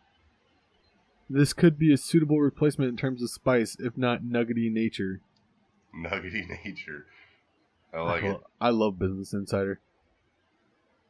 This 1.31 1.53
could 1.53 1.79
be 1.79 1.93
a 1.93 1.97
suitable 1.97 2.41
replacement 2.41 2.91
in 2.91 2.97
terms 2.97 3.23
of 3.23 3.31
spice, 3.31 3.77
if 3.79 3.97
not 3.97 4.25
nuggety 4.25 4.69
nature. 4.69 5.21
Nuggety 5.95 6.45
nature. 6.65 7.07
I 7.93 8.01
like 8.01 8.25
I, 8.25 8.29
it. 8.29 8.41
I 8.61 8.69
love 8.71 8.99
Business 8.99 9.33
Insider. 9.33 9.81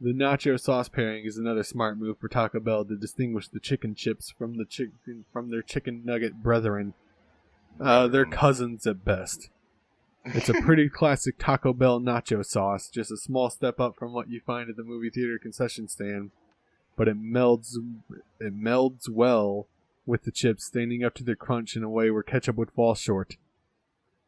The 0.01 0.13
nacho 0.13 0.61
sauce 0.61 0.89
pairing 0.89 1.25
is 1.25 1.39
another 1.39 1.63
smart 1.63 1.99
move 1.99 2.19
for 2.19 2.29
Taco 2.29 2.61
Bell 2.61 2.85
to 2.85 2.97
distinguish 2.97 3.49
the 3.49 3.61
chicken 3.61 3.95
chips 3.95 4.31
from 4.31 4.59
the 4.59 4.67
chicken 4.67 5.25
from 5.33 5.51
their 5.51 5.63
chicken 5.63 6.03
nugget 6.05 6.43
brethren. 6.43 6.93
Uh, 7.81 8.07
they're 8.07 8.27
cousins 8.27 8.87
at 8.87 9.05
best. 9.05 9.51
It's 10.35 10.49
a 10.49 10.55
pretty 10.55 10.89
classic 10.89 11.37
Taco 11.39 11.73
Bell 11.73 12.01
nacho 12.01 12.45
sauce, 12.45 12.91
just 12.91 13.13
a 13.13 13.17
small 13.17 13.49
step 13.49 13.79
up 13.79 13.95
from 13.95 14.13
what 14.13 14.29
you 14.29 14.41
find 14.45 14.69
at 14.69 14.75
the 14.75 14.83
movie 14.83 15.09
theater 15.09 15.39
concession 15.39 15.87
stand, 15.87 16.33
but 16.97 17.07
it 17.07 17.17
melds 17.17 17.77
it 18.41 18.61
melds 18.61 19.09
well 19.09 19.69
with 20.05 20.25
the 20.25 20.33
chips, 20.33 20.67
standing 20.67 21.05
up 21.05 21.15
to 21.15 21.23
their 21.23 21.37
crunch 21.37 21.77
in 21.77 21.85
a 21.85 21.89
way 21.89 22.11
where 22.11 22.25
ketchup 22.25 22.57
would 22.57 22.73
fall 22.73 22.97
short. 22.97 23.37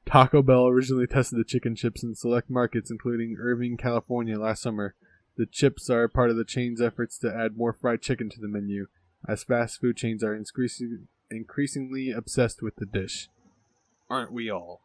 Taco 0.09 0.43
Bell 0.43 0.67
originally 0.67 1.07
tested 1.07 1.39
the 1.39 1.45
chicken 1.45 1.77
chips 1.77 2.03
in 2.03 2.15
select 2.15 2.49
markets, 2.49 2.91
including 2.91 3.37
Irvine, 3.39 3.77
California, 3.77 4.39
last 4.39 4.63
summer. 4.63 4.95
The 5.37 5.45
chips 5.45 5.91
are 5.91 6.09
part 6.09 6.31
of 6.31 6.37
the 6.37 6.45
chain's 6.45 6.81
efforts 6.81 7.19
to 7.19 7.35
add 7.35 7.57
more 7.59 7.75
fried 7.75 8.01
chicken 8.01 8.31
to 8.31 8.41
the 8.41 8.49
menu, 8.49 8.87
as 9.29 9.45
fast 9.45 9.81
food 9.81 9.97
chains 9.97 10.25
are 10.25 10.35
increasing, 10.35 11.09
increasingly 11.31 12.11
obsessed 12.11 12.63
with 12.63 12.77
the 12.77 12.87
dish. 12.87 13.29
Aren't 14.09 14.33
we 14.33 14.51
all? 14.51 14.81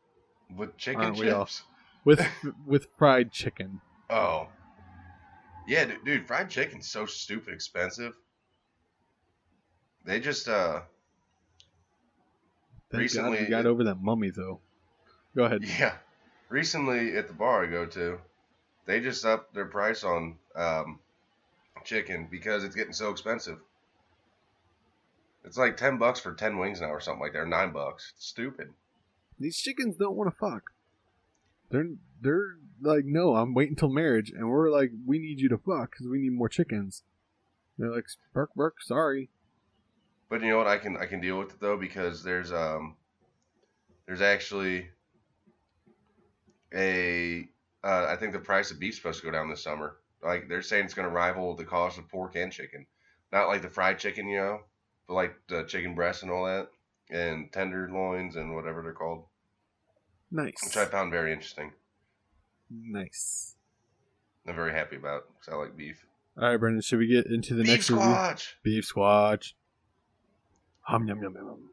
With 0.54 0.76
chicken 0.78 1.02
Aren't 1.02 1.18
we 1.18 1.32
all? 1.32 1.46
chips. 1.46 1.64
With 2.04 2.28
with 2.66 2.88
fried 2.98 3.32
chicken. 3.32 3.80
Oh. 4.10 4.50
Yeah, 5.66 5.86
dude, 5.86 6.04
dude, 6.04 6.28
fried 6.28 6.50
chicken's 6.50 6.90
so 6.90 7.06
stupid 7.06 7.54
expensive. 7.54 8.14
They 10.06 10.20
just, 10.20 10.50
uh, 10.50 10.82
Thank 12.92 13.04
Recently, 13.04 13.38
God 13.38 13.44
we 13.46 13.50
got 13.50 13.66
over 13.66 13.84
that 13.86 14.02
mummy, 14.02 14.30
though. 14.30 14.60
Go 15.36 15.44
ahead. 15.46 15.64
yeah. 15.80 15.96
Recently, 16.50 17.18
at 17.18 17.28
the 17.28 17.34
bar 17.34 17.66
I 17.66 17.68
go 17.68 17.86
to, 17.86 18.20
they 18.86 19.00
just 19.00 19.26
upped 19.26 19.54
their 19.54 19.66
price 19.66 20.04
on 20.04 20.36
um, 20.56 21.00
chicken 21.84 22.28
because 22.30 22.64
it's 22.64 22.76
getting 22.76 22.94
so 22.94 23.10
expensive. 23.10 23.58
It's 25.46 25.58
like 25.58 25.78
10 25.78 25.98
bucks 25.98 26.20
for 26.20 26.34
10 26.34 26.58
wings 26.58 26.80
now 26.80 26.88
or 26.88 27.02
something 27.02 27.22
like 27.22 27.34
that, 27.34 27.40
or 27.40 27.48
9 27.48 27.72
bucks. 27.72 28.14
It's 28.16 28.28
stupid. 28.28 28.70
These 29.40 29.58
chickens 29.58 29.98
don't 29.98 30.16
want 30.16 30.32
to 30.32 30.38
fuck. 30.38 30.72
They're 31.70 31.90
they're 32.22 32.56
like, 32.82 33.04
no, 33.06 33.36
I'm 33.36 33.54
waiting 33.54 33.76
till 33.76 33.90
marriage, 33.90 34.32
and 34.32 34.48
we're 34.48 34.70
like, 34.70 34.92
we 35.06 35.18
need 35.18 35.40
you 35.40 35.50
to 35.50 35.58
fuck 35.58 35.92
because 35.92 36.08
we 36.08 36.20
need 36.20 36.34
more 36.34 36.48
chickens. 36.48 37.04
They're 37.78 37.92
like, 37.92 38.06
bark, 38.34 38.52
bark, 38.56 38.76
sorry. 38.82 39.30
But 40.30 40.42
you 40.42 40.50
know 40.50 40.58
what? 40.58 40.68
I 40.68 40.78
can 40.78 40.96
I 40.98 41.08
can 41.08 41.20
deal 41.20 41.40
with 41.40 41.50
it 41.50 41.60
though 41.60 41.78
because 41.78 42.24
there's 42.24 42.52
um 42.52 42.96
there's 44.06 44.22
actually 44.22 44.90
a 46.74 47.48
uh, 47.84 48.08
I 48.10 48.16
think 48.16 48.34
the 48.34 48.40
price 48.40 48.72
of 48.72 48.80
beef's 48.80 48.98
supposed 48.98 49.20
to 49.20 49.26
go 49.26 49.32
down 49.32 49.50
this 49.50 49.64
summer. 49.64 49.98
Like 50.24 50.48
they're 50.48 50.62
saying 50.62 50.86
it's 50.86 50.94
going 50.94 51.08
to 51.08 51.14
rival 51.14 51.56
the 51.56 51.66
cost 51.66 51.98
of 51.98 52.08
pork 52.10 52.36
and 52.36 52.52
chicken. 52.52 52.86
Not 53.32 53.48
like 53.48 53.62
the 53.62 53.70
fried 53.70 54.00
chicken, 54.00 54.28
you 54.28 54.38
know, 54.38 54.60
but 55.08 55.16
like 55.16 55.36
the 55.50 55.64
chicken 55.64 55.96
breast 55.96 56.24
and 56.24 56.32
all 56.32 56.46
that. 56.46 56.70
and 57.10 57.52
tenderloins 57.52 58.36
and 58.38 58.56
whatever 58.56 58.82
they're 58.82 58.94
called, 58.94 59.26
Nice. 60.32 60.54
which 60.64 60.78
I 60.78 60.86
found 60.86 61.12
very 61.12 61.34
interesting. 61.34 61.74
Nice. 62.72 63.56
I'm 64.48 64.56
very 64.56 64.72
happy 64.72 64.96
about 64.96 65.24
because 65.34 65.54
I 65.54 65.58
like 65.58 65.76
beef. 65.78 66.06
All 66.42 66.50
right, 66.50 66.58
Brendan. 66.58 66.82
Should 66.82 67.00
we 67.00 67.08
get 67.08 67.28
into 67.28 67.54
the 67.54 67.64
beef 67.64 67.72
next 67.72 67.90
review? 67.92 68.06
squatch. 68.06 68.54
Beef 68.64 68.86
squatch. 68.92 69.54
Hum 70.82 71.08
yum 71.08 71.22
yum 71.22 71.36
yum. 71.36 71.70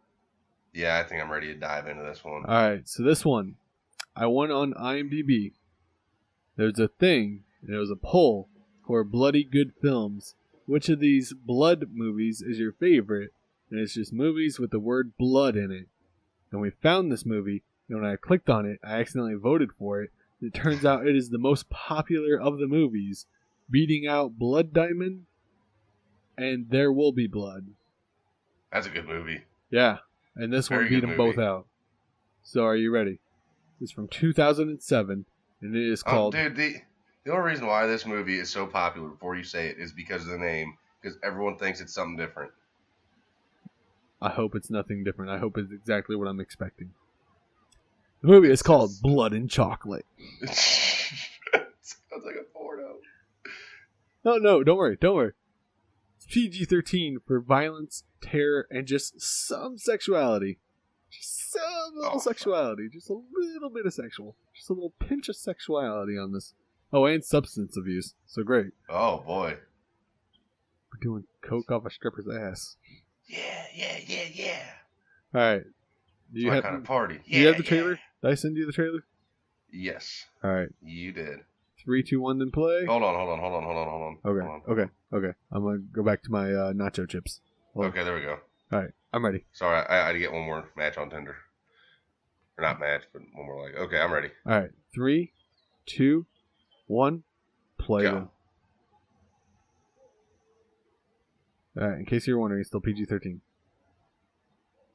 Yeah, 0.73 0.99
I 0.99 1.05
think 1.09 1.23
I'm 1.23 1.31
ready 1.31 1.49
to 1.49 1.59
dive 1.59 1.87
into 1.89 2.03
this 2.03 2.23
one. 2.25 2.45
All 2.47 2.69
right, 2.71 2.87
so 2.89 3.03
this 3.03 3.25
one, 3.25 3.55
I 4.17 4.27
went 4.27 4.53
on 4.53 4.75
IMDb. 4.75 5.53
There's 6.57 6.79
a 6.79 6.89
thing. 6.89 7.45
There 7.63 7.79
was 7.79 7.91
a 7.91 7.97
poll 7.97 8.49
for 8.87 9.05
bloody 9.05 9.45
good 9.45 9.73
films. 9.81 10.35
Which 10.67 10.89
of 10.89 11.01
these 11.01 11.33
blood 11.33 11.87
movies 11.93 12.43
is 12.43 12.59
your 12.59 12.73
favorite? 12.73 13.33
And 13.71 13.81
it's 13.81 13.95
just 13.95 14.13
movies 14.13 14.59
with 14.59 14.71
the 14.71 14.81
word 14.81 15.17
blood 15.17 15.57
in 15.57 15.71
it. 15.71 15.87
And 16.51 16.61
we 16.61 16.71
found 16.71 17.11
this 17.11 17.25
movie, 17.25 17.63
and 17.89 18.01
when 18.01 18.11
I 18.11 18.17
clicked 18.17 18.51
on 18.51 18.67
it, 18.67 18.81
I 18.83 19.01
accidentally 19.01 19.35
voted 19.35 19.71
for 19.79 20.03
it. 20.03 20.11
It 20.43 20.55
turns 20.55 20.85
out 20.85 21.07
it 21.07 21.15
is 21.15 21.31
the 21.31 21.39
most 21.39 21.71
popular 21.71 22.41
of 22.41 22.59
the 22.59 22.67
movies, 22.67 23.27
beating 23.71 24.07
out 24.07 24.39
Blood 24.39 24.73
Diamond 24.73 25.27
and 26.37 26.69
There 26.71 26.93
Will 26.93 27.13
Be 27.13 27.27
Blood. 27.27 27.67
That's 28.73 28.87
a 28.87 28.91
good 28.91 29.07
movie. 29.07 29.43
Yeah, 29.71 29.99
and 30.35 30.53
this 30.53 30.71
one 30.71 30.89
beat 30.89 31.01
them 31.01 31.17
both 31.17 31.39
out. 31.39 31.67
So, 32.43 32.65
are 32.65 32.77
you 32.77 32.91
ready? 32.91 33.21
It's 33.81 33.93
from 33.93 34.09
2007, 34.09 35.25
and 35.63 35.77
it 35.77 35.91
is 35.93 36.03
Oh, 36.07 36.11
called. 36.11 36.35
dude, 36.35 36.57
the 36.57 36.77
the 37.25 37.33
only 37.33 37.51
reason 37.51 37.67
why 37.67 37.87
this 37.87 38.05
movie 38.07 38.39
is 38.39 38.51
so 38.51 38.67
popular 38.67 39.09
before 39.09 39.37
you 39.37 39.43
say 39.45 39.69
it 39.69 39.79
is 39.79 39.93
because 39.93 40.23
of 40.23 40.29
the 40.29 40.39
name. 40.39 40.77
Because 41.01 41.19
everyone 41.23 41.57
thinks 41.57 41.81
it's 41.81 41.95
something 41.95 42.17
different. 42.17 42.53
I 44.21 44.29
hope 44.31 44.55
it's 44.55 44.69
nothing 44.71 45.03
different. 45.03 45.31
I 45.31 45.39
hope 45.39 45.57
it's 45.57 45.73
exactly 45.73 46.15
what 46.15 46.29
I'm 46.29 46.41
expecting. 46.41 46.93
The 48.21 48.29
movie 48.29 48.51
is 48.51 48.63
called 48.63 48.91
Blood 49.01 49.33
and 49.33 49.49
Chocolate. 49.51 50.05
Sounds 50.45 52.25
like 52.25 52.37
a 52.39 52.45
porno. 52.53 52.97
No, 54.25 54.37
no, 54.37 54.63
don't 54.63 54.77
worry, 54.77 54.99
don't 55.01 55.15
worry. 55.17 55.33
It's 56.17 56.27
PG-13 56.27 57.17
for 57.27 57.41
violence, 57.41 58.05
terror, 58.21 58.67
and 58.71 58.87
just 58.87 59.21
some 59.23 59.79
sexuality. 59.79 60.59
Just 61.11 61.40
some 61.51 61.95
little 61.97 62.13
Oh, 62.17 62.19
sexuality, 62.19 62.89
just 62.93 63.11
a 63.11 63.15
little 63.33 63.71
bit 63.71 63.87
of 63.87 63.93
sexual, 63.95 64.37
just 64.55 64.71
a 64.71 64.73
little 64.73 64.95
pinch 64.99 65.29
of 65.29 65.37
sexuality 65.37 66.17
on 66.19 66.33
this. 66.33 66.55
Oh, 66.93 67.05
and 67.07 67.25
substance 67.25 67.77
abuse. 67.77 68.15
So 68.27 68.43
great. 68.43 68.73
Oh 68.89 69.19
boy. 69.19 69.57
We're 70.93 71.01
doing 71.01 71.25
coke 71.43 71.71
off 71.71 71.87
a 71.87 71.91
stripper's 71.91 72.27
ass. 72.29 72.77
Yeah, 73.29 73.65
yeah, 73.75 73.97
yeah, 74.07 74.25
yeah. 74.33 74.63
All 75.35 75.41
right. 75.41 75.63
Do 76.33 76.41
you 76.41 76.49
my 76.49 76.55
have 76.57 76.65
kind 76.65 76.77
of 76.77 76.85
party. 76.85 77.15
do 77.17 77.21
Yeah, 77.27 77.39
you 77.41 77.47
have 77.49 77.57
the 77.59 77.63
yeah. 77.65 77.69
trailer? 77.69 78.01
Did 78.23 78.31
I 78.31 78.35
send 78.35 78.57
you 78.57 78.67
the 78.67 78.73
trailer? 78.73 79.05
Yes, 79.73 80.27
All 80.43 80.53
right. 80.53 80.69
you 80.83 81.13
did. 81.13 81.41
Three, 81.85 82.03
two, 82.03 82.21
one, 82.21 82.39
then 82.39 82.51
play. 82.51 82.85
Hold 82.87 83.03
on, 83.05 83.15
hold 83.15 83.31
on, 83.31 83.39
hold 83.39 83.55
on, 83.55 83.63
hold 83.63 83.77
on, 83.79 83.89
hold 83.89 84.03
on. 84.03 84.19
Okay. 84.33 84.47
Hold 84.47 84.63
on. 84.67 84.73
Okay. 84.73 84.91
Okay. 85.29 85.37
I'm 85.53 85.63
gonna 85.63 85.79
go 85.79 86.03
back 86.03 86.23
to 86.25 86.31
my 86.31 86.53
uh, 86.53 86.73
nacho 86.73 87.09
chips. 87.09 87.41
Hold 87.75 87.87
on. 87.87 87.93
Okay, 87.93 88.05
there 88.05 88.15
we 88.15 88.21
go. 88.21 88.39
All 88.73 88.79
right. 88.81 88.91
I'm 89.13 89.25
ready. 89.25 89.45
Sorry, 89.53 89.77
I, 89.89 90.03
I 90.03 90.07
had 90.07 90.13
to 90.13 90.19
get 90.19 90.33
one 90.33 90.45
more 90.45 90.71
match 90.77 90.97
on 90.97 91.11
Tinder. 91.11 91.37
Or 92.59 92.63
not 92.63 92.79
match, 92.79 93.03
but 93.13 93.23
one 93.35 93.47
more 93.47 93.63
like. 93.65 93.75
Okay, 93.77 93.99
I'm 93.99 94.13
ready. 94.13 94.29
All 94.47 94.61
right. 94.61 94.71
Three, 94.95 95.33
two, 95.87 96.27
one, 96.87 97.23
play. 97.79 98.03
Go. 98.03 98.31
All 101.81 101.89
right. 101.89 101.99
In 101.99 102.05
case 102.05 102.27
you're 102.27 102.39
wondering, 102.39 102.61
it's 102.61 102.69
still 102.69 102.81
PG-13. 102.81 103.41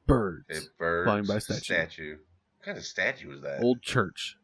Birds. 0.08 0.46
It 0.50 0.64
birds. 0.78 1.08
Flying 1.08 1.26
by 1.26 1.40
statue. 1.40 1.60
Statue. 1.62 2.12
What 2.58 2.66
kind 2.66 2.78
of 2.78 2.86
statue 2.86 3.32
is 3.34 3.42
that? 3.42 3.62
Old 3.64 3.82
church. 3.82 4.38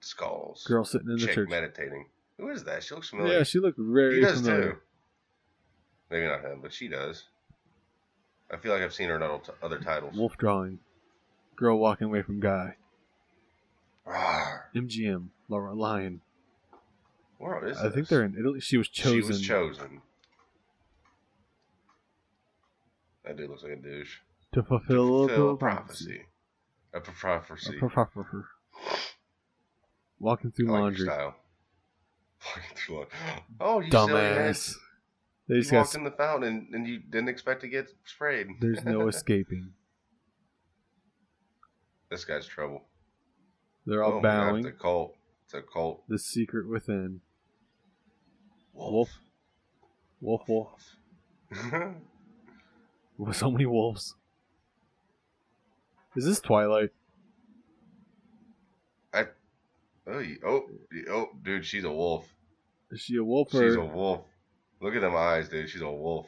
skulls. 0.00 0.64
Girl 0.66 0.84
sitting 0.84 1.08
in 1.08 1.16
the 1.16 1.26
Chick 1.26 1.34
church. 1.34 1.48
meditating. 1.48 2.06
Who 2.38 2.48
is 2.48 2.64
that? 2.64 2.82
She 2.82 2.94
looks 2.94 3.08
familiar. 3.08 3.38
Yeah, 3.38 3.42
she 3.44 3.60
looked 3.60 3.78
very 3.78 4.16
he 4.16 4.20
does 4.22 4.40
familiar. 4.40 4.72
too. 4.72 4.78
Maybe 6.10 6.26
not 6.26 6.42
him, 6.42 6.60
but 6.60 6.72
she 6.72 6.88
does. 6.88 7.24
I 8.50 8.56
feel 8.56 8.72
like 8.72 8.82
I've 8.82 8.94
seen 8.94 9.08
her 9.08 9.16
in 9.16 9.22
other, 9.62 9.78
titles. 9.78 10.16
Wolf 10.16 10.36
drawing. 10.36 10.78
Girl 11.56 11.78
walking 11.78 12.06
away 12.06 12.22
from 12.22 12.38
guy. 12.38 12.76
Rawr. 14.06 14.62
MGM. 14.74 15.28
Laura 15.48 15.74
Lion. 15.74 16.20
Where 17.38 17.66
is 17.66 17.76
I 17.78 17.90
think 17.90 18.08
they're 18.08 18.24
in 18.24 18.36
Italy. 18.38 18.60
She 18.60 18.76
was 18.78 18.88
chosen. 18.88 19.20
She 19.20 19.26
was 19.26 19.40
chosen. 19.42 20.00
That 23.24 23.36
dude 23.36 23.50
looks 23.50 23.62
like 23.62 23.72
a 23.72 23.76
douche. 23.76 24.18
to 24.52 24.62
fulfill, 24.62 25.24
a 25.24 25.28
Fulfill 25.28 25.50
a 25.50 25.56
prophecy. 25.56 26.22
A 26.94 27.00
prophecy. 27.00 27.76
A 27.82 27.88
prophecy. 27.88 28.44
Walking 30.18 30.52
through 30.52 30.66
like 30.66 30.80
laundry. 30.80 31.08
Walking 31.08 31.34
through 32.76 32.96
laundry. 32.96 33.44
Oh, 33.60 33.80
you. 33.80 33.90
Dumbass. 33.90 34.76
They 35.48 35.56
You 35.56 35.60
just 35.60 35.70
got, 35.70 35.78
walked 35.78 35.94
in 35.94 36.04
the 36.04 36.10
fountain 36.10 36.68
and, 36.72 36.86
you 36.86 36.98
didn't 36.98 37.28
expect 37.28 37.60
to 37.60 37.68
get 37.68 37.88
sprayed. 38.04 38.48
there's 38.60 38.84
no 38.84 39.06
escaping. 39.08 39.72
this 42.10 42.24
guy's 42.24 42.46
trouble. 42.46 42.84
They're 43.86 44.02
oh 44.02 44.06
all 44.06 44.12
oh, 44.12 44.20
my 44.20 44.22
God, 44.22 44.50
bowing. 44.50 44.66
It's 44.66 44.76
a 44.76 44.78
cult. 44.78 45.14
It's 45.44 45.54
a 45.54 45.62
cult. 45.62 46.02
The 46.08 46.18
secret 46.18 46.68
within. 46.68 47.20
Wolf. 48.72 49.10
Wolf, 50.20 50.48
wolf. 50.48 50.96
With 53.18 53.36
so 53.36 53.50
many 53.50 53.66
wolves. 53.66 54.14
Is 56.16 56.24
this 56.24 56.40
Twilight? 56.40 56.90
I. 59.14 59.26
oh, 60.06 60.22
oh, 60.44 60.62
oh, 61.10 61.28
dude, 61.42 61.64
she's 61.64 61.84
a 61.84 61.90
wolf. 61.90 62.26
Is 62.90 63.00
she 63.00 63.16
a 63.16 63.24
wolf 63.24 63.54
or 63.54 63.62
She's 63.62 63.76
a 63.76 63.84
wolf. 63.84 64.24
Look 64.80 64.94
at 64.94 65.00
them 65.00 65.14
eyes, 65.16 65.48
dude. 65.48 65.68
She's 65.70 65.80
a 65.82 65.90
wolf. 65.90 66.26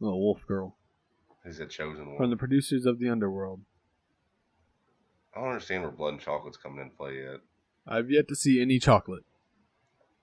Oh, 0.00 0.08
a 0.08 0.16
wolf 0.16 0.46
girl? 0.46 0.76
He's 1.44 1.58
a 1.60 1.66
chosen 1.66 2.06
wolf. 2.06 2.18
From 2.18 2.30
the 2.30 2.36
producers 2.36 2.86
of 2.86 2.98
the 2.98 3.08
Underworld. 3.08 3.60
I 5.34 5.40
don't 5.40 5.48
understand 5.50 5.82
where 5.82 5.90
blood 5.92 6.14
and 6.14 6.20
chocolate's 6.22 6.56
coming 6.56 6.80
into 6.80 6.94
play 6.96 7.16
yet. 7.22 7.40
I've 7.86 8.10
yet 8.10 8.28
to 8.28 8.36
see 8.36 8.60
any 8.60 8.78
chocolate. 8.78 9.24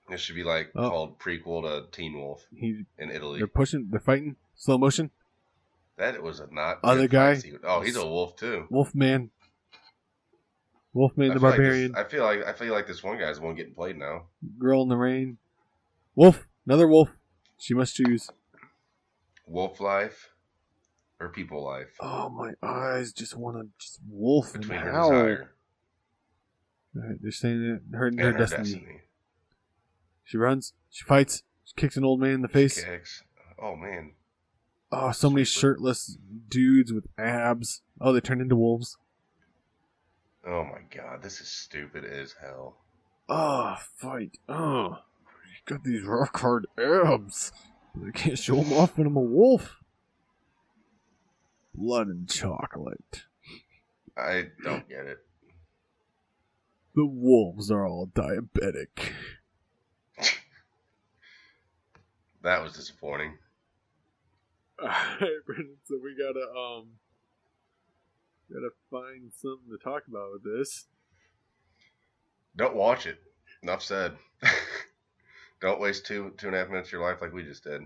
This 0.08 0.20
should 0.20 0.36
be 0.36 0.44
like 0.44 0.70
Oh. 0.76 0.88
called 0.88 1.18
prequel 1.18 1.62
to 1.62 1.90
Teen 1.90 2.14
Wolf 2.14 2.46
He, 2.54 2.84
in 2.98 3.10
Italy. 3.10 3.38
they're 3.38 3.46
pushing. 3.48 3.88
They're 3.90 3.98
fighting. 4.00 4.36
Slow 4.54 4.78
motion. 4.78 5.10
That 5.96 6.22
was 6.22 6.38
a 6.40 6.46
not 6.52 6.78
Other 6.84 7.08
guy? 7.08 7.34
sequence. 7.34 7.64
Oh, 7.66 7.80
he's 7.80 7.96
a 7.96 8.06
wolf 8.06 8.36
too. 8.36 8.66
Wolfman. 8.70 9.30
Wolfman 10.92 11.30
I 11.30 11.34
the 11.34 11.40
feel 11.40 11.48
like 11.50 11.58
this- 11.58 11.66
barbarian. 11.66 11.94
I 11.96 12.04
feel 12.04 12.22
like 12.24 12.44
I 12.46 12.52
feel 12.52 12.72
like 12.72 12.86
this 12.86 13.02
one 13.02 13.18
guy's 13.18 13.38
the 13.38 13.44
one 13.44 13.54
getting 13.56 13.74
played 13.74 13.96
now. 13.98 14.26
Girl 14.58 14.82
in 14.82 14.88
the 14.88 14.96
rain. 14.96 15.38
Wolf. 16.16 16.48
Another 16.66 16.88
wolf. 16.88 17.10
She 17.58 17.74
must 17.74 17.94
choose. 17.94 18.28
Wolf 19.46 19.80
life 19.80 20.30
or 21.20 21.28
people 21.28 21.62
life 21.64 21.96
Oh 22.00 22.28
my 22.28 22.52
eyes! 22.62 23.12
Just 23.12 23.36
want 23.36 23.56
to 23.56 23.68
just 23.78 24.00
wolf 24.10 24.52
between 24.52 24.80
her 24.80 24.90
howl. 24.92 25.10
desire 25.10 25.52
Alright, 26.96 27.18
they're 27.22 27.30
saying 27.30 27.80
that 27.90 27.96
her 27.96 28.06
and 28.08 28.18
her, 28.18 28.32
her 28.32 28.38
destiny. 28.38 28.62
destiny. 28.64 29.00
She 30.24 30.36
runs. 30.36 30.72
She 30.90 31.04
fights. 31.04 31.42
She 31.64 31.74
kicks 31.76 31.96
an 31.96 32.04
old 32.04 32.20
man 32.20 32.30
in 32.32 32.42
the 32.42 32.48
face. 32.48 32.84
Oh 33.62 33.76
man, 33.76 34.12
Oh, 34.90 35.12
so 35.12 35.30
many 35.30 35.44
shirtless 35.44 36.16
dudes 36.48 36.92
with 36.92 37.06
abs. 37.18 37.82
Oh, 38.00 38.12
they 38.12 38.20
turn 38.20 38.40
into 38.40 38.56
wolves. 38.56 38.96
oh 40.46 40.64
my 40.64 40.80
god, 40.94 41.22
this 41.22 41.40
is 41.40 41.48
stupid 41.48 42.04
as 42.04 42.34
hell. 42.40 42.78
Oh, 43.28 43.76
fight. 43.96 44.38
Oh, 44.48 44.98
got 45.66 45.84
these 45.84 46.04
rock 46.04 46.38
hard 46.38 46.66
abs. 46.78 47.52
I 48.06 48.10
can't 48.12 48.38
show 48.38 48.56
them 48.56 48.72
off 48.72 48.96
when 48.96 49.06
I'm 49.06 49.16
a 49.16 49.20
wolf. 49.20 49.82
Blood 51.74 52.06
and 52.06 52.28
chocolate. 52.28 53.24
I 54.16 54.46
don't 54.64 54.88
get 54.88 55.06
it. 55.06 55.18
The 56.94 57.04
wolves 57.04 57.70
are 57.70 57.86
all 57.86 58.06
diabetic. 58.06 59.12
That 62.42 62.62
was 62.62 62.74
disappointing. 62.74 63.36
Alright, 64.82 65.20
Brendan, 65.46 65.76
so 65.84 65.98
we 66.02 66.16
gotta, 66.16 66.46
um, 66.48 66.88
gotta 68.50 68.70
find 68.90 69.32
something 69.34 69.70
to 69.70 69.82
talk 69.82 70.04
about 70.08 70.32
with 70.32 70.44
this. 70.44 70.86
Don't 72.56 72.76
watch 72.76 73.06
it. 73.06 73.18
Enough 73.62 73.82
said. 73.82 74.16
Don't 75.60 75.80
waste 75.80 76.06
two 76.06 76.32
two 76.38 76.46
and 76.48 76.56
a 76.56 76.58
half 76.58 76.68
minutes 76.68 76.88
of 76.88 76.92
your 76.92 77.02
life 77.02 77.20
like 77.20 77.32
we 77.32 77.42
just 77.42 77.64
did. 77.64 77.82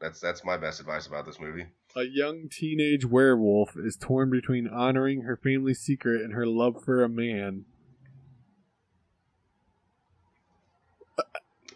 That's 0.00 0.20
that's 0.20 0.44
my 0.44 0.56
best 0.56 0.80
advice 0.80 1.06
about 1.06 1.24
this 1.26 1.40
movie. 1.40 1.66
A 1.96 2.02
young 2.02 2.48
teenage 2.50 3.06
werewolf 3.06 3.76
is 3.76 3.96
torn 3.96 4.30
between 4.30 4.68
honoring 4.68 5.22
her 5.22 5.36
family 5.36 5.74
secret 5.74 6.20
and 6.20 6.34
her 6.34 6.46
love 6.46 6.82
for 6.84 7.02
a 7.02 7.08
man. 7.08 7.64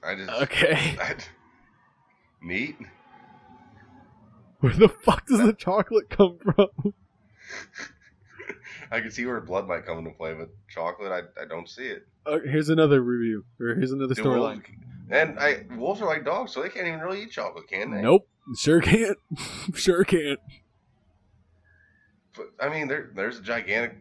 I 0.03 0.15
just 0.15 0.31
Okay. 0.31 0.97
I, 1.01 1.17
neat. 2.43 2.77
Where 4.61 4.73
the 4.73 4.89
fuck 4.89 5.27
does 5.27 5.39
the 5.39 5.53
chocolate 5.53 6.11
come 6.11 6.39
from? 6.39 6.69
I 8.91 9.01
can 9.01 9.11
see 9.11 9.25
where 9.27 9.41
blood 9.41 9.69
might 9.69 9.87
come 9.87 9.99
into 9.99 10.11
play, 10.11 10.35
but 10.35 10.49
chocolate, 10.69 11.13
I, 11.13 11.43
I 11.43 11.45
don't 11.47 11.69
see 11.69 11.85
it. 11.85 12.07
Uh, 12.27 12.39
here's 12.45 12.69
another 12.69 13.01
review, 13.01 13.45
or 13.61 13.75
here's 13.75 13.93
another 13.93 14.15
storyline. 14.15 14.63
And 15.11 15.39
I 15.39 15.65
wolves 15.77 16.01
are 16.03 16.07
like 16.07 16.25
dogs, 16.25 16.53
so 16.53 16.63
they 16.63 16.69
can't 16.69 16.87
even 16.87 17.01
really 17.01 17.23
eat 17.23 17.31
chocolate, 17.31 17.69
can 17.69 17.91
they? 17.91 18.03
Nope, 18.03 18.29
sure 18.57 18.81
can't. 18.81 19.19
sure 19.75 20.05
can't. 20.05 20.41
But, 22.37 22.47
I 22.61 22.69
mean, 22.69 22.89
there 22.89 23.11
there's 23.15 23.39
a 23.39 23.43
gigantic. 23.43 23.97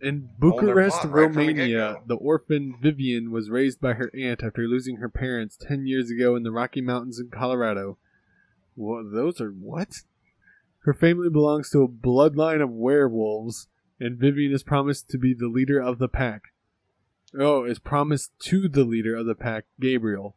In 0.00 0.28
Bucharest, 0.38 0.96
right 0.96 1.02
the 1.02 1.08
Romania, 1.08 1.96
the 2.06 2.16
orphan 2.16 2.76
Vivian 2.80 3.30
was 3.30 3.48
raised 3.48 3.80
by 3.80 3.94
her 3.94 4.10
aunt 4.14 4.42
after 4.42 4.68
losing 4.68 4.96
her 4.96 5.08
parents 5.08 5.56
10 5.56 5.86
years 5.86 6.10
ago 6.10 6.36
in 6.36 6.42
the 6.42 6.50
Rocky 6.50 6.82
Mountains 6.82 7.18
in 7.18 7.30
Colorado. 7.30 7.96
What, 8.74 9.12
those 9.12 9.40
are 9.40 9.50
what? 9.50 10.02
Her 10.80 10.92
family 10.92 11.30
belongs 11.30 11.70
to 11.70 11.82
a 11.82 11.88
bloodline 11.88 12.62
of 12.62 12.70
werewolves, 12.70 13.68
and 13.98 14.18
Vivian 14.18 14.52
is 14.52 14.62
promised 14.62 15.08
to 15.10 15.16
be 15.16 15.32
the 15.32 15.48
leader 15.48 15.80
of 15.80 15.98
the 15.98 16.08
pack. 16.08 16.52
Oh, 17.38 17.64
is 17.64 17.78
promised 17.78 18.32
to 18.44 18.68
the 18.68 18.84
leader 18.84 19.16
of 19.16 19.26
the 19.26 19.34
pack, 19.34 19.64
Gabriel. 19.80 20.36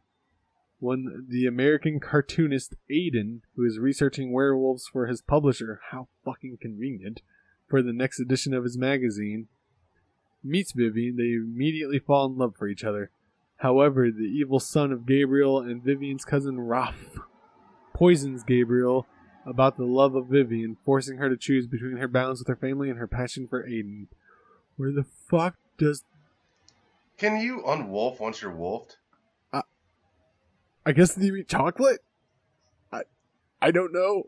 When 0.80 1.26
the 1.28 1.46
American 1.46 2.00
cartoonist 2.00 2.74
Aiden, 2.90 3.40
who 3.54 3.64
is 3.64 3.78
researching 3.78 4.32
werewolves 4.32 4.88
for 4.92 5.06
his 5.06 5.22
publisher, 5.22 5.80
how 5.90 6.08
fucking 6.24 6.58
convenient, 6.60 7.22
for 7.68 7.82
the 7.82 7.92
next 7.92 8.18
edition 8.18 8.52
of 8.52 8.64
his 8.64 8.78
magazine, 8.78 9.48
meets 10.42 10.72
Vivian, 10.72 11.16
they 11.16 11.34
immediately 11.34 11.98
fall 11.98 12.26
in 12.26 12.38
love 12.38 12.54
for 12.56 12.68
each 12.68 12.84
other. 12.84 13.10
However, 13.58 14.10
the 14.10 14.22
evil 14.22 14.60
son 14.60 14.92
of 14.92 15.06
Gabriel 15.06 15.60
and 15.60 15.82
Vivian's 15.82 16.24
cousin 16.24 16.60
Ralph 16.60 17.18
poisons 17.92 18.44
Gabriel 18.44 19.06
about 19.44 19.76
the 19.76 19.84
love 19.84 20.14
of 20.14 20.26
Vivian, 20.26 20.76
forcing 20.84 21.18
her 21.18 21.28
to 21.28 21.36
choose 21.36 21.66
between 21.66 21.96
her 21.96 22.08
balance 22.08 22.38
with 22.38 22.48
her 22.48 22.56
family 22.56 22.88
and 22.88 22.98
her 22.98 23.08
passion 23.08 23.48
for 23.48 23.64
Aiden. 23.68 24.06
Where 24.76 24.92
the 24.92 25.04
fuck 25.04 25.56
does 25.76 26.04
Can 27.18 27.40
you 27.40 27.62
unwolf 27.66 28.20
once 28.20 28.40
you're 28.40 28.54
wolfed? 28.54 28.96
Uh, 29.52 29.62
I 30.86 30.92
guess 30.92 31.18
you 31.18 31.34
eat 31.34 31.48
chocolate? 31.48 32.00
I 32.92 33.02
I 33.60 33.72
don't 33.72 33.92
know. 33.92 34.24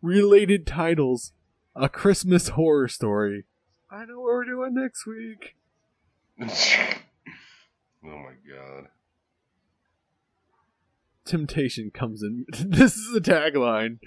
Related 0.00 0.66
titles. 0.66 1.32
A 1.76 1.88
Christmas 1.88 2.48
horror 2.48 2.88
story. 2.88 3.44
I 3.90 4.06
know 4.06 4.20
what 4.20 4.32
we're 4.32 4.44
doing 4.44 4.74
next 4.74 5.06
week. 5.06 5.56
oh 6.42 6.46
my 8.02 8.34
god. 8.48 8.88
Temptation 11.26 11.90
comes 11.90 12.22
in. 12.22 12.46
This 12.52 12.96
is 12.96 13.12
the 13.12 13.20
tagline. 13.20 13.98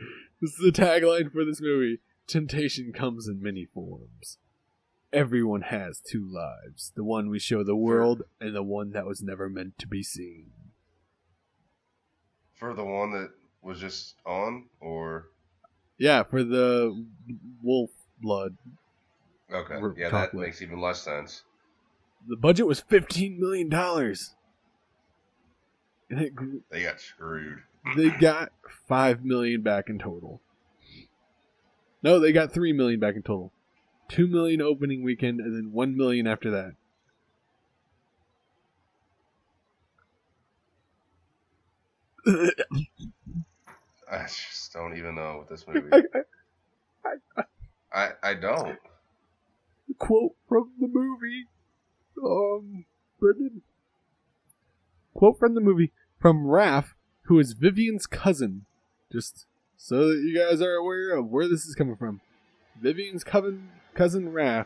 This 0.42 0.52
is 0.52 0.74
the 0.74 0.82
tagline 0.82 1.32
for 1.32 1.46
this 1.46 1.62
movie. 1.62 2.00
Temptation 2.28 2.92
comes 2.92 3.28
in 3.28 3.42
many 3.42 3.66
forms. 3.66 4.40
Everyone 5.14 5.62
has 5.62 6.00
two 6.00 6.26
lives 6.28 6.92
the 6.96 7.04
one 7.04 7.30
we 7.30 7.38
show 7.40 7.64
the 7.64 7.76
world, 7.76 8.24
and 8.42 8.56
the 8.56 8.64
one 8.64 8.92
that 8.92 9.06
was 9.06 9.22
never 9.22 9.48
meant 9.48 9.78
to 9.80 9.88
be 9.88 10.02
seen. 10.04 10.48
For 12.56 12.74
the 12.74 12.84
one 12.84 13.12
that 13.12 13.30
was 13.62 13.80
just 13.80 14.16
on, 14.26 14.66
or 14.80 15.28
Yeah, 15.98 16.24
for 16.24 16.44
the 16.44 17.06
wolf 17.62 17.92
blood. 18.20 18.58
okay, 19.52 19.80
yeah, 19.98 20.10
that 20.10 20.34
makes 20.34 20.62
even 20.62 20.82
less 20.82 21.02
sense. 21.04 21.44
The 22.28 22.38
budget 22.38 22.66
was 22.66 22.82
$15 22.82 23.38
million. 23.38 23.72
And 26.10 26.22
it 26.22 26.34
grew, 26.36 26.62
They 26.72 26.84
got 26.84 27.00
screwed. 27.02 27.60
they 27.98 28.10
got 28.20 28.52
5 28.88 29.26
million 29.26 29.62
back 29.62 29.90
in 29.90 30.00
total. 30.00 30.42
No, 32.02 32.20
they 32.20 32.32
got 32.32 32.54
3 32.54 32.74
million 32.74 33.00
back 33.00 33.16
in 33.16 33.22
total. 33.24 33.52
2 34.10 34.28
million 34.28 34.62
opening 34.62 35.04
weekend, 35.04 35.40
and 35.40 35.56
then 35.56 35.72
1 35.72 35.96
million 35.98 36.28
after 36.28 36.52
that. 36.52 36.74
I 44.12 44.24
just 44.24 44.74
don't 44.74 44.98
even 44.98 45.16
know 45.16 45.38
what 45.38 45.50
this 45.50 45.66
movie. 45.68 45.90
I- 45.94 47.44
I 47.96 48.10
I 48.24 48.34
don't. 48.34 48.78
quote 50.00 50.34
from 50.50 50.72
the 50.80 50.88
movie. 50.88 51.46
Um, 52.24 52.86
Brendan. 53.20 53.62
Quote 55.14 55.38
from 55.38 55.54
the 55.54 55.62
movie 55.62 55.92
from 56.20 56.46
Raph, 56.46 56.94
who 57.24 57.38
is 57.40 57.54
Vivian's 57.54 58.08
cousin. 58.08 58.66
Just 59.12 59.46
so 59.78 60.08
that 60.10 60.22
you 60.24 60.36
guys 60.40 60.60
are 60.62 60.74
aware 60.74 61.16
of 61.16 61.28
where 61.28 61.48
this 61.48 61.66
is 61.66 61.76
coming 61.76 61.96
from. 61.96 62.22
Vivian's 62.82 63.24
cousin, 63.24 63.70
cousin 63.94 64.32
Raph. 64.32 64.66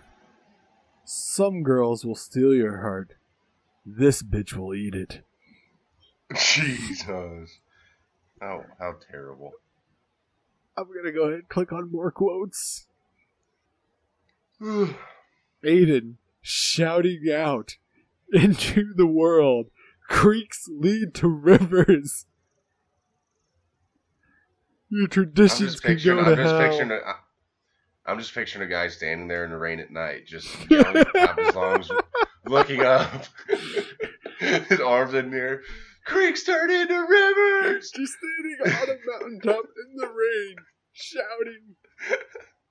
Some 1.06 1.64
girls 1.64 2.06
will 2.06 2.16
steal 2.16 2.54
your 2.54 2.82
heart. 2.82 3.14
This 3.86 4.22
bitch 4.22 4.54
will 4.54 4.74
eat 4.74 4.94
it. 4.94 5.22
Jesus. 6.36 7.60
How 8.42 8.66
how 8.80 8.96
terrible. 9.10 9.54
I'm 10.78 10.88
gonna 10.94 11.14
go 11.14 11.24
ahead 11.24 11.34
and 11.40 11.50
click 11.50 11.72
on 11.72 11.92
more 11.92 12.12
quotes. 12.12 12.88
Aiden 15.64 16.16
shouting 16.42 17.32
out 17.34 17.78
into 18.34 18.94
the 18.96 19.08
world. 19.08 19.68
Creeks 20.10 20.68
lead 20.70 21.14
to 21.16 21.28
rivers. 21.28 22.26
Your 24.90 25.04
I'm 25.04 25.10
traditions 25.10 25.74
just 25.74 25.84
can 25.84 25.98
go 25.98 26.24
to 26.24 26.36
I'm 26.36 26.36
hell. 26.36 27.16
I'm 28.08 28.18
just 28.20 28.34
picturing 28.34 28.66
a 28.66 28.72
guy 28.72 28.88
standing 28.88 29.28
there 29.28 29.44
in 29.44 29.52
the 29.52 29.58
rain 29.58 29.80
at 29.80 29.92
night, 29.92 30.26
just 30.26 30.48
yelling 30.72 31.04
top 31.04 31.38
his 31.40 31.56
lungs, 31.56 31.92
looking 32.46 32.82
up, 32.82 33.26
his 34.40 34.80
arms 34.80 35.14
in 35.14 35.30
the 35.32 35.38
air. 35.38 35.62
Creeks 36.06 36.44
turn 36.44 36.72
into 36.72 36.94
rivers. 37.06 37.92
Just 37.94 38.14
standing 38.14 38.58
on 38.82 38.90
a 38.90 38.98
mountaintop 39.12 39.66
in 39.66 39.98
the 39.98 40.08
rain, 40.08 40.56
shouting, 40.94 41.76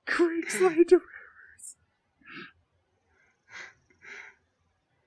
"Creeks 0.07 0.59
lead 0.59 0.89
to 0.89 0.95
rivers." 0.95 1.75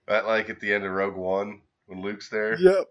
That 0.06 0.26
like 0.26 0.48
at 0.50 0.60
the 0.60 0.72
end 0.72 0.84
of 0.84 0.92
Rogue 0.92 1.16
One 1.16 1.62
when 1.86 2.02
Luke's 2.02 2.28
there, 2.28 2.56
Yep. 2.58 2.84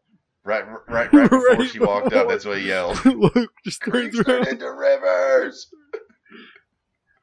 right, 0.43 0.65
right, 0.67 0.81
right 0.89 1.11
before 1.11 1.39
Right 1.57 1.69
she 1.69 1.79
walked 1.79 2.13
up. 2.13 2.27
That's 2.27 2.43
what 2.45 2.57
he 2.57 2.67
yelled. 2.67 3.03
Luke 3.05 3.51
just 3.63 3.81
turns 3.81 4.13
Creeks 4.15 4.23
turn 4.25 4.47
into 4.47 4.69
rivers. 4.71 5.71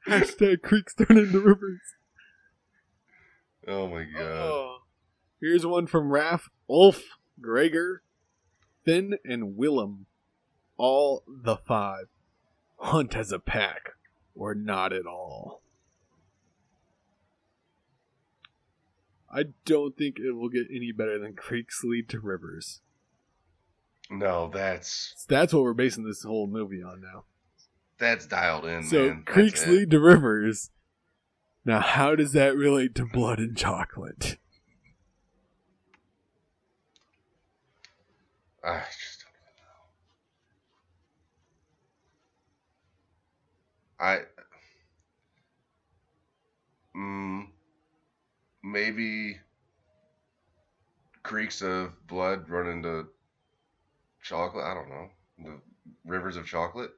Hashtag 0.06 0.62
creeks 0.62 0.94
turn 0.94 1.18
into 1.18 1.40
rivers. 1.40 1.80
Oh 3.66 3.88
my 3.88 4.04
god. 4.04 4.22
Oh. 4.22 4.78
Here's 5.40 5.66
one 5.66 5.86
from 5.86 6.10
Raph, 6.10 6.42
Ulf, 6.70 7.02
Gregor, 7.40 8.02
Finn, 8.84 9.18
and 9.24 9.56
Willem. 9.56 10.06
All 10.76 11.22
the 11.26 11.56
five. 11.56 12.06
Hunt 12.78 13.16
as 13.16 13.32
a 13.32 13.38
pack, 13.38 13.90
or 14.34 14.54
not 14.54 14.92
at 14.92 15.06
all. 15.06 15.62
I 19.32 19.44
don't 19.64 19.96
think 19.96 20.18
it 20.18 20.32
will 20.32 20.48
get 20.48 20.66
any 20.70 20.92
better 20.92 21.18
than 21.18 21.34
Creeks 21.34 21.82
Lead 21.82 22.08
to 22.10 22.20
Rivers. 22.20 22.80
No, 24.08 24.48
that's 24.52 25.26
that's 25.28 25.52
what 25.52 25.62
we're 25.62 25.74
basing 25.74 26.04
this 26.04 26.22
whole 26.22 26.46
movie 26.46 26.82
on 26.82 27.00
now. 27.00 27.24
That's 27.98 28.26
dialed 28.26 28.64
in, 28.66 28.82
so 28.84 29.08
man. 29.08 29.22
That's 29.24 29.34
Creeks 29.34 29.66
it. 29.66 29.70
Lead 29.70 29.90
to 29.90 30.00
Rivers. 30.00 30.70
Now, 31.64 31.80
how 31.80 32.14
does 32.14 32.32
that 32.32 32.56
relate 32.56 32.94
to 32.94 33.06
blood 33.06 33.38
and 33.38 33.56
chocolate? 33.56 34.38
I 38.62 38.82
just 39.00 39.24
don't 39.24 39.34
even 43.98 44.18
know. 44.18 44.20
I. 44.20 44.20
Mm, 46.96 47.48
maybe 48.62 49.38
creeks 51.22 51.62
of 51.62 51.90
blood 52.06 52.48
run 52.48 52.68
into 52.68 53.08
chocolate. 54.22 54.64
I 54.64 54.74
don't 54.74 54.88
know. 54.88 55.08
The 55.38 55.60
rivers 56.04 56.36
of 56.36 56.46
chocolate. 56.46 56.92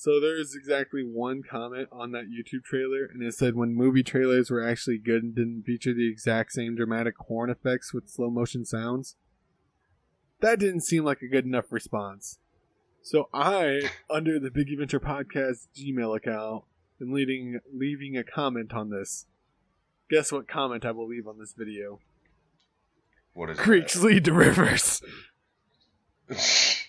So 0.00 0.18
there 0.18 0.40
is 0.40 0.54
exactly 0.54 1.02
one 1.02 1.42
comment 1.42 1.86
on 1.92 2.12
that 2.12 2.30
YouTube 2.30 2.64
trailer, 2.64 3.04
and 3.04 3.22
it 3.22 3.34
said 3.34 3.54
when 3.54 3.74
movie 3.74 4.02
trailers 4.02 4.50
were 4.50 4.66
actually 4.66 4.96
good 4.96 5.22
and 5.22 5.34
didn't 5.34 5.64
feature 5.64 5.92
the 5.92 6.08
exact 6.08 6.52
same 6.52 6.74
dramatic 6.74 7.18
horn 7.18 7.50
effects 7.50 7.92
with 7.92 8.08
slow 8.08 8.30
motion 8.30 8.64
sounds. 8.64 9.16
That 10.40 10.58
didn't 10.58 10.84
seem 10.84 11.04
like 11.04 11.20
a 11.20 11.28
good 11.28 11.44
enough 11.44 11.66
response. 11.70 12.38
So 13.02 13.28
I, 13.34 13.90
under 14.08 14.40
the 14.40 14.50
Big 14.50 14.70
Adventure 14.70 15.00
Podcast 15.00 15.66
Gmail 15.76 16.16
account, 16.16 16.64
am 16.98 17.12
leading, 17.12 17.60
leaving 17.70 18.16
a 18.16 18.24
comment 18.24 18.72
on 18.72 18.88
this. 18.88 19.26
Guess 20.08 20.32
what 20.32 20.48
comment 20.48 20.86
I 20.86 20.92
will 20.92 21.08
leave 21.08 21.28
on 21.28 21.38
this 21.38 21.52
video? 21.52 22.00
What 23.34 23.50
is 23.50 23.58
it? 23.58 23.62
Creeks 23.62 23.92
that? 23.96 24.06
lead 24.06 24.24
to 24.24 24.32
rivers. 24.32 25.02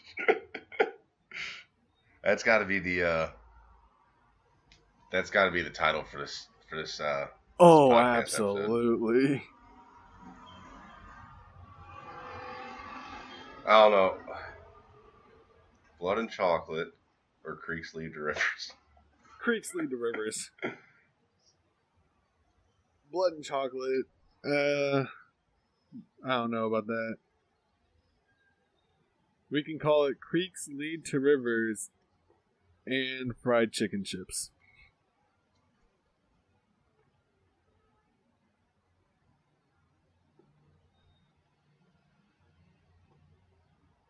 that's 2.24 2.44
got 2.44 2.60
to 2.60 2.66
be 2.66 2.80
the 2.80 3.04
uh 3.04 3.30
that's 5.12 5.30
got 5.30 5.46
to 5.46 5.52
be 5.52 5.62
the 5.62 5.70
title 5.70 6.04
for 6.04 6.18
this 6.20 6.48
for 6.70 6.76
this 6.78 7.00
uh 7.00 7.28
Oh, 7.60 7.90
podcast 7.92 8.18
episode. 8.20 8.60
absolutely. 8.60 9.44
I 13.68 13.82
don't 13.84 13.92
know. 13.92 14.18
Blood 16.00 16.18
and 16.18 16.32
chocolate 16.32 16.88
or 17.46 17.56
creeks 17.58 17.94
lead 17.94 18.14
to 18.14 18.20
rivers. 18.22 18.72
Creeks 19.40 19.76
lead 19.76 19.92
to 19.92 19.98
rivers. 19.98 20.50
Blood 23.12 23.34
and 23.34 23.44
chocolate. 23.44 24.06
Uh, 24.44 25.04
I 26.26 26.30
don't 26.38 26.50
know 26.52 26.66
about 26.66 26.88
that. 26.88 27.16
We 29.52 29.64
can 29.64 29.78
call 29.78 30.06
it 30.06 30.20
creeks 30.20 30.68
lead 30.68 31.06
to 31.06 31.20
rivers 31.20 31.90
and 32.86 33.36
fried 33.36 33.72
chicken 33.72 34.04
chips. 34.04 34.52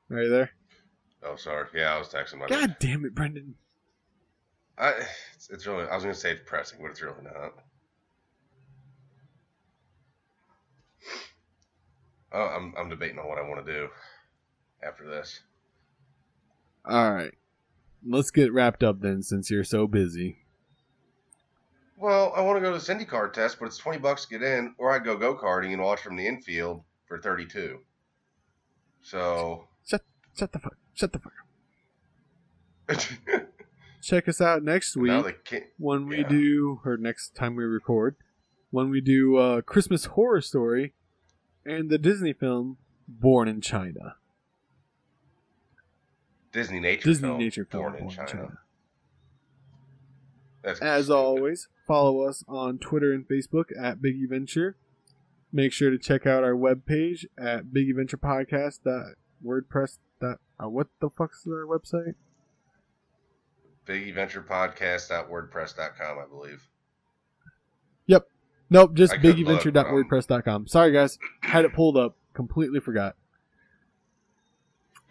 Are 0.10 0.24
you 0.24 0.30
there? 0.30 0.52
Oh, 1.24 1.36
sorry. 1.36 1.68
Yeah, 1.74 1.96
I 1.96 1.98
was 1.98 2.10
texting 2.10 2.40
my. 2.40 2.48
God 2.48 2.76
damn 2.80 3.06
it, 3.06 3.16
Brendan. 3.16 3.56
I, 4.78 4.94
it's, 5.36 5.50
it's 5.50 5.66
really. 5.68 5.88
I 5.88 5.96
was 5.96 6.04
gonna 6.04 6.14
say 6.14 6.34
depressing, 6.34 6.80
but 6.82 6.92
it's 6.92 7.02
really 7.02 7.24
not. 7.24 7.54
Oh, 12.34 12.46
I'm 12.46 12.74
I'm 12.78 12.90
debating 12.90 13.20
on 13.20 13.28
what 13.28 13.38
I 13.38 13.48
want 13.48 13.66
to 13.66 13.72
do 13.72 13.88
after 14.84 15.08
this. 15.08 15.42
All 16.86 17.12
right. 17.14 17.34
Let's 18.06 18.32
get 18.32 18.52
wrapped 18.52 18.84
up 18.84 19.02
then 19.02 19.22
since 19.22 19.52
you're 19.52 19.64
so 19.64 19.88
busy. 19.88 20.38
Well, 21.98 22.34
I 22.36 22.42
want 22.42 22.58
to 22.58 22.62
go 22.62 22.76
to 22.76 22.84
the 22.84 22.94
IndyCar 22.94 23.32
test, 23.32 23.60
but 23.60 23.66
it's 23.66 23.78
twenty 23.78 24.00
bucks 24.00 24.26
to 24.26 24.40
get 24.40 24.42
in, 24.42 24.74
or 24.78 24.92
I 24.92 25.00
go 25.00 25.16
go 25.18 25.36
karting 25.38 25.74
and 25.74 25.82
watch 25.82 26.02
from 26.02 26.16
the 26.16 26.28
infield 26.28 26.84
for 27.08 27.20
thirty 27.20 27.46
two. 27.46 27.80
So 29.02 29.68
Shut 30.38 30.52
the 30.52 30.60
fuck. 30.60 30.76
Shut 30.94 31.14
the 31.14 31.20
fuck. 31.20 31.34
up. 32.90 33.48
Check 34.02 34.28
us 34.28 34.42
out 34.42 34.64
next 34.64 34.96
week 34.98 35.12
now 35.12 35.22
they 35.22 35.36
can't. 35.44 35.66
when 35.78 36.08
we 36.08 36.20
yeah. 36.20 36.28
do, 36.28 36.82
or 36.84 36.98
next 36.98 37.36
time 37.36 37.56
we 37.56 37.64
record, 37.64 38.16
when 38.72 38.90
we 38.90 39.02
do 39.02 39.38
uh, 39.38 39.62
Christmas 39.62 40.06
Horror 40.06 40.42
Story 40.42 40.94
and 41.66 41.90
the 41.90 42.00
Disney 42.00 42.34
film 42.34 42.78
Born 43.08 43.48
in 43.48 43.62
China. 43.62 44.16
Disney 46.52 46.80
nature 46.80 47.10
Disney 47.10 47.28
film, 47.30 47.40
nature 47.40 47.66
film 47.66 47.84
born 47.84 47.96
in 48.04 48.10
China. 48.10 48.58
That's 50.64 50.80
As 50.80 51.06
stupid. 51.06 51.18
always, 51.18 51.68
follow 51.88 52.28
us 52.28 52.44
on 52.48 52.78
Twitter 52.78 53.12
and 53.14 53.28
Facebook 53.28 53.66
at 53.80 54.00
Biggie 54.02 54.30
Venture. 54.30 54.76
Make 55.54 55.74
sure 55.74 55.90
to 55.90 55.98
check 55.98 56.26
out 56.26 56.44
our 56.44 56.54
webpage 56.54 57.26
at 57.38 57.74
big 57.74 57.90
adventure 57.90 58.18
biggieventurepodcast.wordpress. 58.18 59.98
Uh, 60.22 60.36
what 60.70 60.88
the 61.00 61.10
fuck's 61.10 61.46
our 61.48 61.66
website? 61.66 62.14
BiggieVenturePodcast.wordpress.com, 63.88 66.18
I 66.20 66.26
believe. 66.30 66.68
Yep. 68.06 68.28
Nope, 68.70 68.94
just 68.94 69.14
look, 69.14 69.22
biggieventure.wordpress.com. 69.22 70.68
Sorry, 70.68 70.92
guys. 70.92 71.18
Had 71.42 71.66
it 71.66 71.74
pulled 71.74 71.98
up. 71.98 72.16
Completely 72.34 72.80
forgot. 72.80 73.16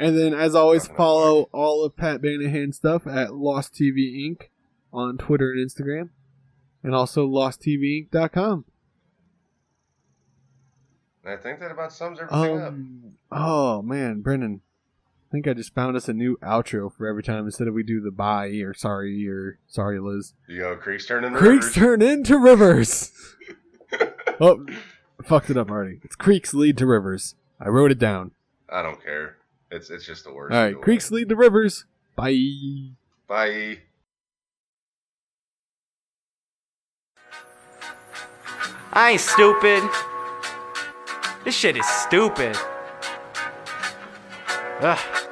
And 0.00 0.16
then, 0.16 0.32
as 0.32 0.54
always, 0.54 0.86
follow 0.86 1.50
all 1.52 1.84
of 1.84 1.94
Pat 1.94 2.22
Banahan's 2.22 2.76
stuff 2.76 3.06
at 3.06 3.34
Lost 3.34 3.74
TV 3.74 4.14
Inc. 4.16 4.48
on 4.92 5.18
Twitter 5.18 5.52
and 5.52 5.70
Instagram. 5.70 6.08
And 6.82 6.94
also 6.94 7.28
losttvinc.com. 7.28 8.64
I 11.22 11.36
think 11.36 11.60
that 11.60 11.70
about 11.70 11.92
sums 11.92 12.18
everything 12.18 12.58
up. 12.58 12.68
Um, 12.68 13.12
oh, 13.30 13.82
man, 13.82 14.22
Brendan. 14.22 14.62
I 15.28 15.32
think 15.32 15.46
I 15.46 15.52
just 15.52 15.74
found 15.74 15.96
us 15.96 16.08
a 16.08 16.14
new 16.14 16.38
outro 16.42 16.92
for 16.92 17.06
every 17.06 17.22
time 17.22 17.44
instead 17.44 17.68
of 17.68 17.74
we 17.74 17.82
do 17.84 18.00
the 18.00 18.10
bye 18.10 18.48
or 18.64 18.74
sorry 18.74 19.28
or 19.28 19.58
sorry, 19.68 20.00
Liz. 20.00 20.32
You 20.48 20.60
go, 20.60 20.76
creeks 20.76 21.06
turn 21.06 21.24
into 21.24 21.38
Creeks 21.38 21.66
rivers. 21.66 21.74
turn 21.74 22.02
into 22.02 22.38
rivers. 22.38 23.12
oh, 24.40 24.66
I 25.20 25.22
fucked 25.22 25.50
it 25.50 25.56
up 25.56 25.70
already. 25.70 26.00
It's 26.02 26.16
creeks 26.16 26.52
lead 26.52 26.76
to 26.78 26.86
rivers. 26.86 27.36
I 27.60 27.68
wrote 27.68 27.92
it 27.92 27.98
down. 28.00 28.32
I 28.68 28.82
don't 28.82 29.00
care. 29.04 29.36
It's 29.70 29.90
it's 29.90 30.04
just 30.04 30.24
the 30.24 30.32
worst. 30.32 30.54
All 30.54 30.62
right, 30.62 30.80
creeks 30.80 31.10
lead 31.10 31.28
to 31.28 31.36
rivers. 31.36 31.84
Bye. 32.16 32.90
Bye. 33.28 33.78
I 38.92 39.10
ain't 39.12 39.20
stupid. 39.20 39.88
This 41.44 41.54
shit 41.54 41.76
is 41.76 41.86
stupid. 41.86 42.56
Ugh. 44.80 45.29